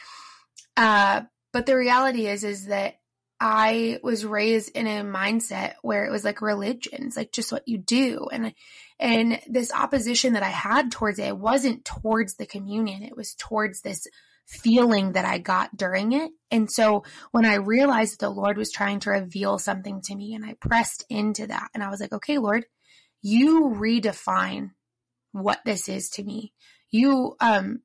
Uh, 0.75 1.21
but 1.53 1.67
the 1.67 1.77
reality 1.77 2.27
is, 2.27 2.43
is 2.43 2.65
that 2.67 2.95
I 3.39 3.99
was 4.03 4.25
raised 4.25 4.75
in 4.75 4.87
a 4.87 5.03
mindset 5.03 5.73
where 5.81 6.05
it 6.05 6.11
was 6.11 6.23
like 6.23 6.41
religion. 6.41 7.05
It's 7.05 7.17
like 7.17 7.31
just 7.31 7.51
what 7.51 7.67
you 7.67 7.77
do. 7.77 8.27
And, 8.31 8.53
and 8.99 9.39
this 9.47 9.71
opposition 9.71 10.33
that 10.33 10.43
I 10.43 10.49
had 10.49 10.91
towards 10.91 11.19
it, 11.19 11.27
it 11.27 11.37
wasn't 11.37 11.85
towards 11.85 12.35
the 12.35 12.45
communion. 12.45 13.03
It 13.03 13.15
was 13.15 13.35
towards 13.35 13.81
this 13.81 14.07
feeling 14.51 15.13
that 15.13 15.23
I 15.23 15.37
got 15.37 15.75
during 15.77 16.11
it. 16.11 16.29
And 16.51 16.69
so 16.69 17.05
when 17.31 17.45
I 17.45 17.55
realized 17.55 18.13
that 18.13 18.25
the 18.25 18.29
Lord 18.29 18.57
was 18.57 18.69
trying 18.69 18.99
to 19.01 19.11
reveal 19.11 19.57
something 19.57 20.01
to 20.01 20.15
me 20.15 20.33
and 20.33 20.45
I 20.45 20.55
pressed 20.59 21.05
into 21.09 21.47
that 21.47 21.69
and 21.73 21.81
I 21.81 21.89
was 21.89 22.01
like, 22.01 22.11
okay, 22.11 22.37
Lord, 22.37 22.65
you 23.21 23.73
redefine 23.73 24.71
what 25.31 25.61
this 25.63 25.87
is 25.87 26.09
to 26.11 26.23
me. 26.23 26.51
You, 26.89 27.37
um, 27.39 27.79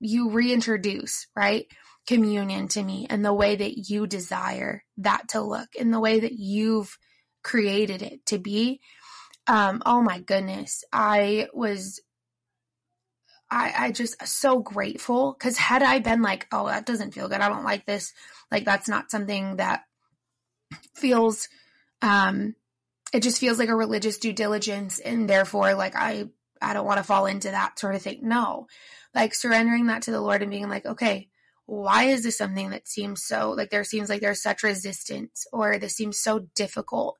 you 0.00 0.30
reintroduce, 0.30 1.28
right? 1.36 1.66
Communion 2.08 2.66
to 2.68 2.82
me 2.82 3.06
and 3.08 3.24
the 3.24 3.32
way 3.32 3.54
that 3.54 3.88
you 3.88 4.08
desire 4.08 4.82
that 4.96 5.28
to 5.28 5.40
look 5.40 5.68
and 5.78 5.94
the 5.94 6.00
way 6.00 6.18
that 6.18 6.32
you've 6.32 6.98
created 7.44 8.02
it 8.02 8.26
to 8.26 8.38
be. 8.38 8.80
Um, 9.46 9.80
oh 9.86 10.02
my 10.02 10.18
goodness. 10.18 10.82
I 10.92 11.46
was 11.52 12.00
I, 13.50 13.72
I 13.76 13.92
just 13.92 14.26
so 14.26 14.60
grateful. 14.60 15.36
Because 15.38 15.56
had 15.58 15.82
I 15.82 15.98
been 15.98 16.22
like, 16.22 16.46
oh, 16.50 16.66
that 16.66 16.86
doesn't 16.86 17.12
feel 17.12 17.28
good, 17.28 17.40
I 17.40 17.48
don't 17.48 17.64
like 17.64 17.86
this, 17.86 18.12
like 18.50 18.64
that's 18.64 18.88
not 18.88 19.10
something 19.10 19.56
that 19.56 19.84
feels, 20.94 21.48
um, 22.02 22.54
it 23.12 23.22
just 23.22 23.38
feels 23.38 23.58
like 23.58 23.68
a 23.68 23.76
religious 23.76 24.18
due 24.18 24.32
diligence, 24.32 24.98
and 24.98 25.30
therefore, 25.30 25.74
like 25.74 25.94
I, 25.94 26.28
I 26.60 26.72
don't 26.72 26.86
want 26.86 26.98
to 26.98 27.04
fall 27.04 27.26
into 27.26 27.50
that 27.50 27.78
sort 27.78 27.94
of 27.94 28.02
thing. 28.02 28.20
No, 28.22 28.66
like 29.14 29.34
surrendering 29.34 29.86
that 29.86 30.02
to 30.02 30.10
the 30.10 30.20
Lord 30.20 30.42
and 30.42 30.50
being 30.50 30.68
like, 30.68 30.84
okay, 30.84 31.28
why 31.66 32.04
is 32.04 32.24
this 32.24 32.36
something 32.36 32.70
that 32.70 32.88
seems 32.88 33.24
so 33.24 33.52
like 33.52 33.70
there 33.70 33.84
seems 33.84 34.08
like 34.08 34.20
there's 34.20 34.42
such 34.42 34.62
resistance 34.62 35.46
or 35.52 35.78
this 35.78 35.94
seems 35.94 36.18
so 36.18 36.48
difficult, 36.54 37.16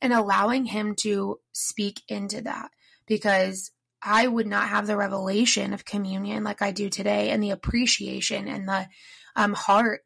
and 0.00 0.12
allowing 0.12 0.64
Him 0.64 0.94
to 1.00 1.40
speak 1.52 2.00
into 2.08 2.40
that. 2.40 2.70
Because 3.06 3.70
I 4.04 4.26
would 4.26 4.46
not 4.46 4.68
have 4.68 4.86
the 4.86 4.96
revelation 4.96 5.72
of 5.72 5.84
communion 5.84 6.44
like 6.44 6.60
I 6.60 6.70
do 6.70 6.90
today 6.90 7.30
and 7.30 7.42
the 7.42 7.50
appreciation 7.50 8.46
and 8.48 8.68
the 8.68 8.86
um, 9.34 9.54
heart 9.54 10.02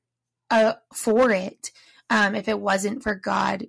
uh, 0.51 0.75
for 0.95 1.31
it 1.31 1.73
um, 2.09 2.35
if 2.35 2.49
it 2.49 2.59
wasn't 2.59 3.03
for 3.03 3.15
God 3.15 3.67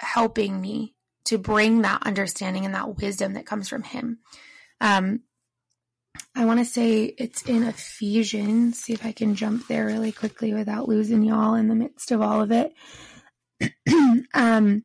helping 0.00 0.60
me 0.60 0.94
to 1.26 1.38
bring 1.38 1.82
that 1.82 2.02
understanding 2.04 2.64
and 2.64 2.74
that 2.74 2.96
wisdom 2.96 3.34
that 3.34 3.46
comes 3.46 3.68
from 3.68 3.84
Him. 3.84 4.18
Um, 4.80 5.20
I 6.34 6.44
want 6.44 6.60
to 6.60 6.64
say 6.64 7.04
it's 7.04 7.42
in 7.42 7.62
Ephesians. 7.62 8.78
See 8.78 8.92
if 8.92 9.04
I 9.04 9.12
can 9.12 9.34
jump 9.34 9.66
there 9.66 9.86
really 9.86 10.12
quickly 10.12 10.52
without 10.52 10.88
losing 10.88 11.22
y'all 11.22 11.54
in 11.54 11.68
the 11.68 11.74
midst 11.74 12.10
of 12.10 12.20
all 12.20 12.42
of 12.42 12.52
it. 12.52 12.72
um, 14.34 14.84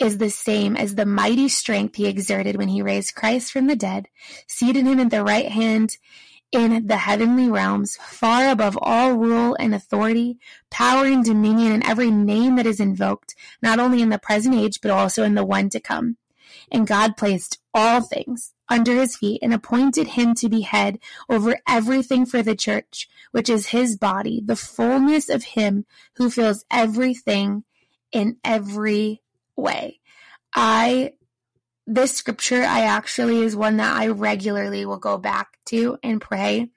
is 0.00 0.18
the 0.18 0.30
same 0.30 0.76
as 0.76 0.94
the 0.94 1.06
mighty 1.06 1.48
strength 1.48 1.96
he 1.96 2.06
exerted 2.06 2.56
when 2.56 2.68
he 2.68 2.82
raised 2.82 3.14
Christ 3.14 3.52
from 3.52 3.66
the 3.66 3.76
dead, 3.76 4.08
seated 4.46 4.86
him 4.86 5.00
at 5.00 5.10
the 5.10 5.24
right 5.24 5.48
hand 5.48 5.96
in 6.52 6.86
the 6.86 6.96
heavenly 6.96 7.48
realms, 7.48 7.96
far 7.96 8.48
above 8.48 8.78
all 8.80 9.12
rule 9.14 9.56
and 9.58 9.74
authority, 9.74 10.38
power 10.70 11.04
and 11.04 11.24
dominion, 11.24 11.72
and 11.72 11.84
every 11.84 12.10
name 12.10 12.56
that 12.56 12.66
is 12.66 12.80
invoked, 12.80 13.34
not 13.60 13.78
only 13.78 14.00
in 14.00 14.08
the 14.10 14.18
present 14.18 14.54
age, 14.54 14.80
but 14.80 14.90
also 14.90 15.22
in 15.22 15.34
the 15.34 15.44
one 15.44 15.68
to 15.70 15.80
come. 15.80 16.16
And 16.70 16.86
God 16.86 17.16
placed 17.16 17.58
all 17.74 18.00
things 18.00 18.54
under 18.68 18.94
his 18.94 19.16
feet 19.16 19.40
and 19.42 19.52
appointed 19.52 20.08
him 20.08 20.34
to 20.34 20.48
be 20.48 20.62
head 20.62 20.98
over 21.28 21.58
everything 21.68 22.26
for 22.26 22.42
the 22.42 22.56
church, 22.56 23.08
which 23.32 23.48
is 23.48 23.68
his 23.68 23.96
body, 23.96 24.42
the 24.44 24.56
fullness 24.56 25.28
of 25.28 25.44
him 25.44 25.84
who 26.16 26.30
fills 26.30 26.64
everything 26.70 27.64
in 28.12 28.36
every 28.44 29.22
way. 29.56 30.00
I 30.54 31.12
this 31.86 32.12
scripture 32.12 32.62
I 32.62 32.82
actually 32.82 33.42
is 33.42 33.54
one 33.54 33.76
that 33.76 33.96
I 33.96 34.08
regularly 34.08 34.84
will 34.86 34.98
go 34.98 35.18
back 35.18 35.58
to 35.66 35.98
and 36.02 36.20
pray. 36.20 36.70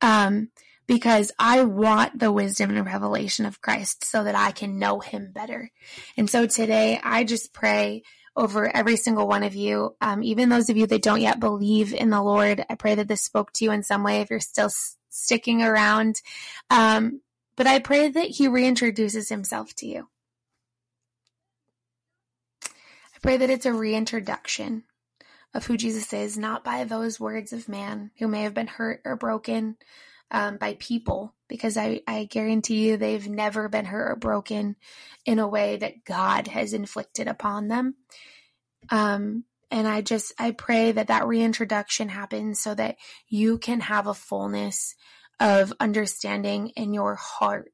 Um 0.00 0.50
because 0.86 1.30
I 1.38 1.64
want 1.64 2.18
the 2.18 2.32
wisdom 2.32 2.70
and 2.74 2.86
revelation 2.86 3.44
of 3.44 3.60
Christ 3.60 4.04
so 4.04 4.24
that 4.24 4.34
I 4.34 4.52
can 4.52 4.78
know 4.78 5.00
him 5.00 5.32
better. 5.32 5.70
And 6.16 6.30
so 6.30 6.46
today 6.46 6.98
I 7.04 7.24
just 7.24 7.52
pray 7.52 8.02
over 8.38 8.74
every 8.74 8.96
single 8.96 9.26
one 9.26 9.42
of 9.42 9.54
you, 9.54 9.96
um, 10.00 10.22
even 10.22 10.48
those 10.48 10.70
of 10.70 10.76
you 10.76 10.86
that 10.86 11.02
don't 11.02 11.20
yet 11.20 11.40
believe 11.40 11.92
in 11.92 12.08
the 12.08 12.22
Lord. 12.22 12.64
I 12.70 12.76
pray 12.76 12.94
that 12.94 13.08
this 13.08 13.22
spoke 13.22 13.52
to 13.54 13.64
you 13.64 13.72
in 13.72 13.82
some 13.82 14.04
way 14.04 14.20
if 14.20 14.30
you're 14.30 14.40
still 14.40 14.66
s- 14.66 14.96
sticking 15.10 15.60
around. 15.60 16.22
Um, 16.70 17.20
but 17.56 17.66
I 17.66 17.80
pray 17.80 18.08
that 18.08 18.28
he 18.28 18.46
reintroduces 18.46 19.28
himself 19.28 19.74
to 19.76 19.86
you. 19.86 20.08
I 23.18 23.20
pray 23.20 23.36
that 23.38 23.50
it's 23.50 23.66
a 23.66 23.72
reintroduction 23.72 24.84
of 25.52 25.66
who 25.66 25.76
Jesus 25.76 26.12
is, 26.12 26.38
not 26.38 26.62
by 26.62 26.84
those 26.84 27.18
words 27.18 27.52
of 27.52 27.68
man 27.68 28.12
who 28.20 28.28
may 28.28 28.42
have 28.42 28.54
been 28.54 28.68
hurt 28.68 29.02
or 29.04 29.16
broken 29.16 29.76
um, 30.30 30.56
by 30.56 30.74
people, 30.78 31.34
because 31.48 31.76
I, 31.76 32.02
I 32.06 32.26
guarantee 32.30 32.86
you 32.86 32.96
they've 32.96 33.28
never 33.28 33.68
been 33.68 33.86
hurt 33.86 34.12
or 34.12 34.14
broken 34.16 34.76
in 35.26 35.40
a 35.40 35.48
way 35.48 35.78
that 35.78 36.04
God 36.04 36.46
has 36.46 36.72
inflicted 36.72 37.26
upon 37.26 37.66
them. 37.66 37.96
Um, 38.88 39.42
and 39.68 39.88
I 39.88 40.00
just, 40.00 40.32
I 40.38 40.52
pray 40.52 40.92
that 40.92 41.08
that 41.08 41.26
reintroduction 41.26 42.10
happens 42.10 42.60
so 42.60 42.72
that 42.76 42.98
you 43.26 43.58
can 43.58 43.80
have 43.80 44.06
a 44.06 44.14
fullness 44.14 44.94
of 45.40 45.72
understanding 45.80 46.68
in 46.76 46.94
your 46.94 47.16
heart 47.16 47.72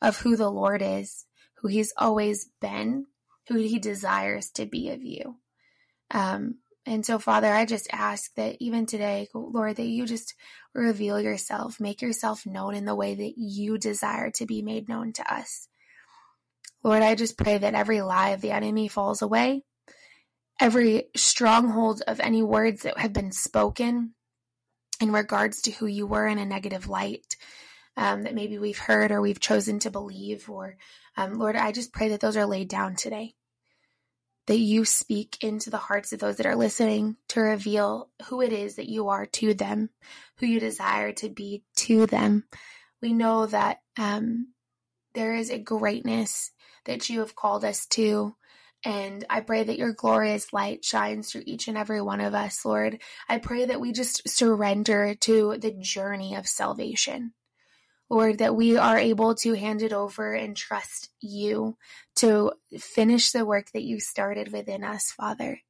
of 0.00 0.16
who 0.16 0.34
the 0.36 0.50
Lord 0.50 0.80
is, 0.80 1.26
who 1.56 1.68
He's 1.68 1.92
always 1.98 2.48
been, 2.62 3.06
who 3.48 3.56
he 3.56 3.78
desires 3.78 4.50
to 4.52 4.66
be 4.66 4.90
of 4.90 5.02
you. 5.02 5.36
Um, 6.10 6.56
and 6.86 7.04
so, 7.04 7.18
Father, 7.18 7.52
I 7.52 7.64
just 7.64 7.88
ask 7.92 8.34
that 8.34 8.56
even 8.60 8.84
today, 8.84 9.28
Lord, 9.32 9.76
that 9.76 9.86
you 9.86 10.06
just 10.06 10.34
reveal 10.74 11.18
yourself, 11.18 11.80
make 11.80 12.02
yourself 12.02 12.44
known 12.44 12.74
in 12.74 12.84
the 12.84 12.94
way 12.94 13.14
that 13.14 13.34
you 13.38 13.78
desire 13.78 14.30
to 14.32 14.46
be 14.46 14.60
made 14.60 14.88
known 14.88 15.12
to 15.14 15.34
us. 15.34 15.68
Lord, 16.82 17.02
I 17.02 17.14
just 17.14 17.38
pray 17.38 17.56
that 17.56 17.74
every 17.74 18.02
lie 18.02 18.30
of 18.30 18.42
the 18.42 18.50
enemy 18.50 18.88
falls 18.88 19.22
away, 19.22 19.62
every 20.60 21.04
stronghold 21.16 22.02
of 22.06 22.20
any 22.20 22.42
words 22.42 22.82
that 22.82 22.98
have 22.98 23.14
been 23.14 23.32
spoken 23.32 24.14
in 25.00 25.10
regards 25.10 25.62
to 25.62 25.70
who 25.70 25.86
you 25.86 26.06
were 26.06 26.26
in 26.26 26.38
a 26.38 26.44
negative 26.44 26.86
light 26.88 27.36
um, 27.96 28.22
that 28.22 28.34
maybe 28.34 28.58
we've 28.58 28.78
heard 28.78 29.10
or 29.12 29.20
we've 29.20 29.40
chosen 29.40 29.78
to 29.80 29.90
believe 29.90 30.48
or 30.48 30.76
um, 31.16 31.38
Lord, 31.38 31.56
I 31.56 31.72
just 31.72 31.92
pray 31.92 32.08
that 32.08 32.20
those 32.20 32.36
are 32.36 32.46
laid 32.46 32.68
down 32.68 32.96
today. 32.96 33.34
That 34.46 34.58
you 34.58 34.84
speak 34.84 35.38
into 35.42 35.70
the 35.70 35.78
hearts 35.78 36.12
of 36.12 36.18
those 36.18 36.36
that 36.36 36.46
are 36.46 36.56
listening 36.56 37.16
to 37.28 37.40
reveal 37.40 38.10
who 38.26 38.42
it 38.42 38.52
is 38.52 38.76
that 38.76 38.88
you 38.88 39.08
are 39.08 39.24
to 39.26 39.54
them, 39.54 39.88
who 40.36 40.46
you 40.46 40.60
desire 40.60 41.12
to 41.12 41.30
be 41.30 41.64
to 41.76 42.06
them. 42.06 42.44
We 43.00 43.14
know 43.14 43.46
that 43.46 43.78
um, 43.96 44.48
there 45.14 45.34
is 45.34 45.50
a 45.50 45.58
greatness 45.58 46.50
that 46.84 47.08
you 47.08 47.20
have 47.20 47.34
called 47.34 47.64
us 47.64 47.86
to. 47.86 48.36
And 48.84 49.24
I 49.30 49.40
pray 49.40 49.62
that 49.62 49.78
your 49.78 49.94
glorious 49.94 50.52
light 50.52 50.84
shines 50.84 51.30
through 51.30 51.44
each 51.46 51.68
and 51.68 51.78
every 51.78 52.02
one 52.02 52.20
of 52.20 52.34
us, 52.34 52.66
Lord. 52.66 53.00
I 53.28 53.38
pray 53.38 53.64
that 53.64 53.80
we 53.80 53.92
just 53.92 54.28
surrender 54.28 55.14
to 55.14 55.56
the 55.56 55.70
journey 55.70 56.34
of 56.34 56.46
salvation. 56.46 57.32
Lord, 58.10 58.38
that 58.38 58.54
we 58.54 58.76
are 58.76 58.98
able 58.98 59.34
to 59.36 59.54
hand 59.54 59.82
it 59.82 59.92
over 59.92 60.34
and 60.34 60.56
trust 60.56 61.10
you 61.20 61.76
to 62.16 62.52
finish 62.78 63.32
the 63.32 63.46
work 63.46 63.70
that 63.72 63.82
you 63.82 63.98
started 63.98 64.52
within 64.52 64.84
us, 64.84 65.10
Father. 65.10 65.60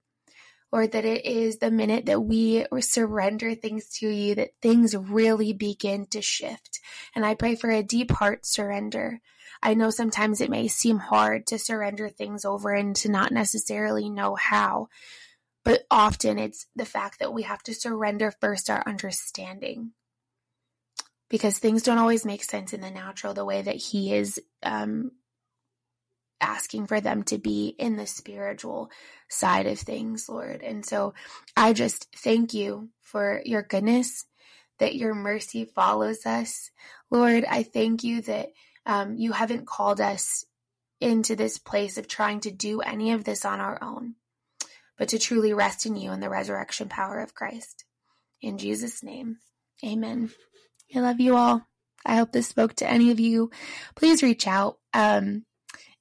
Lord, 0.73 0.91
that 0.93 1.05
it 1.05 1.25
is 1.25 1.59
the 1.59 1.71
minute 1.71 2.07
that 2.07 2.21
we 2.21 2.67
surrender 2.81 3.55
things 3.55 3.89
to 4.01 4.09
you 4.09 4.35
that 4.35 4.51
things 4.61 4.97
really 4.97 5.53
begin 5.53 6.07
to 6.07 6.21
shift. 6.21 6.81
And 7.15 7.25
I 7.25 7.37
pray 7.37 7.55
for 7.55 7.71
a 7.71 7.85
deep 7.85 8.11
heart 8.11 8.45
surrender. 8.45 9.21
I 9.63 9.75
know 9.75 9.91
sometimes 9.91 10.41
it 10.41 10.51
may 10.51 10.67
seem 10.67 10.99
hard 10.99 11.47
to 11.47 11.61
surrender 11.61 12.09
things 12.09 12.45
over 12.45 12.73
and 12.73 12.97
to 12.97 13.09
not 13.09 13.31
necessarily 13.31 14.11
know 14.11 14.35
how, 14.35 14.89
but 15.65 15.85
often 15.93 16.41
it's 16.41 16.67
the 16.75 16.85
fact 16.85 17.21
that 17.21 17.33
we 17.33 17.43
have 17.43 17.63
to 17.63 17.75
surrender 17.75 18.33
first 18.41 18.69
our 18.69 18.83
understanding 18.85 19.93
because 21.35 21.59
things 21.59 21.83
don't 21.83 21.99
always 21.99 22.25
make 22.25 22.45
sense 22.45 22.73
in 22.73 22.81
the 22.81 22.93
natural 22.93 23.35
the 23.35 23.45
way 23.45 23.61
that 23.61 23.75
he 23.75 24.15
is 24.15 24.41
um, 24.63 25.11
asking 26.41 26.87
for 26.87 27.01
them 27.01 27.25
to 27.25 27.39
be 27.39 27.75
in 27.77 27.97
the 27.97 28.07
spiritual 28.07 28.89
side 29.29 29.67
of 29.67 29.77
things, 29.77 30.29
Lord. 30.29 30.63
And 30.63 30.87
so 30.87 31.13
I 31.57 31.73
just 31.73 32.07
thank 32.19 32.55
you 32.55 32.91
for 33.01 33.43
your 33.45 33.63
goodness, 33.63 34.27
that 34.79 34.95
your 34.95 35.13
mercy 35.13 35.65
follows 35.65 36.25
us. 36.25 36.71
Lord, 37.11 37.45
I 37.51 37.65
thank 37.65 38.05
you 38.05 38.23
that 38.23 38.51
um, 38.87 39.17
you 39.17 39.33
haven't 39.33 39.67
called 39.67 40.01
us 40.01 40.45
into 41.01 41.35
this 41.35 41.59
place 41.59 41.99
of 41.99 42.07
trying 42.07 42.39
to 42.43 42.53
do 42.53 42.81
any 42.81 43.11
of 43.11 43.25
this 43.25 43.45
on 43.45 43.59
our 43.59 43.83
own, 43.83 44.15
but 44.97 45.09
to 45.09 45.19
truly 45.19 45.53
rest 45.53 45.85
in 45.85 45.97
you 45.97 46.13
and 46.13 46.23
the 46.23 46.31
resurrection 46.31 46.89
power 46.89 47.19
of 47.19 47.35
Christ. 47.35 47.85
In 48.41 48.57
Jesus' 48.57 49.03
name, 49.03 49.39
amen. 49.85 50.31
I 50.95 51.01
love 51.01 51.21
you 51.21 51.37
all. 51.37 51.67
I 52.07 52.17
hope 52.17 52.33
this 52.33 52.49
spoke 52.49 52.75
to 52.77 52.91
any 52.91 53.11
of 53.11 53.21
you. 53.21 53.51
Please 53.95 54.23
reach 54.23 54.47
out. 54.47 54.79
Um, 54.93 55.45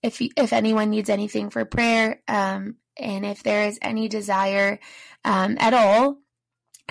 if 0.02 0.22
if 0.22 0.54
anyone 0.54 0.90
needs 0.90 1.10
anything 1.10 1.50
for 1.50 1.64
prayer, 1.66 2.22
um, 2.28 2.76
and 2.98 3.26
if 3.26 3.42
there 3.44 3.64
is 3.68 3.80
any 3.82 4.10
desire 4.10 4.80
um, 5.24 5.58
at 5.60 5.74
all 5.74 6.18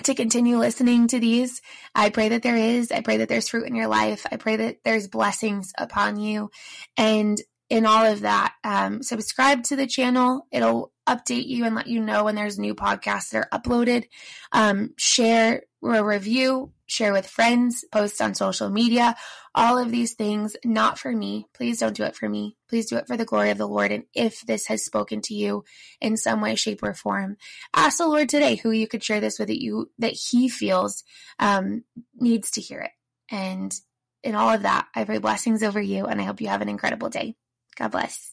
to 0.03 0.15
continue 0.15 0.57
listening 0.57 1.07
to 1.07 1.19
these, 1.19 1.61
I 1.93 2.09
pray 2.09 2.29
that 2.29 2.41
there 2.41 2.57
is. 2.57 2.91
I 2.91 3.01
pray 3.01 3.17
that 3.17 3.29
there's 3.29 3.49
fruit 3.49 3.67
in 3.67 3.75
your 3.75 3.87
life. 3.87 4.25
I 4.31 4.37
pray 4.37 4.55
that 4.55 4.77
there's 4.83 5.07
blessings 5.07 5.71
upon 5.77 6.19
you, 6.19 6.49
and 6.97 7.39
in 7.69 7.85
all 7.85 8.05
of 8.05 8.21
that, 8.21 8.53
um, 8.63 9.03
subscribe 9.03 9.63
to 9.63 9.75
the 9.75 9.87
channel. 9.87 10.47
It'll 10.51 10.91
update 11.07 11.47
you 11.47 11.65
and 11.65 11.75
let 11.75 11.87
you 11.87 12.01
know 12.01 12.23
when 12.23 12.35
there's 12.35 12.59
new 12.59 12.75
podcasts 12.75 13.29
that 13.29 13.47
are 13.51 13.59
uploaded. 13.59 14.05
Um, 14.51 14.93
share 14.97 15.63
a 15.83 16.03
review, 16.03 16.71
share 16.93 17.11
with 17.11 17.27
friends, 17.27 17.83
post 17.91 18.21
on 18.21 18.35
social 18.35 18.69
media, 18.69 19.15
all 19.55 19.77
of 19.77 19.91
these 19.91 20.13
things, 20.13 20.55
not 20.63 20.97
for 20.99 21.11
me. 21.11 21.47
Please 21.53 21.79
don't 21.79 21.95
do 21.95 22.03
it 22.03 22.15
for 22.15 22.29
me. 22.29 22.55
Please 22.69 22.87
do 22.87 22.97
it 22.97 23.07
for 23.07 23.17
the 23.17 23.25
glory 23.25 23.49
of 23.49 23.57
the 23.57 23.67
Lord. 23.67 23.91
And 23.91 24.05
if 24.13 24.41
this 24.41 24.67
has 24.67 24.85
spoken 24.85 25.21
to 25.21 25.33
you 25.33 25.63
in 25.99 26.17
some 26.17 26.41
way, 26.41 26.55
shape, 26.55 26.83
or 26.83 26.93
form, 26.93 27.37
ask 27.73 27.97
the 27.97 28.07
Lord 28.07 28.29
today 28.29 28.55
who 28.55 28.71
you 28.71 28.87
could 28.87 29.03
share 29.03 29.19
this 29.19 29.39
with 29.39 29.47
that 29.49 29.61
you 29.61 29.91
that 29.99 30.13
He 30.13 30.49
feels 30.49 31.03
um, 31.39 31.83
needs 32.15 32.51
to 32.51 32.61
hear 32.61 32.79
it. 32.79 32.91
And 33.29 33.73
in 34.23 34.35
all 34.35 34.49
of 34.49 34.63
that, 34.63 34.87
I 34.95 35.03
pray 35.03 35.17
blessings 35.17 35.63
over 35.63 35.81
you, 35.81 36.05
and 36.05 36.21
I 36.21 36.23
hope 36.23 36.41
you 36.41 36.47
have 36.47 36.61
an 36.61 36.69
incredible 36.69 37.09
day. 37.09 37.35
God 37.75 37.91
bless. 37.91 38.32